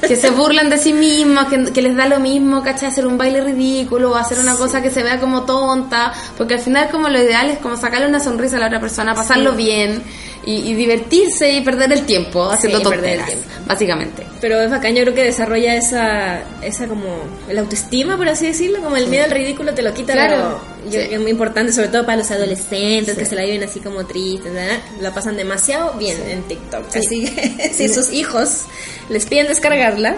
que 0.07 0.15
se 0.15 0.29
burlan 0.29 0.69
de 0.69 0.77
sí 0.77 0.93
mismas, 0.93 1.47
que, 1.47 1.73
que 1.73 1.81
les 1.81 1.95
da 1.95 2.07
lo 2.07 2.19
mismo, 2.19 2.61
¿cachai? 2.61 2.89
Hacer 2.89 3.07
un 3.07 3.17
baile 3.17 3.41
ridículo 3.41 4.11
o 4.11 4.15
hacer 4.15 4.37
una 4.39 4.55
cosa 4.55 4.81
que 4.81 4.91
se 4.91 5.01
vea 5.01 5.19
como 5.19 5.43
tonta, 5.43 6.13
porque 6.37 6.53
al 6.53 6.59
final 6.59 6.89
como 6.89 7.09
lo 7.09 7.19
ideal 7.19 7.49
es 7.49 7.57
como 7.57 7.77
sacarle 7.77 8.07
una 8.07 8.19
sonrisa 8.19 8.57
a 8.57 8.59
la 8.59 8.67
otra 8.67 8.79
persona, 8.79 9.15
pasarlo 9.15 9.53
bien 9.53 10.03
y, 10.45 10.71
y 10.71 10.73
divertirse 10.75 11.51
y 11.51 11.61
perder 11.61 11.91
el 11.93 12.05
tiempo 12.05 12.49
haciendo 12.49 12.77
Sí, 12.79 12.83
tonteras, 12.83 13.25
tiempo. 13.27 13.45
básicamente. 13.65 14.23
Pero 14.39 14.61
es 14.61 14.69
bacán, 14.69 14.95
yo 14.95 15.01
creo 15.03 15.15
que 15.15 15.23
desarrolla 15.23 15.75
esa, 15.75 16.39
esa 16.61 16.87
como, 16.87 17.05
la 17.51 17.61
autoestima, 17.61 18.17
por 18.17 18.29
así 18.29 18.45
decirlo, 18.47 18.81
como 18.81 18.95
el 18.95 19.07
miedo 19.07 19.25
al 19.25 19.31
ridículo 19.31 19.73
te 19.73 19.81
lo 19.81 19.93
quita, 19.93 20.13
Claro, 20.13 20.61
pero 20.83 20.91
yo 20.91 21.01
sí. 21.01 21.07
es 21.13 21.19
muy 21.19 21.31
importante, 21.31 21.73
sobre 21.73 21.87
todo 21.89 22.05
para 22.05 22.17
los 22.19 22.29
adolescentes 22.31 23.15
Sí. 23.15 23.19
que 23.19 23.25
se 23.25 23.35
la 23.35 23.43
viven 23.43 23.63
así 23.63 23.79
como 23.79 24.05
tristes, 24.05 24.53
¿verdad? 24.53 24.77
la 25.01 25.13
pasan 25.13 25.37
demasiado 25.37 25.93
bien 25.97 26.17
en 26.29 26.43
TikTok. 26.43 26.83
Sí. 26.91 26.99
Así 26.99 27.25
que 27.25 27.69
si 27.73 27.89
sus 27.89 28.11
hijos 28.13 28.61
les 29.09 29.25
piden 29.25 29.47
descargarla, 29.47 30.17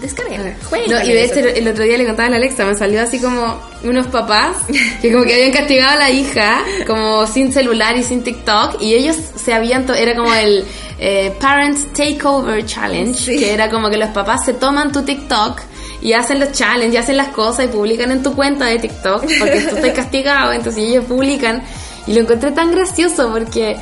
descarguenla, 0.00 0.54
jueguen 0.68 0.90
No, 0.90 1.02
y 1.02 1.08
de 1.12 1.24
eso. 1.24 1.34
hecho 1.40 1.48
el 1.48 1.68
otro 1.68 1.84
día 1.84 1.96
le 1.98 2.06
contaba 2.06 2.26
a 2.28 2.30
la 2.30 2.36
Alexa, 2.36 2.64
me 2.64 2.74
salió 2.76 3.00
así 3.02 3.18
como 3.20 3.60
unos 3.84 4.06
papás 4.08 4.56
que 5.02 5.12
como 5.12 5.24
que 5.24 5.34
habían 5.34 5.52
castigado 5.52 5.92
a 5.92 5.96
la 5.96 6.10
hija 6.10 6.58
como 6.86 7.26
sin 7.26 7.52
celular 7.52 7.96
y 7.96 8.02
sin 8.02 8.22
TikTok 8.22 8.80
y 8.82 8.94
ellos 8.94 9.16
se 9.36 9.52
habían, 9.54 9.86
era 9.96 10.14
como 10.16 10.32
el 10.34 10.64
eh, 10.98 11.32
Parents 11.40 11.92
Takeover 11.92 12.64
Challenge, 12.64 13.14
Sí. 13.18 13.38
que 13.38 13.52
era 13.52 13.68
como 13.70 13.90
que 13.90 13.96
los 13.96 14.10
papás 14.10 14.44
se 14.44 14.54
toman 14.54 14.92
tu 14.92 15.02
TikTok 15.02 15.60
y 16.02 16.12
hacen 16.12 16.40
los 16.40 16.52
challenges, 16.52 16.94
y 16.94 16.96
hacen 16.98 17.16
las 17.16 17.28
cosas 17.28 17.64
y 17.64 17.68
publican 17.68 18.10
en 18.12 18.22
tu 18.22 18.34
cuenta 18.34 18.66
de 18.66 18.78
TikTok 18.78 19.24
porque 19.38 19.60
tú 19.68 19.76
estás 19.76 19.90
castigado, 19.92 20.52
entonces 20.52 20.84
ellos 20.84 21.04
publican 21.06 21.62
y 22.06 22.12
lo 22.14 22.20
encontré 22.20 22.50
tan 22.52 22.70
gracioso 22.70 23.30
porque... 23.32 23.76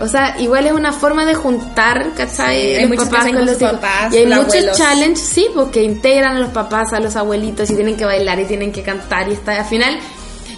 O 0.00 0.08
sea, 0.08 0.36
igual 0.40 0.66
es 0.66 0.72
una 0.72 0.92
forma 0.92 1.24
de 1.26 1.34
juntar, 1.34 2.10
¿cachai? 2.16 2.56
Sí, 2.60 2.66
hay 2.74 2.80
los 2.82 2.90
muchos 2.90 3.04
papás 3.08 3.26
con 3.32 3.46
los 3.46 3.56
papás, 3.56 4.12
Y 4.12 4.16
hay 4.18 4.26
muchos 4.26 4.46
abuelos. 4.54 4.78
challenges, 4.78 5.20
sí, 5.20 5.46
porque 5.54 5.82
integran 5.82 6.36
a 6.36 6.40
los 6.40 6.50
papás, 6.50 6.92
a 6.92 6.98
los 7.00 7.14
abuelitos 7.14 7.70
y 7.70 7.74
tienen 7.76 7.96
que 7.96 8.04
bailar 8.04 8.40
y 8.40 8.44
tienen 8.46 8.72
que 8.72 8.82
cantar 8.82 9.28
y 9.28 9.32
está 9.34 9.58
al 9.60 9.64
final. 9.66 9.96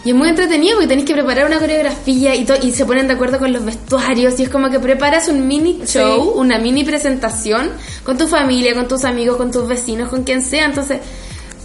Y 0.04 0.10
es 0.10 0.14
muy 0.16 0.28
entretenido 0.28 0.74
porque 0.76 0.88
tenéis 0.88 1.06
que 1.06 1.14
preparar 1.14 1.46
una 1.46 1.58
coreografía 1.58 2.34
y, 2.34 2.46
y 2.62 2.72
se 2.72 2.84
ponen 2.84 3.06
de 3.08 3.14
acuerdo 3.14 3.38
con 3.38 3.52
los 3.52 3.64
vestuarios 3.64 4.38
y 4.38 4.42
es 4.44 4.48
como 4.50 4.70
que 4.70 4.78
preparas 4.78 5.28
un 5.28 5.46
mini 5.46 5.80
show, 5.86 6.22
Sí. 6.24 6.30
una 6.36 6.58
mini 6.58 6.84
presentación 6.84 7.70
con 8.02 8.16
tu 8.18 8.28
familia, 8.28 8.74
con 8.74 8.86
tus 8.86 9.04
amigos, 9.04 9.36
con 9.38 9.50
tus 9.50 9.66
vecinos, 9.66 10.08
con 10.10 10.22
quien 10.24 10.42
sea. 10.42 10.66
Entonces, 10.66 11.00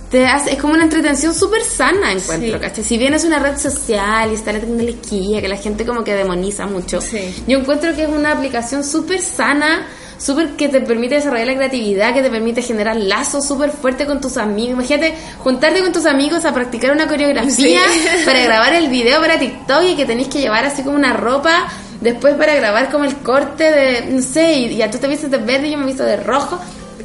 te 0.10 0.26
hace, 0.26 0.54
es 0.54 0.58
como 0.60 0.74
una 0.74 0.84
entretención 0.84 1.36
súper 1.36 1.64
sana, 1.64 2.12
encuentro, 2.12 2.58
Sí. 2.58 2.60
¿cachai? 2.60 2.84
Si 2.84 2.98
bien 2.98 3.14
es 3.14 3.24
una 3.26 3.38
red 3.40 3.58
social 3.58 4.32
y 4.32 4.34
está 4.36 4.52
la 4.52 4.60
tecnología, 4.60 5.40
que 5.42 5.48
la 5.48 5.58
gente 5.58 5.86
como 5.86 6.04
que 6.04 6.14
demoniza 6.16 6.66
mucho, 6.66 7.00
Sí. 7.02 7.44
yo 7.48 7.60
encuentro 7.60 7.96
que 7.96 8.04
es 8.04 8.10
una 8.10 8.32
aplicación 8.32 8.84
súper 8.84 9.22
sana, 9.22 9.86
súper 10.18 10.50
que 10.58 10.68
te 10.68 10.82
permite 10.82 11.16
desarrollar 11.16 11.48
la 11.48 11.56
creatividad, 11.56 12.14
que 12.14 12.22
te 12.24 12.30
permite 12.30 12.62
generar 12.62 12.96
lazos 12.98 13.48
súper 13.48 13.70
fuertes 13.72 14.06
con 14.08 14.20
tus 14.20 14.36
amigos. 14.38 14.74
Imagínate 14.74 15.14
juntarte 15.44 15.80
con 15.82 15.94
tus 15.94 16.06
amigos 16.08 16.44
a 16.44 16.54
practicar 16.54 16.92
una 16.92 17.08
coreografía 17.08 17.80
Sí. 17.88 18.00
para 18.26 18.40
grabar 18.44 18.74
el 18.74 18.90
video 18.90 19.22
para 19.22 19.38
TikTok 19.40 19.84
y 19.92 19.96
que 19.96 20.06
tenéis 20.06 20.28
que 20.28 20.40
llevar 20.42 20.66
así 20.66 20.82
como 20.84 20.96
una 20.98 21.14
ropa 21.14 21.68
después 22.02 22.34
para 22.36 22.56
grabar 22.56 22.90
como 22.92 23.06
el 23.06 23.16
corte 23.18 23.64
de, 23.72 24.06
no 24.12 24.22
sé, 24.22 24.54
y 24.54 24.76
ya 24.78 24.90
tú 24.90 24.98
te 24.98 25.08
vistes 25.08 25.30
de 25.32 25.38
verde 25.38 25.68
y 25.68 25.72
yo 25.72 25.78
me 25.78 25.86
visto 25.86 26.04
de 26.04 26.18
rojo. 26.18 26.60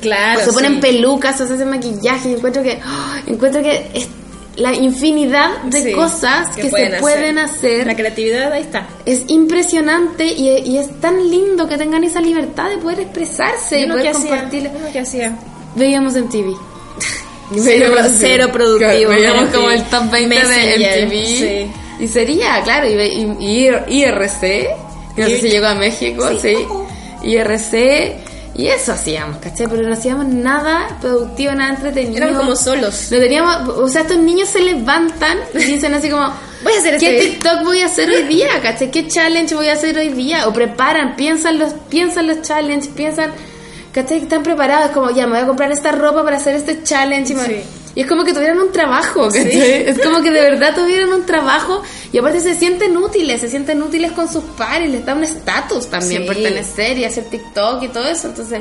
Claro. 0.04 0.40
o 0.40 0.44
se 0.44 0.52
ponen 0.52 0.74
sí. 0.74 0.80
pelucas 0.80 1.40
o 1.40 1.46
se 1.46 1.54
hacen 1.54 1.68
maquillaje. 1.70 2.30
Y 2.30 2.34
encuentro 2.34 2.62
que, 2.62 2.80
¡oh! 2.84 3.14
encuentro 3.30 3.62
que 3.62 3.86
es 3.94 4.08
la 4.56 4.72
infinidad 4.72 5.62
de 5.64 5.82
Sí, 5.82 5.92
cosas 5.92 6.48
que, 6.54 6.70
se 6.70 6.96
pueden 7.00 7.38
hacer. 7.38 7.86
La 7.88 7.96
creatividad 7.96 8.52
ahí 8.52 8.62
está. 8.62 8.86
Es 9.04 9.22
impresionante 9.28 10.24
y, 10.26 10.48
y 10.64 10.78
es 10.78 11.00
tan 11.00 11.28
lindo 11.28 11.68
que 11.68 11.76
tengan 11.76 12.04
esa 12.04 12.20
libertad 12.20 12.68
de 12.70 12.78
poder 12.78 13.00
expresarse 13.00 13.80
y 13.80 13.86
poder 13.86 14.06
que 14.06 14.12
compartir. 14.12 14.70
que 14.92 15.00
hacía. 15.00 15.36
Veíamos 15.74 16.14
en 16.14 16.28
TV. 16.28 16.52
Cero, 17.60 17.94
cero 18.16 18.48
productivo. 18.52 19.10
Veíamos 19.10 19.50
como 19.50 19.70
el 19.70 19.82
top 19.84 20.10
20 20.10 20.28
Messenger, 20.28 20.78
de 20.78 21.06
MTV. 21.06 21.26
sí. 21.26 21.70
Y 22.00 22.08
sería, 22.08 22.60
claro, 22.64 22.88
y, 22.88 22.94
y- 23.38 23.68
IRC, 24.02 24.68
no 25.16 25.26
sé 25.26 25.40
si 25.40 25.48
llegó 25.48 25.66
a 25.66 25.74
México, 25.74 26.28
sí. 26.40 26.54
IRC, 27.22 28.16
y 28.54 28.66
eso 28.68 28.92
hacíamos, 28.92 29.38
¿cachai? 29.38 29.66
Pero 29.68 29.82
no 29.88 29.92
hacíamos 29.94 30.26
nada 30.26 30.96
productivo, 31.00 31.52
nada 31.54 31.74
entretenido. 31.74 32.16
Eran 32.18 32.34
como 32.34 32.54
solos. 32.56 33.08
No 33.10 33.18
teníamos, 33.18 33.68
o 33.76 33.88
sea, 33.88 34.02
estos 34.02 34.18
niños 34.18 34.48
se 34.48 34.60
levantan 34.60 35.38
y 35.54 35.58
dicen 35.58 35.92
así 35.94 36.08
como, 36.10 36.32
Voy 36.64 36.72
a 36.72 36.78
hacer 36.78 36.98
¿qué 36.98 37.18
este- 37.18 37.30
TikTok 37.32 37.64
voy 37.64 37.80
a 37.80 37.86
hacer 37.86 38.08
hoy 38.10 38.22
día? 38.22 38.48
¿Cachai? 38.62 38.90
¿Qué 38.90 39.06
challenge 39.08 39.54
voy 39.54 39.68
a 39.68 39.74
hacer 39.74 39.98
hoy 39.98 40.08
día? 40.10 40.48
O 40.48 40.52
preparan, 40.52 41.14
piensan 41.16 41.58
los, 41.58 41.72
piensan 41.90 42.26
los 42.26 42.40
challenges, 42.42 42.88
piensan, 42.88 43.32
¿cachai? 43.92 44.18
Están 44.22 44.42
preparados, 44.42 44.92
como, 44.92 45.10
ya, 45.10 45.26
me 45.26 45.32
voy 45.34 45.42
a 45.42 45.46
comprar 45.46 45.70
esta 45.72 45.92
ropa 45.92 46.24
para 46.24 46.36
hacer 46.38 46.54
este 46.56 46.82
challenge. 46.82 47.32
Y, 47.32 47.36
me- 47.36 47.44
Sí. 47.46 47.62
Y 47.94 48.00
es 48.02 48.06
como 48.06 48.24
que 48.24 48.32
tuvieran 48.32 48.58
un 48.58 48.72
trabajo, 48.72 49.26
¿cachai? 49.28 49.50
Sí. 49.52 49.60
Es 49.86 49.98
como 50.00 50.22
que 50.22 50.30
de 50.30 50.40
verdad 50.40 50.74
tuvieran 50.74 51.12
un 51.12 51.24
trabajo 51.26 51.82
y 52.12 52.18
aparte 52.18 52.40
se 52.40 52.54
sienten 52.54 52.96
útiles, 52.96 53.40
se 53.40 53.48
sienten 53.48 53.82
útiles 53.82 54.12
con 54.12 54.28
sus 54.32 54.42
pares, 54.56 54.90
les 54.90 55.04
da 55.06 55.14
un 55.14 55.22
estatus 55.24 55.86
también 55.88 56.22
Sí. 56.22 56.28
pertenecer 56.28 56.98
y 56.98 57.04
hacer 57.04 57.24
TikTok 57.24 57.82
y 57.82 57.88
todo 57.88 58.06
eso. 58.08 58.28
Entonces, 58.28 58.60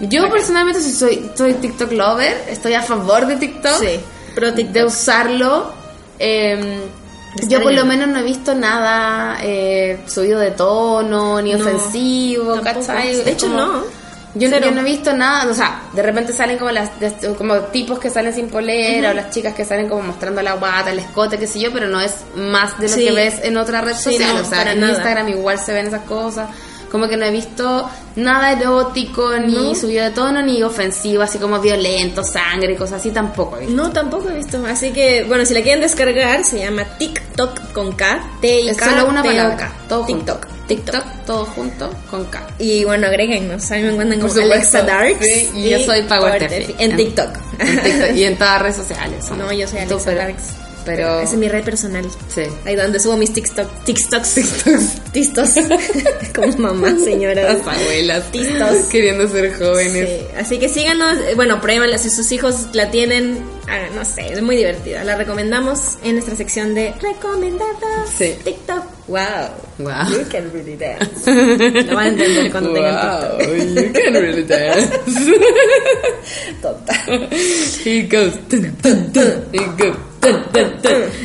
yo 0.00 0.30
personalmente 0.30 0.80
soy, 0.80 1.30
soy 1.34 1.54
TikTok 1.54 1.92
lover, 1.92 2.44
estoy 2.48 2.74
a 2.74 2.82
favor 2.82 3.26
de 3.26 3.36
TikTok, 3.36 3.80
Sí. 3.80 4.00
TikTok. 4.34 4.54
de 4.72 4.84
usarlo. 4.84 5.72
Eh, 6.18 6.78
Está 7.34 7.46
yo 7.48 7.62
por 7.62 7.72
lo 7.72 7.84
menos 7.84 8.08
no 8.08 8.18
he 8.20 8.22
visto 8.22 8.54
nada 8.54 9.38
eh, 9.42 10.00
subido 10.06 10.40
de 10.40 10.50
tono, 10.52 11.40
ni 11.42 11.52
No, 11.52 11.58
ofensivo. 11.60 12.60
¿cachai? 12.62 13.16
De 13.22 13.30
hecho, 13.32 13.46
Como- 13.46 13.58
no. 13.58 13.82
Yo, 14.38 14.48
Cero. 14.50 14.66
yo 14.66 14.72
no 14.72 14.80
he 14.82 14.84
visto 14.84 15.12
nada, 15.14 15.50
o 15.50 15.54
sea, 15.54 15.82
de 15.92 16.02
repente 16.02 16.32
salen 16.32 16.58
como 16.58 16.70
las 16.70 16.90
como 17.36 17.56
tipos 17.72 17.98
que 17.98 18.08
salen 18.10 18.32
sin 18.32 18.48
polera 18.48 19.10
o 19.10 19.14
las 19.14 19.30
chicas 19.30 19.54
que 19.54 19.64
salen 19.64 19.88
como 19.88 20.02
mostrando 20.02 20.40
la 20.42 20.52
guata, 20.54 20.90
el 20.90 20.98
escote, 21.00 21.38
qué 21.38 21.46
sé 21.46 21.60
yo, 21.60 21.72
pero 21.72 21.88
no 21.88 22.00
es 22.00 22.14
más 22.36 22.78
de 22.78 22.88
lo 22.88 22.94
Sí. 22.94 23.04
que 23.06 23.12
ves 23.12 23.40
en 23.42 23.56
otra 23.56 23.80
red 23.80 23.94
Sí, 23.94 24.12
social, 24.12 24.34
no, 24.36 24.40
o 24.42 24.44
sea, 24.44 24.72
en 24.72 24.80
nada. 24.80 24.92
Instagram 24.92 25.28
igual 25.28 25.58
se 25.58 25.72
ven 25.72 25.86
esas 25.88 26.02
cosas. 26.02 26.48
Como 26.90 27.08
que 27.08 27.16
no 27.16 27.24
he 27.26 27.30
visto 27.30 27.88
nada 28.16 28.52
erótico, 28.52 29.30
ni 29.38 29.54
No. 29.54 29.74
subido 29.74 30.04
de 30.04 30.10
tono, 30.10 30.42
ni 30.42 30.62
ofensivo, 30.62 31.22
así 31.22 31.38
como 31.38 31.60
violento, 31.60 32.24
sangre 32.24 32.74
cosas 32.76 33.00
así, 33.00 33.10
tampoco 33.10 33.56
he 33.56 33.60
visto. 33.66 33.74
No, 33.76 33.90
tampoco 33.92 34.30
he 34.30 34.34
visto. 34.34 34.64
Así 34.66 34.90
que, 34.92 35.24
bueno, 35.24 35.44
si 35.44 35.54
la 35.54 35.62
quieren 35.62 35.80
descargar, 35.82 36.44
se 36.44 36.60
llama 36.60 36.84
TikTok 36.98 37.72
con 37.72 37.92
K. 37.92 38.20
T 38.40 38.60
I 38.60 38.68
Es 38.70 38.76
K 38.76 38.90
solo 38.90 39.06
una 39.08 39.22
T 39.22 39.28
O 39.28 39.30
palabra, 39.32 39.56
K. 39.56 39.72
todo 39.88 40.06
TikTok. 40.06 40.44
junto. 40.46 40.58
TikTok, 40.68 41.04
todo 41.26 41.44
junto, 41.46 41.90
con 42.10 42.24
K. 42.26 42.46
Y 42.58 42.84
bueno, 42.84 43.06
agréguennos. 43.06 43.70
A 43.70 43.76
mí 43.76 43.82
me 43.82 43.88
encuentran 43.92 44.20
como. 44.20 44.32
Alexa 44.40 44.82
Darks. 44.82 45.18
Sí, 45.24 45.50
y 45.54 45.70
yo 45.70 45.78
soy 45.80 46.02
Power 46.02 46.38
Tefi. 46.46 46.74
En 46.78 46.94
TikTok. 46.96 47.28
En 47.58 47.82
TikTok 47.82 48.16
y 48.16 48.24
en 48.24 48.36
todas 48.36 48.52
las 48.54 48.62
redes 48.62 48.76
sociales. 48.76 49.24
No, 49.38 49.50
yo 49.52 49.66
soy 49.66 49.78
Alexa 49.80 50.14
Darks. 50.14 50.44
Pero... 50.96 51.20
Esa 51.20 51.32
es 51.32 51.38
mi 51.38 51.48
red 51.48 51.64
personal. 51.64 52.04
Sí. 52.34 52.42
Ahí 52.64 52.74
donde 52.76 52.98
subo 52.98 53.16
mis 53.16 53.32
TikTok, 53.32 53.84
TikToks. 53.84 54.34
TikToks. 54.34 55.02
Tistos. 55.12 55.50
Como 56.34 56.52
mamá, 56.58 56.94
señora. 57.02 57.54
Las 57.54 57.66
abuelas. 57.66 58.30
Tistos. 58.32 58.76
Queriendo 58.90 59.28
ser 59.28 59.52
jóvenes. 59.54 60.08
Sí, 60.08 60.26
así 60.38 60.58
que 60.58 60.68
síganos, 60.68 61.18
eh, 61.18 61.34
bueno, 61.34 61.60
pruébenla, 61.60 61.98
si 61.98 62.10
sus 62.10 62.30
hijos 62.32 62.68
la 62.72 62.90
tienen, 62.90 63.38
no 63.94 64.04
sé, 64.04 64.32
es 64.32 64.42
muy 64.42 64.56
divertida. 64.56 65.04
La 65.04 65.16
recomendamos 65.16 65.98
en 66.02 66.12
nuestra 66.14 66.36
sección 66.36 66.74
de 66.74 66.92
recomendados 67.00 68.10
Sí. 68.16 68.34
TikTok. 68.44 68.84
Wow. 69.08 69.18
Wow. 69.78 70.10
You 70.10 70.26
can 70.30 70.50
really 70.52 70.76
dance. 70.76 71.30
Lo 71.84 71.94
van 71.94 72.06
a 72.06 72.08
entender 72.08 72.50
cuando 72.50 72.72
tengan 72.74 72.94
Wow, 72.94 73.38
TikTok. 73.38 73.56
you 73.84 73.92
can 73.92 74.12
really 74.14 74.42
dance. 74.44 74.90
Total. 76.62 77.28
He 77.84 78.02
goes. 78.02 78.34
Tun. 78.48 78.74
He 79.52 79.58
goes. 79.78 79.96
Tun. 80.20 80.42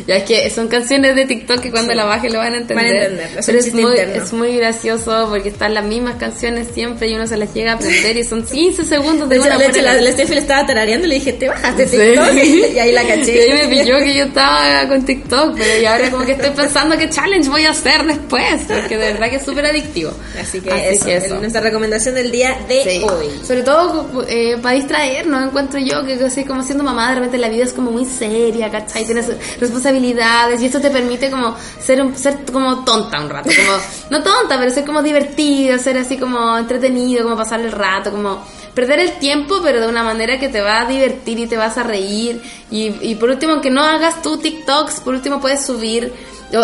Ya 0.07 0.17
es 0.17 0.23
que 0.23 0.49
son 0.49 0.67
canciones 0.67 1.15
de 1.15 1.25
TikTok 1.25 1.59
que 1.59 1.71
cuando 1.71 1.93
la 1.93 2.05
bajen 2.05 2.33
lo 2.33 2.39
van 2.39 2.53
a 2.53 2.57
entender. 2.57 2.85
Van 2.85 2.85
a 2.93 3.03
entender, 3.05 3.39
es 3.39 3.45
Pero 3.45 3.59
es 3.59 3.73
muy, 3.73 3.95
es 3.97 4.33
muy 4.33 4.57
gracioso 4.57 5.27
porque 5.29 5.49
están 5.49 5.73
las 5.73 5.83
mismas 5.85 6.15
canciones 6.15 6.67
siempre 6.73 7.07
y 7.09 7.15
uno 7.15 7.25
se 7.27 7.37
las 7.37 7.53
llega 7.53 7.71
a 7.73 7.75
aprender 7.75 8.17
y 8.17 8.23
son 8.23 8.43
15 8.43 8.83
segundos 8.83 9.29
de 9.29 9.35
De 9.35 9.41
hecho, 9.41 9.47
una 9.47 9.57
de 9.57 9.65
hecho, 9.67 9.81
la, 9.81 9.93
la 9.95 10.11
Steffi 10.11 10.33
le 10.35 10.41
estaba 10.41 10.65
tarareando 10.65 11.05
y 11.07 11.09
le 11.09 11.15
dije, 11.15 11.33
¿te 11.33 11.47
bajaste 11.47 11.87
Sí. 11.87 11.97
TikTok? 11.97 12.33
Y 12.75 12.79
ahí 12.79 12.91
la 12.91 13.03
caché. 13.03 13.33
Y 13.47 13.51
ahí 13.51 13.67
me 13.67 13.75
pilló 13.83 13.97
que 13.99 14.13
yo 14.13 14.23
estaba 14.25 14.87
con 14.87 15.03
TikTok, 15.05 15.55
pero 15.57 15.81
y 15.81 15.85
ahora 15.85 16.11
como 16.11 16.25
que 16.25 16.33
estoy 16.33 16.51
pensando 16.51 16.97
qué 16.97 17.09
challenge 17.09 17.49
voy 17.49 17.65
a 17.65 17.71
hacer 17.71 18.03
después, 18.05 18.61
porque 18.67 18.97
de 18.97 19.13
verdad 19.13 19.29
que 19.29 19.37
es 19.37 19.43
súper 19.43 19.65
adictivo. 19.65 20.11
Así 20.39 20.61
que, 20.61 20.69
eso, 20.91 21.09
es 21.09 21.29
nuestra 21.31 21.61
recomendación 21.61 22.15
del 22.15 22.31
día 22.31 22.57
de 22.67 22.83
Sí. 22.83 23.01
hoy. 23.03 23.27
Sobre 23.45 23.63
todo 23.63 24.25
eh, 24.27 24.57
para 24.61 24.75
distraernos, 24.75 25.43
encuentro 25.47 25.79
yo 25.79 26.05
que 26.05 26.13
así 26.23 26.43
como 26.43 26.63
siendo 26.63 26.83
mamá, 26.83 27.09
de 27.09 27.15
repente 27.15 27.37
la 27.37 27.49
vida 27.49 27.63
es 27.63 27.73
como 27.73 27.91
muy 27.91 28.05
seria, 28.05 28.69
¿cachai? 28.69 28.82
Tienes 29.05 29.27
responsabilidades 29.59 30.61
y 30.61 30.65
esto 30.67 30.79
te 30.79 30.89
permite 30.89 31.29
como 31.29 31.55
ser, 31.79 32.01
un- 32.01 32.15
ser 32.15 32.39
como 32.51 32.84
tonta 32.84 33.19
un 33.19 33.29
rato, 33.29 33.49
como, 33.55 33.77
no 34.09 34.23
tonta, 34.23 34.57
pero 34.57 34.71
ser 34.71 34.86
como 34.86 35.01
divertido, 35.01 35.77
ser 35.79 35.97
así 35.97 36.17
como 36.17 36.57
entretenido, 36.57 37.23
como 37.23 37.36
pasar 37.38 37.59
el 37.61 37.71
rato, 37.71 38.11
como 38.11 38.43
perder 38.73 38.99
el 38.99 39.11
tiempo, 39.19 39.59
pero 39.63 39.81
de 39.81 39.88
una 39.88 40.03
manera 40.03 40.39
que 40.39 40.49
te 40.49 40.61
va 40.61 40.81
a 40.81 40.86
divertir 40.86 41.39
y 41.39 41.47
te 41.47 41.57
vas 41.57 41.77
a 41.77 41.84
reír. 41.84 42.41
Y, 42.71 42.93
y 43.01 43.15
por 43.15 43.29
último, 43.29 43.53
aunque 43.53 43.69
no 43.69 43.84
hagas 43.84 44.21
tú 44.21 44.38
TikToks, 44.38 45.01
por 45.01 45.13
último 45.13 45.39
puedes 45.39 45.63
subir 45.65 46.11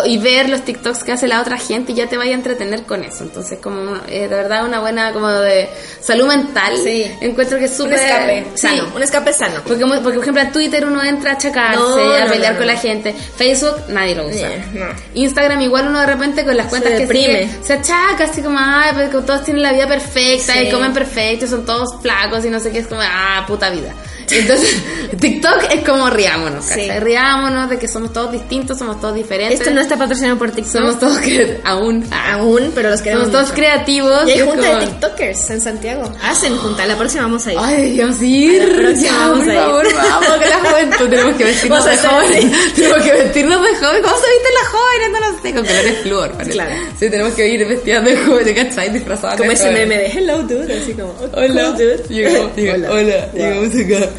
y 0.05 0.17
ver 0.19 0.49
los 0.49 0.61
TikToks 0.63 1.03
que 1.03 1.11
hace 1.13 1.27
la 1.27 1.41
otra 1.41 1.57
gente 1.57 1.91
y 1.93 1.95
ya 1.95 2.07
te 2.07 2.15
vaya 2.17 2.31
a 2.31 2.35
entretener 2.35 2.83
con 2.83 3.03
eso. 3.03 3.23
Entonces, 3.23 3.59
como 3.61 3.95
eh, 4.07 4.21
de 4.21 4.27
verdad 4.27 4.65
una 4.65 4.79
buena 4.79 5.11
como 5.13 5.29
de 5.29 5.67
salud 5.99 6.27
mental. 6.27 6.73
Sí. 6.83 7.05
Encuentro 7.21 7.57
que 7.57 7.65
es 7.65 7.71
Un 7.71 7.77
súper 7.87 7.99
escape 7.99 8.45
sí. 8.53 8.67
sano. 8.67 8.87
Un 8.95 9.01
escape 9.03 9.33
sano. 9.33 9.61
Porque, 9.65 9.83
porque, 9.85 10.01
por 10.01 10.17
ejemplo, 10.21 10.41
en 10.43 10.51
Twitter 10.51 10.85
uno 10.85 11.03
entra 11.03 11.31
a 11.31 11.33
achacarse, 11.35 11.79
No, 11.79 12.13
a 12.13 12.19
no, 12.25 12.31
pelear 12.31 12.53
no, 12.53 12.57
con 12.59 12.67
la 12.67 12.75
gente. 12.77 13.13
Facebook 13.13 13.75
nadie 13.89 14.15
lo 14.15 14.27
usa. 14.27 14.49
Yeah. 14.73 14.95
Instagram 15.15 15.61
igual 15.61 15.87
uno 15.87 15.99
de 15.99 16.05
repente 16.05 16.45
con 16.45 16.55
las 16.55 16.67
cuentas 16.67 16.91
que 16.91 16.99
deprime. 16.99 17.47
sigue, 17.49 17.63
se 17.63 17.73
achaca 17.73 18.25
así 18.25 18.41
como, 18.41 18.57
ay, 18.59 18.91
pues 18.93 19.09
que 19.09 19.17
todos 19.21 19.43
tienen 19.43 19.63
la 19.63 19.73
vida 19.73 19.87
perfecta 19.87 20.53
Sí. 20.53 20.67
y 20.67 20.71
comen 20.71 20.93
perfecto 20.93 21.45
y 21.45 21.47
son 21.47 21.65
todos 21.65 21.99
flacos 22.01 22.45
y 22.45 22.49
no 22.49 22.59
sé 22.59 22.71
qué, 22.71 22.79
es 22.79 22.87
como, 22.87 23.01
ah, 23.03 23.43
puta 23.47 23.69
vida. 23.69 23.93
Entonces, 24.38 24.75
TikTok 25.19 25.63
es 25.71 25.84
como 25.88 26.09
riámonos, 26.09 26.65
Sí. 26.65 26.89
Riámonos 26.99 27.69
de 27.69 27.77
que 27.80 27.88
somos 27.88 28.13
todos 28.13 28.32
distintos, 28.32 28.77
somos 28.77 28.99
todos 29.01 29.15
diferentes. 29.15 29.59
Esto 29.59 29.71
no 29.73 29.82
está 29.82 29.97
patrocinado 29.97 30.38
por 30.38 30.51
TikTok. 30.51 30.71
Somos 30.73 30.99
todos 30.99 31.17
que 31.19 31.59
aún, 31.63 32.05
aún, 32.11 32.71
pero 32.75 32.89
los 32.89 33.01
queremos 33.01 33.25
somos 33.25 33.32
todos 33.34 33.49
mucho. 33.49 33.55
creativos. 33.55 34.27
Y 34.27 34.32
hay 34.32 34.39
junta 34.41 34.67
como- 34.67 34.80
de 34.80 34.86
TikTokers 34.88 35.49
en 35.49 35.61
Santiago. 35.61 36.11
Hacen 36.23 36.55
junta, 36.57 36.86
la 36.86 36.97
próxima 36.97 37.23
vamos 37.23 37.45
a 37.47 37.53
ir. 37.53 37.57
Ay, 37.61 37.91
Dios, 37.93 38.21
ir. 38.21 38.61
A 38.61 38.65
la 38.67 38.75
próxima 38.77 39.07
Ya, 39.09 39.17
vamos 39.17 39.39
por 39.39 39.49
a 39.49 39.53
ir. 39.53 39.59
favor, 39.59 39.88
vamos, 39.95 40.30
que 40.39 40.49
la 40.49 40.55
juventud. 40.69 41.09
Tenemos 41.09 41.36
que 41.36 41.43
vestirnos 41.45 41.86
Vamos 41.86 41.88
a 41.88 42.01
de 42.01 42.07
jóvenes. 42.07 42.73
Tenemos 42.75 43.03
que 43.03 43.11
vestirnos 43.13 43.61
de 43.63 43.75
jóvenes. 43.75 44.01
¿Cómo 44.03 44.17
se 44.17 44.30
visten 44.30 44.53
las 44.61 44.67
jóvenes? 44.69 45.09
No 45.11 45.19
lo 45.19 45.41
sé, 45.41 45.53
con 45.53 45.65
colores 45.65 45.97
flúor. 46.03 46.32
parece. 46.34 46.51
Claro. 46.51 46.71
Sí, 46.99 47.09
tenemos 47.09 47.34
que 47.34 47.47
ir 47.47 47.67
vestidas 47.67 48.03
de 48.05 48.17
jóvenes, 48.17 48.53
¿cachai? 48.55 48.89
Disfrazadas 48.93 49.38
Como 49.38 49.51
ese 49.51 49.71
meme 49.71 49.97
de 49.97 50.05
Hello 50.07 50.43
Dude, 50.43 50.77
así 50.82 50.93
como 50.93 51.09
oh, 51.19 51.30
Hola. 51.34 51.71
dude. 51.71 52.03
Llegó, 52.09 52.51
llegó, 52.55 52.91
Hola. 52.93 53.30
Llegamos 53.34 53.69
acá. 53.75 54.09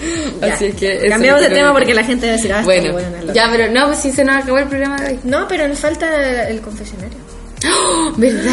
Ya. 0.41 0.55
Así 0.55 0.67
es 0.67 0.75
que. 0.75 1.09
Cambiamos 1.09 1.43
de 1.43 1.49
tema 1.51 1.69
que- 1.69 1.75
porque 1.75 1.95
la 1.95 2.05
gente 2.05 2.27
va 2.27 2.33
a 2.33 2.37
decir, 2.37 2.53
ah, 2.53 2.63
Bueno, 2.65 2.93
loca. 3.21 3.33
ya, 3.33 3.49
pero 3.51 3.71
no, 3.71 3.87
pues 3.89 3.99
sí 3.99 4.11
se 4.13 4.25
nos 4.25 4.37
acabó 4.37 4.59
el 4.59 4.67
programa 4.69 4.97
de 4.97 5.09
hoy. 5.13 5.21
No, 5.25 5.47
pero 5.49 5.69
nos 5.69 5.79
falta 5.79 6.49
el 6.49 6.61
confesionario. 6.61 7.19
¡Oh! 7.71 8.13
¿Verdad? 8.17 8.53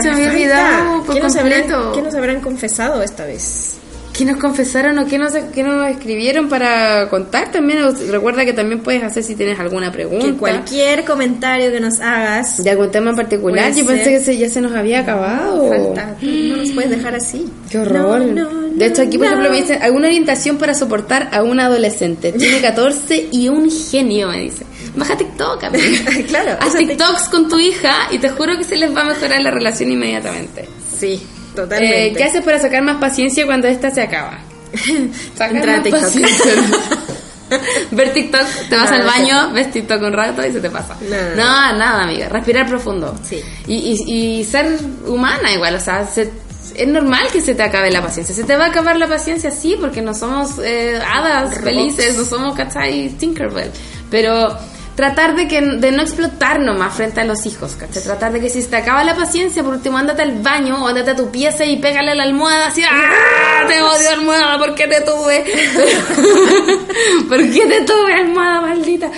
Se 0.00 0.10
me 0.10 0.14
había 0.14 0.28
olvidado 0.28 1.02
por 1.04 1.14
¿Qué 1.14 1.20
nos, 1.22 1.36
habrán, 1.36 1.60
completo. 1.62 1.92
¿Qué 1.94 2.02
nos 2.02 2.14
habrán 2.14 2.40
confesado 2.40 3.02
esta 3.02 3.24
vez? 3.24 3.76
¿Qué 4.16 4.24
nos 4.24 4.38
confesaron 4.38 4.98
o 4.98 5.06
qué 5.06 5.18
nos, 5.18 5.32
qué 5.54 5.62
nos 5.62 5.86
escribieron 5.90 6.48
para 6.48 7.06
contar 7.10 7.52
también? 7.52 7.80
Recuerda 8.10 8.44
que 8.46 8.52
también 8.54 8.80
puedes 8.80 9.02
hacer 9.02 9.22
si 9.22 9.34
tienes 9.34 9.58
alguna 9.60 9.92
pregunta. 9.92 10.24
Que 10.24 10.32
cualquier 10.34 11.04
comentario 11.04 11.70
que 11.70 11.80
nos 11.80 12.00
hagas 12.00 12.62
De 12.64 12.70
algún 12.70 12.90
tema 12.90 13.10
en 13.10 13.16
particular. 13.16 13.72
Yo 13.74 13.84
pensé 13.84 14.10
que 14.10 14.20
se- 14.20 14.38
ya 14.38 14.48
se 14.48 14.60
nos 14.62 14.72
había 14.72 15.00
acabado. 15.00 15.68
falta. 15.68 16.16
No 16.22 16.56
nos 16.56 16.70
puedes 16.70 16.90
dejar 16.90 17.14
así. 17.14 17.46
Qué 17.70 17.78
horror. 17.78 18.20
No, 18.26 18.50
no, 18.50 18.68
de 18.74 18.86
hecho, 18.86 19.02
aquí, 19.02 19.18
por 19.18 19.26
no. 19.26 19.32
ejemplo, 19.32 19.50
me 19.50 19.56
dicen 19.60 19.82
alguna 19.82 20.06
orientación 20.06 20.56
para 20.56 20.72
soportar 20.74 21.28
a 21.32 21.42
un 21.42 21.60
adolescente. 21.60 22.32
Tiene 22.32 22.60
14 22.60 23.28
y 23.32 23.48
un 23.48 23.70
genio, 23.70 24.28
me 24.28 24.40
dice. 24.40 24.64
Baja 24.96 25.14
TikTok, 25.16 25.62
amiga. 25.64 25.84
Claro, 26.28 26.56
Haz 26.60 26.74
TikToks 26.74 27.28
con 27.28 27.48
tu 27.50 27.58
hija 27.58 28.08
y 28.10 28.18
te 28.18 28.30
juro 28.30 28.56
que 28.56 28.64
se 28.64 28.76
les 28.76 28.94
va 28.96 29.02
a 29.02 29.04
mejorar 29.04 29.42
la 29.42 29.50
relación 29.50 29.90
inmediatamente. 29.92 30.66
Sí, 30.98 31.20
totalmente. 31.56 32.06
Eh, 32.06 32.12
¿Qué 32.16 32.22
haces 32.24 32.42
para 32.44 32.60
sacar 32.60 32.82
más 32.82 32.98
paciencia 32.98 33.44
cuando 33.46 33.66
esta 33.66 33.90
se 33.90 34.02
acaba? 34.02 34.38
Entra 35.50 35.76
a 35.78 35.82
TikTok. 35.82 36.02
Ver 37.92 38.12
TikTok, 38.12 38.42
te 38.68 38.76
vas 38.76 38.90
Ah, 38.90 38.94
al 38.96 39.04
baño, 39.04 39.52
ves 39.52 39.70
TikTok 39.70 40.02
un 40.02 40.12
rato 40.12 40.44
y 40.44 40.50
se 40.52 40.60
te 40.60 40.68
pasa. 40.68 40.96
No, 41.00 41.16
no, 41.16 41.36
No, 41.36 41.78
nada, 41.78 42.02
amiga. 42.02 42.28
Respirar 42.28 42.66
profundo. 42.68 43.14
Sí. 43.22 43.40
Y, 43.68 43.96
y, 44.06 44.40
y 44.40 44.44
ser 44.44 44.66
humana 45.06 45.52
igual, 45.52 45.76
o 45.76 45.80
sea, 45.80 46.04
se- 46.06 46.30
es 46.74 46.88
normal 46.88 47.28
que 47.32 47.40
se 47.40 47.54
te 47.54 47.62
acabe 47.62 47.90
la 47.92 48.02
paciencia. 48.02 48.34
Se 48.34 48.42
te 48.42 48.56
va 48.56 48.64
a 48.64 48.68
acabar 48.68 48.96
la 48.96 49.06
paciencia, 49.06 49.52
sí, 49.52 49.76
porque 49.80 50.02
no 50.02 50.12
somos 50.12 50.58
eh, 50.62 50.98
hadas 51.06 51.50
Robots. 51.56 51.62
felices, 51.64 52.16
no 52.16 52.24
somos, 52.24 52.56
¿cachai? 52.56 53.10
Tinkerbell. 53.10 53.70
Pero 54.10 54.58
tratar 54.96 55.36
de 55.36 55.46
que 55.46 55.60
de 55.60 55.92
no 55.92 56.02
explotar 56.02 56.58
nomás 56.58 56.94
frente 56.94 57.20
a 57.20 57.24
los 57.24 57.44
hijos, 57.46 57.76
¿cachai? 57.78 58.02
Tratar 58.02 58.32
de 58.32 58.40
que 58.40 58.48
si 58.48 58.62
se 58.62 58.68
te 58.68 58.76
acaba 58.76 59.04
la 59.04 59.14
paciencia, 59.14 59.62
por 59.62 59.74
último, 59.74 59.98
ándate 59.98 60.22
al 60.22 60.40
baño 60.40 60.82
o 60.82 60.88
ándate 60.88 61.10
a 61.10 61.16
tu 61.16 61.30
pieza 61.30 61.64
y 61.66 61.76
pégale 61.76 62.12
a 62.12 62.14
la 62.14 62.22
almohada 62.24 62.68
así, 62.68 62.82
¡ah! 62.82 63.66
Te 63.68 63.80
odio 63.82 64.10
almohada, 64.10 64.58
¿por 64.58 64.74
qué 64.74 64.86
te 64.88 65.02
tuve? 65.02 65.44
¿Por 67.28 67.38
qué 67.38 67.66
te 67.66 67.80
tuve 67.82 68.14
almohada, 68.14 68.60
maldita? 68.62 69.10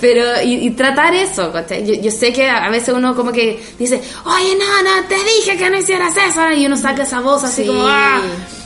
Pero, 0.00 0.42
y, 0.42 0.66
y 0.66 0.70
tratar 0.72 1.14
eso, 1.14 1.52
¿cachai? 1.52 1.86
Yo, 1.86 1.94
yo 2.02 2.10
sé 2.10 2.32
que 2.32 2.48
a 2.48 2.68
veces 2.70 2.92
uno 2.94 3.14
como 3.14 3.30
que 3.32 3.62
dice, 3.78 4.02
oye, 4.24 4.56
no, 4.58 4.82
no, 4.82 5.06
te 5.08 5.14
dije 5.14 5.56
que 5.56 5.70
no 5.70 5.78
hicieras 5.78 6.12
eso, 6.28 6.50
y 6.52 6.66
uno 6.66 6.76
saca 6.76 7.04
esa 7.04 7.20
voz 7.20 7.44
así 7.44 7.62
Sí. 7.62 7.68
como, 7.68 7.86
¡ah! 7.86 8.20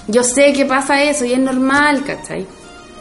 Yo 0.09 0.23
sé 0.25 0.53
que 0.53 0.65
pasa 0.65 1.03
eso 1.03 1.25
y 1.25 1.33
es 1.35 1.39
normal, 1.39 2.03
¿cachai? 2.05 2.47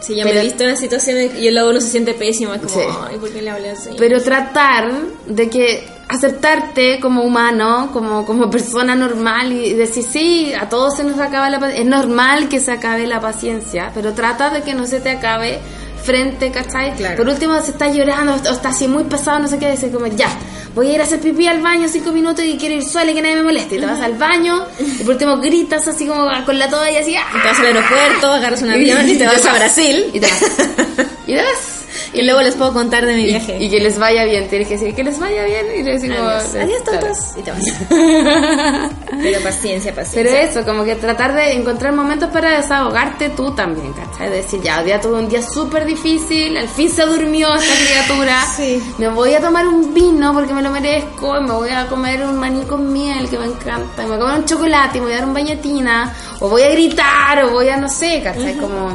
Sí, 0.02 0.16
ya 0.16 0.24
Pero- 0.24 0.36
me 0.36 0.42
he 0.42 0.44
visto 0.46 0.64
en 0.64 0.78
situaciones 0.78 1.34
y 1.40 1.50
luego 1.52 1.70
uno 1.72 1.82
se 1.82 1.88
siente 1.90 2.14
pésimo, 2.14 2.54
es 2.54 2.62
como, 2.62 2.74
Sí. 2.74 2.80
ay, 3.10 3.18
¿por 3.18 3.30
qué 3.32 3.42
le 3.42 3.50
hablé 3.50 3.72
así? 3.72 3.90
Pero 3.98 4.22
tratar 4.22 4.92
de 5.26 5.50
que 5.50 5.88
aceptarte 6.08 7.00
como 7.00 7.24
humano, 7.24 7.90
como, 7.92 8.26
como 8.26 8.50
persona 8.50 8.96
normal 8.96 9.52
y 9.52 9.74
decir, 9.74 10.04
sí, 10.04 10.54
a 10.54 10.70
todos 10.70 10.98
se 10.98 11.04
nos 11.04 11.20
acaba 11.20 11.50
la 11.50 11.60
paciencia. 11.60 11.84
Es 11.84 11.90
normal 11.90 12.50
que 12.50 12.60
se 12.60 12.72
acabe 12.72 13.08
la 13.08 13.20
paciencia, 13.20 13.92
pero 13.94 14.14
trata 14.14 14.50
de 14.52 14.62
que 14.62 14.74
no 14.76 14.86
se 14.86 15.00
te 15.00 15.10
acabe 15.10 15.60
frente, 16.06 16.52
¿cachai? 16.52 16.96
Claro. 16.96 17.18
Por 17.18 17.28
último, 17.28 17.60
se 17.62 17.72
está 17.72 17.90
llorando 17.90 18.34
o 18.34 18.54
está 18.54 18.70
así 18.70 18.88
muy 18.88 19.04
pesado, 19.06 19.40
no 19.40 19.48
sé 19.48 19.58
qué, 19.58 19.68
decir 19.68 19.92
como, 19.92 20.08
ya, 20.08 20.30
voy 20.74 20.92
a 20.92 20.94
ir 20.94 21.02
a 21.02 21.04
hacer 21.04 21.20
pipí 21.20 21.48
al 21.48 21.62
baño 21.62 21.88
cinco 21.90 22.12
minutos 22.12 22.46
y 22.46 22.58
quiero 22.58 22.76
ir 22.76 22.84
sola 22.84 23.12
y 23.12 23.16
que 23.16 23.22
nadie 23.22 23.36
me 23.36 23.44
moleste. 23.44 23.76
Y 23.76 23.80
te 23.80 23.86
vas 23.86 24.02
al 24.02 24.14
baño 24.14 24.66
y 24.80 25.04
por 25.04 25.14
último 25.14 25.38
gritas 25.38 25.88
así 25.88 26.06
como 26.06 26.28
con 26.46 26.60
la 26.60 26.70
toalla 26.70 27.00
así, 27.00 27.16
¡ah! 27.16 27.26
Y 27.36 27.42
te 27.42 27.48
vas 27.48 27.60
al 27.60 27.66
aeropuerto, 27.66 28.32
agarras 28.32 28.62
un 28.62 28.70
avión 28.72 29.10
y 29.10 29.16
te 29.16 29.26
vas 29.26 29.46
a 29.46 29.54
Brasil. 29.54 30.06
Y 30.14 30.20
te 30.20 30.28
vas. 30.28 30.44
Y 31.28 31.34
te 31.34 31.42
vas. 31.42 31.75
Y 32.14 32.22
luego 32.24 32.42
les 32.42 32.56
puedo 32.56 32.74
contar 32.74 33.06
de 33.06 33.14
mi 33.16 33.26
viaje. 33.26 33.58
Y, 33.60 33.66
y 33.66 33.70
que 33.70 33.80
les 33.80 33.98
vaya 34.00 34.24
bien, 34.26 34.48
tienes 34.48 34.68
que 34.68 34.78
decir 34.78 34.94
que 34.96 35.04
les 35.04 35.20
vaya 35.20 35.44
bien 35.46 35.66
y 35.80 35.84
le 35.84 35.92
decimos 35.94 36.18
Adiós, 36.20 36.56
adiós 36.56 36.82
claro. 36.84 37.00
tontos. 37.00 37.38
Y 37.38 37.42
te 37.42 37.52
vas. 37.52 37.64
Pero 39.22 39.40
paciencia, 39.42 39.92
Pero 39.94 40.06
paciencia. 40.06 40.42
eso, 40.42 40.64
como 40.66 40.84
que 40.84 40.96
tratar 40.96 41.34
de 41.34 41.54
encontrar 41.54 41.94
momentos 41.94 42.30
para 42.32 42.58
desahogarte 42.62 43.30
tú 43.30 43.52
también, 43.56 43.94
¿cachai? 43.94 44.30
Decir, 44.30 44.62
ya, 44.62 44.80
hoy 44.80 44.86
día 44.86 45.00
tuve 45.02 45.20
un 45.20 45.30
día 45.30 45.42
súper 45.42 45.86
difícil, 45.86 46.58
al 46.58 46.68
fin 46.68 46.90
se 46.90 47.04
durmió 47.04 47.54
esta 47.56 47.76
criatura, 47.86 48.42
Sí. 48.56 48.82
me 48.98 49.08
voy 49.10 49.34
a 49.34 49.40
tomar 49.42 49.68
un 49.68 49.94
vino 49.94 50.34
porque 50.34 50.54
me 50.54 50.62
lo 50.62 50.70
merezco, 50.72 51.38
y 51.38 51.42
me 51.44 51.52
voy 51.54 51.70
a 51.70 51.88
comer 51.88 52.24
un 52.26 52.38
maní 52.38 52.64
con 52.64 52.92
miel 52.92 53.30
que 53.30 53.38
me 53.38 53.46
encanta, 53.46 54.04
y 54.04 54.06
me 54.06 54.08
voy 54.08 54.16
a 54.18 54.20
comer 54.20 54.40
un 54.40 54.46
chocolate, 54.46 54.98
y 54.98 55.02
me 55.02 55.08
voy 55.08 55.14
a 55.14 55.18
dar 55.20 55.26
un 55.28 55.34
bañetina, 55.34 56.14
o 56.40 56.50
voy 56.50 56.64
a 56.64 56.70
gritar, 56.70 57.44
o 57.46 57.50
voy 57.52 57.70
a, 57.70 57.78
no 57.78 57.88
sé, 57.88 58.22
¿cachai? 58.24 58.56
Como 58.58 58.94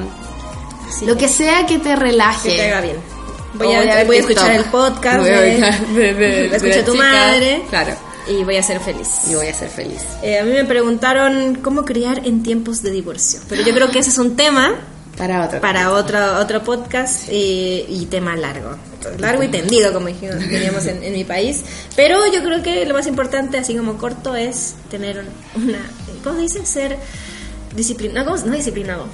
Lo 1.06 1.16
que 1.16 1.28
sea 1.28 1.66
que 1.66 1.78
te 1.78 1.96
relaje. 1.96 2.48
que 2.50 2.56
te 2.56 2.70
haga 2.70 2.80
bien. 2.80 2.96
Voy 3.54 3.72
a, 3.74 4.04
voy 4.04 4.18
escuchar 4.18 4.52
el 4.52 4.64
podcast 4.66 5.18
Voy 5.20 5.30
a 5.30 5.40
de, 5.40 5.58
ver- 5.60 5.88
de- 5.94 6.14
de- 6.14 6.56
escucha 6.56 6.84
tu 6.84 6.92
chica. 6.92 7.04
madre. 7.04 7.62
Claro. 7.68 7.94
Y 8.28 8.44
voy 8.44 8.56
a 8.56 8.62
ser 8.62 8.78
feliz. 8.80 9.08
Y 9.28 9.34
voy 9.34 9.48
a 9.48 9.54
ser 9.54 9.68
feliz. 9.70 10.02
Eh, 10.22 10.38
a 10.38 10.44
mí 10.44 10.52
me 10.52 10.64
preguntaron 10.64 11.56
cómo 11.56 11.84
criar 11.84 12.24
en 12.26 12.42
tiempos 12.44 12.82
de 12.82 12.90
divorcio. 12.92 13.40
Pero 13.48 13.62
yo 13.62 13.74
creo 13.74 13.90
que 13.90 13.98
ese 13.98 14.10
es 14.10 14.18
un 14.18 14.36
tema 14.36 14.74
Para 15.16 15.44
otro. 15.46 15.60
para 15.60 15.90
otro, 15.92 16.38
otro 16.38 16.62
podcast 16.62 17.24
y 17.30 18.06
tema 18.08 18.36
largo. 18.36 18.76
Largo 19.18 19.42
y 19.42 19.48
tendido, 19.48 19.92
como 19.92 20.06
dijimos, 20.06 20.36
teníamos 20.38 20.86
en, 20.86 21.02
en 21.02 21.12
mi 21.14 21.24
país. 21.24 21.62
Pero 21.96 22.20
yo 22.32 22.44
creo 22.44 22.62
que 22.62 22.84
lo 22.84 22.94
más 22.94 23.06
importante, 23.08 23.58
así 23.58 23.74
como 23.74 23.96
corto, 23.98 24.36
es 24.36 24.74
tener 24.90 25.18
un- 25.56 25.62
una. 25.64 25.78
¿Cómo 26.22 26.36
se 26.36 26.42
dice? 26.42 26.66
Ser 26.66 26.98
disciplinado. 27.74 28.20
No, 28.26 28.30
¿cómo 28.32 28.42
se- 28.42 28.48
no 28.48 28.54
disciplinado. 28.56 29.06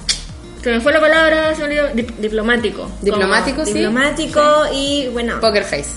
Se 0.63 0.71
me 0.71 0.81
fue 0.81 0.91
la 0.91 0.99
palabra, 0.99 1.53
se 1.55 1.59
me 1.61 1.65
olvidó. 1.65 1.87
Dip- 1.93 2.15
diplomático. 2.17 2.89
Diplomático, 3.01 3.57
Como 3.57 3.67
sí. 3.67 3.73
Diplomático 3.73 4.41
y 4.73 5.07
bueno. 5.13 5.39
Poker 5.39 5.63
face. 5.63 5.91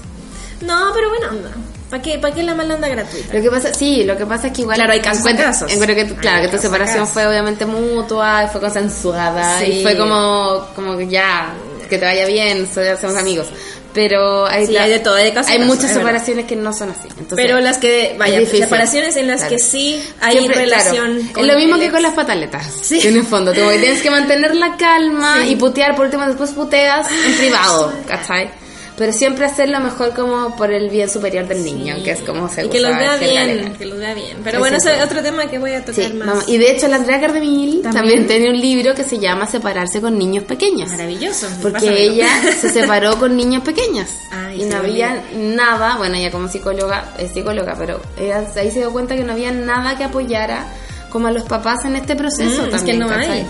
No, 0.63 0.91
pero 0.95 1.09
buena 1.09 1.29
onda. 1.31 1.51
¿Para 1.89 2.03
qué, 2.03 2.19
¿Para 2.19 2.33
qué 2.35 2.43
la 2.45 2.55
mala 2.55 2.77
onda 2.77 2.87
gratuita? 2.89 3.35
Lo 3.35 3.43
que 3.43 3.51
pasa, 3.51 3.75
sí, 3.75 4.05
lo 4.05 4.17
que 4.17 4.25
pasa 4.27 4.47
es 4.49 4.53
que 4.53 4.63
igual. 4.63 4.77
Claro, 4.77 4.93
hay 4.93 5.01
casos, 5.01 5.21
encuentro- 5.21 5.47
casos. 5.47 5.73
encuentro 5.73 5.97
que, 5.97 6.05
tu- 6.05 6.15
claro, 6.15 6.37
Hay 6.37 6.43
que 6.43 6.49
tu 6.49 6.53
casos, 6.57 6.71
separación 6.71 6.99
casos. 7.01 7.13
fue 7.15 7.27
obviamente 7.27 7.67
mutua, 7.67 8.45
y 8.45 8.49
fue 8.49 8.61
consensuada, 8.61 9.59
Sí. 9.59 9.65
y 9.67 9.83
fue 9.83 9.97
como, 9.97 10.69
como 10.77 10.97
que 10.97 11.09
ya, 11.09 11.53
que 11.89 11.99
te 11.99 12.05
vaya 12.05 12.27
bien, 12.27 12.69
somos 12.73 13.17
amigos. 13.17 13.49
Pero 13.93 14.47
hay, 14.47 14.67
Sí, 14.67 14.77
hay 14.77 14.89
de 14.91 14.99
todo, 15.01 15.17
hay 15.17 15.33
de 15.33 15.65
muchas 15.65 15.91
separaciones 15.93 16.47
que 16.47 16.55
no 16.57 16.73
son 16.73 16.91
así. 16.91 17.09
Entonces, 17.09 17.37
pero 17.37 17.59
las 17.61 17.79
que, 17.79 18.15
vaya, 18.19 18.45
separaciones 18.47 19.17
en 19.17 19.27
las 19.27 19.41
Claro. 19.41 19.57
que 19.57 19.59
sí 19.59 20.01
hay 20.21 20.33
Siempre, 20.39 20.61
relación. 20.61 21.17
claro, 21.17 21.33
con 21.33 21.45
es 21.45 21.53
lo 21.53 21.59
mismo 21.59 21.77
que 21.79 21.85
ex. 21.87 21.93
con 21.95 22.03
las 22.03 22.15
pataletas. 22.15 22.67
Sí. 22.83 23.01
En 23.07 23.17
el 23.17 23.25
fondo, 23.25 23.53
como 23.55 23.69
que 23.71 23.79
tienes 23.79 24.01
que 24.03 24.11
mantener 24.11 24.55
la 24.55 24.77
calma 24.77 25.39
Sí. 25.43 25.51
y 25.53 25.57
putear 25.57 25.97
por 25.97 26.07
último, 26.07 26.25
después 26.27 26.51
puteas 26.53 27.07
en 27.27 27.35
privado, 27.39 27.93
¿cachai? 28.07 28.51
Pero 29.01 29.13
siempre 29.15 29.47
hacerlo 29.47 29.81
mejor 29.81 30.13
como 30.15 30.55
por 30.57 30.71
el 30.71 30.91
bien 30.91 31.09
superior 31.09 31.49
del 31.49 31.65
niño, 31.65 31.97
que 32.05 32.11
es 32.11 32.21
como 32.21 32.49
se 32.51 32.67
Y 32.67 32.69
que 32.69 32.81
usa 32.81 32.91
vea 32.99 33.15
en 33.15 33.19
general. 33.21 33.47
bien, 33.59 33.73
que 33.77 33.87
los 33.87 33.99
vea 33.99 34.13
bien. 34.15 34.37
Pero 34.45 34.57
Sí, 34.57 34.61
bueno, 34.61 34.79
sí, 34.79 34.87
ese 34.87 34.95
sí. 34.97 35.01
es 35.01 35.07
otro 35.07 35.23
tema 35.23 35.47
que 35.47 35.59
voy 35.59 35.73
a 35.73 35.83
tocar 35.85 36.05
Sí, 36.05 36.13
más. 36.13 36.29
vamos. 36.29 36.45
y 36.49 36.59
de 36.59 36.71
hecho 36.71 36.87
la 36.87 36.97
Andrea 36.97 37.19
Cardemil 37.19 37.81
también. 37.81 37.95
También. 37.95 38.27
tiene 38.27 38.51
un 38.51 38.61
libro 38.61 38.95
que 38.95 39.03
se 39.05 39.19
llama 39.19 39.47
Separarse 39.47 40.03
con 40.03 40.19
niños 40.19 40.45
pequeños. 40.45 40.91
Maravilloso. 40.91 41.47
Porque 41.63 41.73
pásamelo. 41.81 41.97
ella 41.99 42.29
se 42.61 42.71
separó 42.71 43.19
con 43.19 43.35
niños 43.37 43.63
pequeños 43.65 44.07
y 44.55 44.65
no 44.65 44.77
había 44.77 45.23
nada, 45.35 45.97
bueno 45.97 46.17
ella 46.17 46.31
como 46.31 46.49
psicóloga, 46.49 47.15
es 47.19 47.33
psicóloga, 47.33 47.75
pero 47.79 48.03
ella 48.19 48.45
ahí 48.57 48.71
se 48.71 48.81
dio 48.81 48.93
cuenta 48.93 49.17
que 49.17 49.25
no 49.25 49.33
había 49.33 49.51
nada 49.51 49.97
que 49.97 50.05
apoyara 50.05 50.67
como 51.09 51.27
a 51.29 51.31
los 51.31 51.45
papás 51.45 51.85
en 51.87 51.97
este 51.97 52.15
proceso 52.17 52.63
Mm, 52.63 52.67
es 52.67 52.71
también, 52.73 52.99
que 52.99 53.05
no 53.07 53.11
hay. 53.11 53.47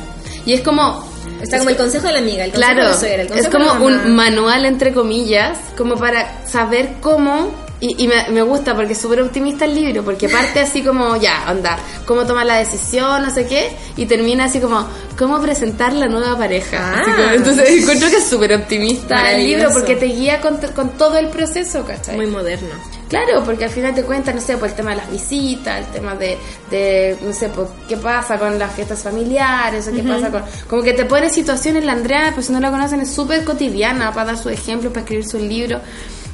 Y 0.47 0.53
es 0.55 0.61
como 0.63 1.10
Está 1.43 1.59
como 1.59 1.71
el 1.71 1.77
consejo 1.77 2.07
de 2.07 2.13
la 2.13 2.19
amiga, 2.19 2.45
el 2.45 2.51
consejo 2.53 2.73
Claro, 2.73 2.87
de 2.89 2.93
la 2.95 2.99
suegra, 3.01 3.23
el 3.23 3.27
es 3.29 3.33
consejo 3.33 3.53
como 3.53 3.65
de 3.65 3.73
la 3.73 3.79
mamá. 3.81 4.05
un 4.07 4.15
manual 4.17 4.65
entre 4.65 4.93
comillas, 4.93 5.59
como 5.77 5.97
para 5.97 6.47
saber 6.47 6.95
cómo, 7.01 7.51
y, 7.83 8.05
y 8.05 8.09
me, 8.09 8.29
me 8.31 8.43
gusta 8.43 8.75
porque 8.75 8.93
es 8.93 9.01
súper 9.01 9.23
optimista 9.23 9.65
el 9.65 9.75
libro, 9.75 10.05
porque 10.05 10.29
parte 10.29 10.61
así 10.61 10.83
como, 10.85 11.17
ya, 11.17 11.47
onda, 11.51 11.79
cómo 12.07 12.27
tomar 12.27 12.45
la 12.45 12.57
decisión, 12.57 13.23
no 13.23 13.31
sé 13.33 13.47
qué, 13.47 13.71
y 13.97 14.05
termina 14.07 14.45
así 14.45 14.61
como, 14.61 14.87
cómo 15.19 15.41
presentar 15.41 15.93
la 15.95 16.07
nueva 16.07 16.37
pareja. 16.37 16.79
Ah. 16.95 17.01
Así 17.01 17.11
como- 17.11 17.31
entonces 17.31 17.71
encuentro 17.83 18.11
que 18.11 18.17
es 18.17 18.27
súper 18.29 18.53
optimista 18.55 19.33
el 19.33 19.45
libro 19.47 19.71
porque 19.73 19.97
te 19.97 20.07
guía 20.07 20.41
con, 20.43 20.59
con 20.75 20.91
todo 20.91 21.17
el 21.17 21.29
proceso, 21.29 21.85
¿cachai? 21.87 22.17
Muy 22.17 22.27
moderno. 22.27 22.69
Claro, 23.11 23.43
porque 23.45 23.65
al 23.65 23.71
final 23.71 23.93
te 23.95 24.05
cuenta, 24.05 24.33
no 24.33 24.41
sé, 24.41 24.57
por 24.57 24.69
el 24.69 24.75
tema 24.75 24.91
de 24.93 24.97
las 24.99 25.11
visitas, 25.11 25.81
el 25.81 25.87
tema 25.93 26.15
de, 26.15 26.39
de 26.71 27.19
no 27.23 27.33
sé, 27.33 27.49
pues, 27.49 27.69
qué 27.89 27.97
pasa 27.97 28.39
con 28.39 28.57
las 28.59 28.73
fiestas 28.73 29.03
familiares, 29.03 29.87
o 29.89 29.93
qué 29.93 30.03
pasa 30.05 30.31
con... 30.31 30.43
Como 30.69 30.83
que 30.83 30.93
te 30.93 31.05
pone 31.05 31.29
situaciones, 31.29 31.85
la 31.85 31.93
Andrea, 31.93 32.31
pues 32.33 32.47
si 32.47 32.53
no 32.53 32.61
la 32.61 32.71
conocen, 32.71 33.01
es 33.01 33.13
súper 33.13 33.45
cotidiana 33.45 34.13
para 34.13 34.27
dar 34.27 34.39
su 34.39 34.49
ejemplo, 34.49 34.91
para 34.91 35.01
escribir 35.01 35.27
su 35.27 35.39
libro. 35.39 35.81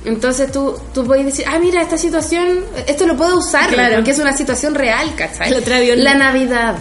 Entonces 0.05 0.53
tú, 0.53 0.79
tú 0.95 1.05
puedes 1.05 1.25
decir, 1.25 1.47
ah, 1.49 1.59
mira, 1.59 1.81
esta 1.83 1.99
situación, 1.99 2.61
esto 2.87 3.07
lo 3.07 3.17
puedo 3.17 3.39
usar, 3.39 3.71
Claro. 3.71 3.97
porque 3.97 4.11
es 4.13 4.19
una 4.19 4.37
situación 4.37 4.75
real, 4.75 5.15
¿cachai? 5.17 5.51
Un- 5.99 6.05
La 6.05 6.15
Navidad. 6.15 6.77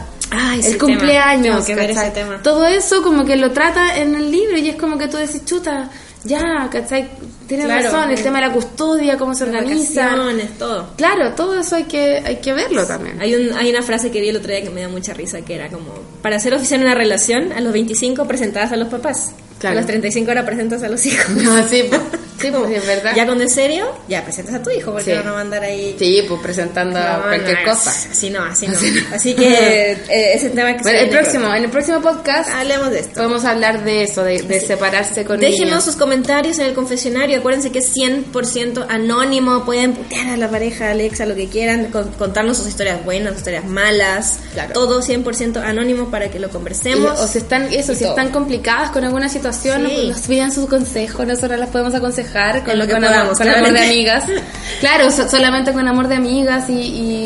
El 0.61 0.77
cumpleaños, 0.77 1.65
que 1.65 1.73
ver 1.75 1.91
ese 1.91 2.09
tema. 2.11 2.41
todo 2.43 2.67
eso 2.67 3.01
como 3.01 3.23
que 3.25 3.37
lo 3.37 3.51
trata 3.51 3.97
en 3.97 4.13
el 4.15 4.29
libro 4.29 4.57
y 4.57 4.69
es 4.69 4.75
como 4.75 4.97
que 4.97 5.07
tú 5.07 5.15
decís, 5.17 5.45
chuta, 5.45 5.89
ya, 6.25 6.67
¿cachai? 6.69 7.09
Tienes 7.47 7.67
Claro. 7.67 7.83
razón, 7.91 8.09
el 8.11 8.21
tema 8.23 8.39
de 8.41 8.47
la 8.47 8.53
custodia, 8.53 9.17
cómo 9.17 9.35
se 9.35 9.43
organiza. 9.43 10.09
todo. 10.57 10.87
Claro, 10.97 11.33
todo 11.35 11.59
eso 11.59 11.75
hay 11.75 11.83
que, 11.83 12.21
hay 12.25 12.37
que 12.37 12.53
verlo 12.53 12.85
también. 12.85 13.19
Hay, 13.21 13.35
un, 13.35 13.53
hay 13.53 13.69
una 13.69 13.81
frase 13.83 14.09
que 14.11 14.19
vi 14.21 14.29
el 14.29 14.37
otro 14.37 14.49
día 14.51 14.61
que 14.63 14.69
me 14.69 14.79
dio 14.81 14.89
mucha 14.89 15.13
risa, 15.13 15.41
que 15.41 15.55
era 15.55 15.69
como, 15.69 15.93
para 16.21 16.39
ser 16.39 16.53
oficial 16.53 16.81
en 16.81 16.87
una 16.87 16.95
relación, 16.95 17.51
a 17.53 17.61
los 17.61 17.71
25 17.73 18.25
presentadas 18.27 18.71
a 18.71 18.75
los 18.77 18.87
papás. 18.87 19.31
Claro. 19.59 19.77
A 19.77 19.81
los 19.81 19.87
35 19.87 20.29
ahora 20.31 20.45
presentas 20.45 20.83
a 20.83 20.89
los 20.89 21.05
hijos. 21.05 21.29
No, 21.29 21.67
sí, 21.69 21.83
pues, 21.87 22.01
sí, 22.45 22.51
pues, 22.57 22.71
es 22.71 22.87
verdad. 22.87 23.13
Ya 23.15 23.25
cuando 23.25 23.43
es 23.43 23.53
serio, 23.53 23.87
ya 24.07 24.23
presentas 24.23 24.55
a 24.55 24.63
tu 24.63 24.69
hijo, 24.69 24.91
porque 24.91 25.15
Sí. 25.15 25.21
no 25.23 25.33
va 25.33 25.39
a 25.39 25.41
andar 25.41 25.63
ahí... 25.63 25.95
Sí, 25.99 26.23
pues 26.27 26.41
presentando 26.41 26.99
No, 26.99 27.21
cualquier 27.23 27.59
no, 27.65 27.71
cosa. 27.71 27.89
Así 27.91 28.29
no, 28.29 28.43
así 28.43 28.67
no. 28.67 28.73
Así 29.13 29.33
que 29.35 29.91
eh, 30.09 30.33
ese 30.33 30.49
tema 30.49 30.73
que 30.73 30.79
se 30.79 30.83
Bueno, 30.83 30.99
el 30.99 31.09
próximo, 31.09 31.53
en 31.53 31.63
el 31.63 31.69
próximo 31.69 32.01
podcast 32.01 32.49
Hablemos 32.49 32.91
de 32.91 32.99
esto. 32.99 33.13
podemos 33.15 33.45
hablar 33.45 33.83
de 33.83 34.03
eso, 34.03 34.23
de, 34.23 34.41
de 34.41 34.59
separarse 34.59 35.23
con 35.25 35.39
Déjenos 35.39 35.65
niños. 35.69 35.83
sus 35.83 35.95
comentarios 35.95 36.59
en 36.59 36.65
el 36.67 36.73
confesionario. 36.73 37.39
Acuérdense 37.39 37.71
que 37.71 37.79
es 37.79 37.93
100% 37.95 38.85
anónimo. 38.89 39.65
Pueden 39.65 39.93
putear 39.93 40.29
a 40.29 40.37
la 40.37 40.49
pareja, 40.49 40.91
Alexa, 40.91 41.25
lo 41.25 41.35
que 41.35 41.47
quieran. 41.47 41.85
con- 41.91 42.11
contarnos 42.13 42.57
sus 42.57 42.67
historias 42.67 43.03
buenas, 43.05 43.29
sus 43.33 43.39
historias 43.39 43.65
malas. 43.65 44.39
Claro. 44.53 44.73
Todo 44.73 45.01
100% 45.01 45.57
anónimo 45.61 46.09
para 46.11 46.29
que 46.29 46.39
lo 46.39 46.47
Y- 46.47 46.51
conversemos. 46.51 47.19
o 47.19 47.27
si 47.27 47.39
están, 47.39 47.71
eso, 47.73 47.91
y 47.93 47.95
si 47.95 48.01
todo. 48.03 48.11
están 48.11 48.29
complicadas 48.31 48.91
con 48.91 49.03
alguna 49.03 49.29
situación, 49.29 49.87
Sí. 49.87 50.07
nos 50.09 50.21
pidan 50.21 50.51
sus 50.51 50.67
consejos, 50.67 51.25
nosotros 51.27 51.59
las 51.59 51.69
podemos 51.69 51.93
aconsejar. 51.95 52.34
Dejar 52.43 52.63
con, 52.63 52.79
lo 52.79 52.86
que 52.88 52.93
con 52.93 53.01
podamos, 53.03 53.38
con 53.38 53.47
amor 53.49 53.71
de 53.73 53.83
amigas. 53.86 54.23
Claro, 54.79 55.09
so- 55.09 55.29
solamente 55.29 55.71
con 55.71 55.88
amor 55.88 56.07
de 56.09 56.15
amigas 56.15 56.69
y, 56.69 56.73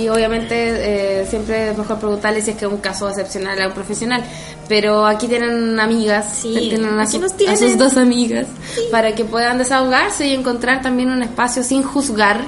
y 0.03 0.09
obviamente 0.09 1.21
eh, 1.21 1.25
siempre 1.27 1.71
es 1.71 1.77
mejor 1.77 1.97
preguntarle 1.97 2.41
si 2.41 2.51
es 2.51 2.57
que 2.57 2.65
es 2.65 2.71
un 2.71 2.77
caso 2.77 3.09
excepcional 3.09 3.59
a 3.61 3.67
un 3.67 3.73
profesional. 3.73 4.23
Pero 4.67 5.05
aquí 5.05 5.27
tienen 5.27 5.79
amigas, 5.79 6.37
Sí, 6.41 6.53
tienen 6.69 6.99
a, 6.99 7.07
su- 7.07 7.19
nos 7.19 7.33
a 7.33 7.37
tienen. 7.37 7.57
sus 7.57 7.77
dos 7.77 7.97
amigas 7.97 8.45
para 8.91 9.15
que 9.15 9.25
puedan 9.25 9.57
desahogarse 9.57 10.27
y 10.27 10.33
encontrar 10.35 10.81
también 10.81 11.09
un 11.09 11.23
espacio 11.23 11.63
sin 11.63 11.81
juzgar. 11.81 12.41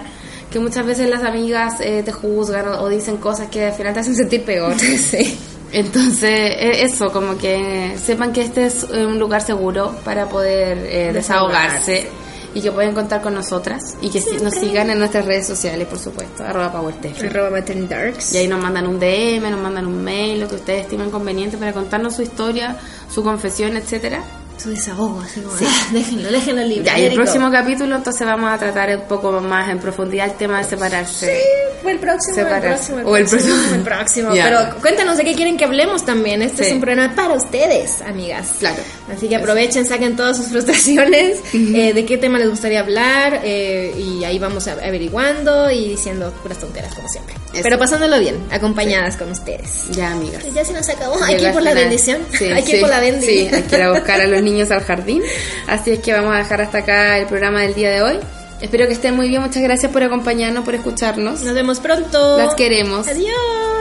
Que 0.51 0.59
muchas 0.59 0.85
veces 0.85 1.09
las 1.09 1.23
amigas 1.23 1.75
eh, 1.79 2.03
te 2.03 2.11
juzgan 2.11 2.67
o, 2.67 2.81
o 2.81 2.89
dicen 2.89 3.17
cosas 3.17 3.47
que 3.49 3.67
al 3.67 3.73
final 3.73 3.93
te 3.93 4.01
hacen 4.01 4.15
sentir 4.15 4.43
peor. 4.43 4.75
Sí. 4.79 5.39
Entonces, 5.73 6.29
e- 6.29 6.83
eso, 6.83 7.11
como 7.11 7.37
que 7.37 7.95
sepan 8.03 8.33
que 8.33 8.41
este 8.41 8.65
es 8.65 8.83
un 8.83 9.17
lugar 9.17 9.41
seguro 9.41 9.95
para 10.03 10.27
poder 10.27 10.77
eh, 10.89 11.11
desahogarse 11.13 12.07
y 12.53 12.61
que 12.61 12.71
pueden 12.71 12.93
contar 12.93 13.21
con 13.21 13.33
nosotras 13.33 13.95
y 14.01 14.09
que 14.09 14.19
si- 14.21 14.37
nos 14.37 14.53
sigan 14.55 14.89
en 14.89 14.99
nuestras 14.99 15.25
redes 15.25 15.47
sociales, 15.47 15.87
por 15.87 15.99
supuesto, 15.99 16.43
arroba 16.43 16.71
PowerTech. 16.71 17.15
Arroba. 17.29 18.33
Y 18.33 18.37
ahí 18.37 18.47
nos 18.47 18.61
mandan 18.61 18.87
un 18.87 18.99
DM, 18.99 19.49
nos 19.49 19.59
mandan 19.59 19.85
un 19.87 20.03
mail, 20.03 20.39
lo 20.41 20.47
que 20.47 20.55
ustedes 20.55 20.81
estimen 20.83 21.09
conveniente 21.11 21.57
para 21.57 21.73
contarnos 21.73 22.15
su 22.15 22.21
historia, 22.23 22.77
su 23.09 23.23
confesión, 23.23 23.77
etcétera. 23.77 24.23
Su 24.61 24.69
desahogo, 24.69 25.21
así 25.21 25.39
como, 25.41 25.55
ah, 25.55 25.87
déjenlo, 25.91 26.29
déjenlo 26.31 26.61
libre. 26.63 26.83
Ya, 26.85 26.99
y 26.99 27.05
el 27.05 27.13
próximo 27.15 27.49
capítulo 27.49 27.95
entonces 27.95 28.27
vamos 28.27 28.51
a 28.51 28.57
tratar 28.57 28.95
un 28.95 29.07
poco 29.07 29.31
más 29.41 29.69
en 29.69 29.79
profundidad 29.79 30.27
el 30.27 30.33
tema 30.35 30.59
de 30.59 30.65
separarse. 30.65 31.41
Fue 31.81 31.93
el 31.93 31.99
próximo, 31.99 32.37
el 32.37 32.43
Separarse. 32.43 32.67
próximo, 32.93 32.99
el 32.99 33.05
O 33.07 33.17
el 33.17 33.25
próximo, 33.25 33.55
próximo. 33.55 33.75
el 33.75 33.81
próximo. 33.81 34.35
Ya. 34.35 34.43
Pero 34.45 34.81
cuéntanos 34.81 35.17
de 35.17 35.23
qué 35.23 35.33
quieren 35.33 35.57
que 35.57 35.65
hablemos 35.65 36.05
también. 36.05 36.43
Este 36.43 36.63
Sí. 36.63 36.69
es 36.69 36.75
un 36.75 36.81
programa 36.81 37.15
para 37.15 37.33
ustedes, 37.33 38.01
amigas. 38.01 38.49
Claro. 38.59 38.83
Así 39.11 39.27
que 39.27 39.35
aprovechen, 39.35 39.87
saquen 39.87 40.15
todas 40.15 40.37
sus 40.37 40.47
frustraciones, 40.47 41.39
eh, 41.53 41.93
de 41.93 42.05
qué 42.05 42.19
tema 42.19 42.37
les 42.37 42.49
gustaría 42.49 42.81
hablar 42.81 43.41
eh, 43.43 43.95
y 43.97 44.23
ahí 44.25 44.37
vamos 44.37 44.67
averiguando 44.67 45.71
y 45.71 45.89
diciendo 45.89 46.31
puras 46.43 46.59
tonteras 46.59 46.93
como 46.93 47.07
siempre. 47.09 47.33
Eso. 47.53 47.63
Pero 47.63 47.79
pasándolo 47.79 48.17
bien, 48.19 48.37
acompañadas 48.51 49.17
con 49.17 49.31
ustedes. 49.31 49.89
Ya, 49.91 50.11
amigas. 50.11 50.43
Ya 50.53 50.63
se 50.63 50.71
nos 50.71 50.87
acabó. 50.87 51.21
Hay 51.23 51.35
que 51.37 51.43
ir 51.45 51.51
por 51.51 51.63
la 51.63 51.73
bendición. 51.73 52.19
Sí, 52.37 52.45
Hay 52.53 52.61
que 52.63 52.69
sí, 52.69 52.75
ir 52.75 52.81
por 52.81 52.89
la 52.89 52.99
bendición. 52.99 53.49
Sí, 53.49 53.55
hay 53.55 53.63
que 53.63 53.75
ir 53.75 53.81
a 53.81 53.91
buscar 53.91 54.21
a 54.21 54.27
los 54.27 54.41
niños 54.41 54.50
al 54.59 54.83
jardín. 54.83 55.23
Así 55.67 55.91
es 55.91 55.99
que 55.99 56.13
vamos 56.13 56.33
a 56.35 56.37
dejar 56.39 56.61
hasta 56.61 56.79
acá 56.79 57.17
el 57.17 57.27
programa 57.27 57.61
del 57.61 57.73
día 57.73 57.89
de 57.89 58.01
hoy. 58.01 58.19
Espero 58.61 58.85
que 58.87 58.93
estén 58.93 59.15
muy 59.15 59.27
bien. 59.27 59.41
Muchas 59.41 59.63
gracias 59.63 59.91
por 59.91 60.03
acompañarnos, 60.03 60.63
por 60.63 60.75
escucharnos. 60.75 61.41
Nos 61.41 61.53
vemos 61.53 61.79
pronto. 61.79 62.37
Las 62.37 62.53
queremos. 62.55 63.07
Adiós. 63.07 63.31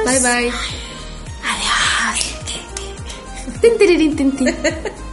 Bye 0.07 0.21
bye. 0.21 0.53
Adiós. 1.43 2.21
Tin, 3.61 3.77
tiririn, 3.77 4.17
tin, 4.17 4.37
tin. 4.37 4.55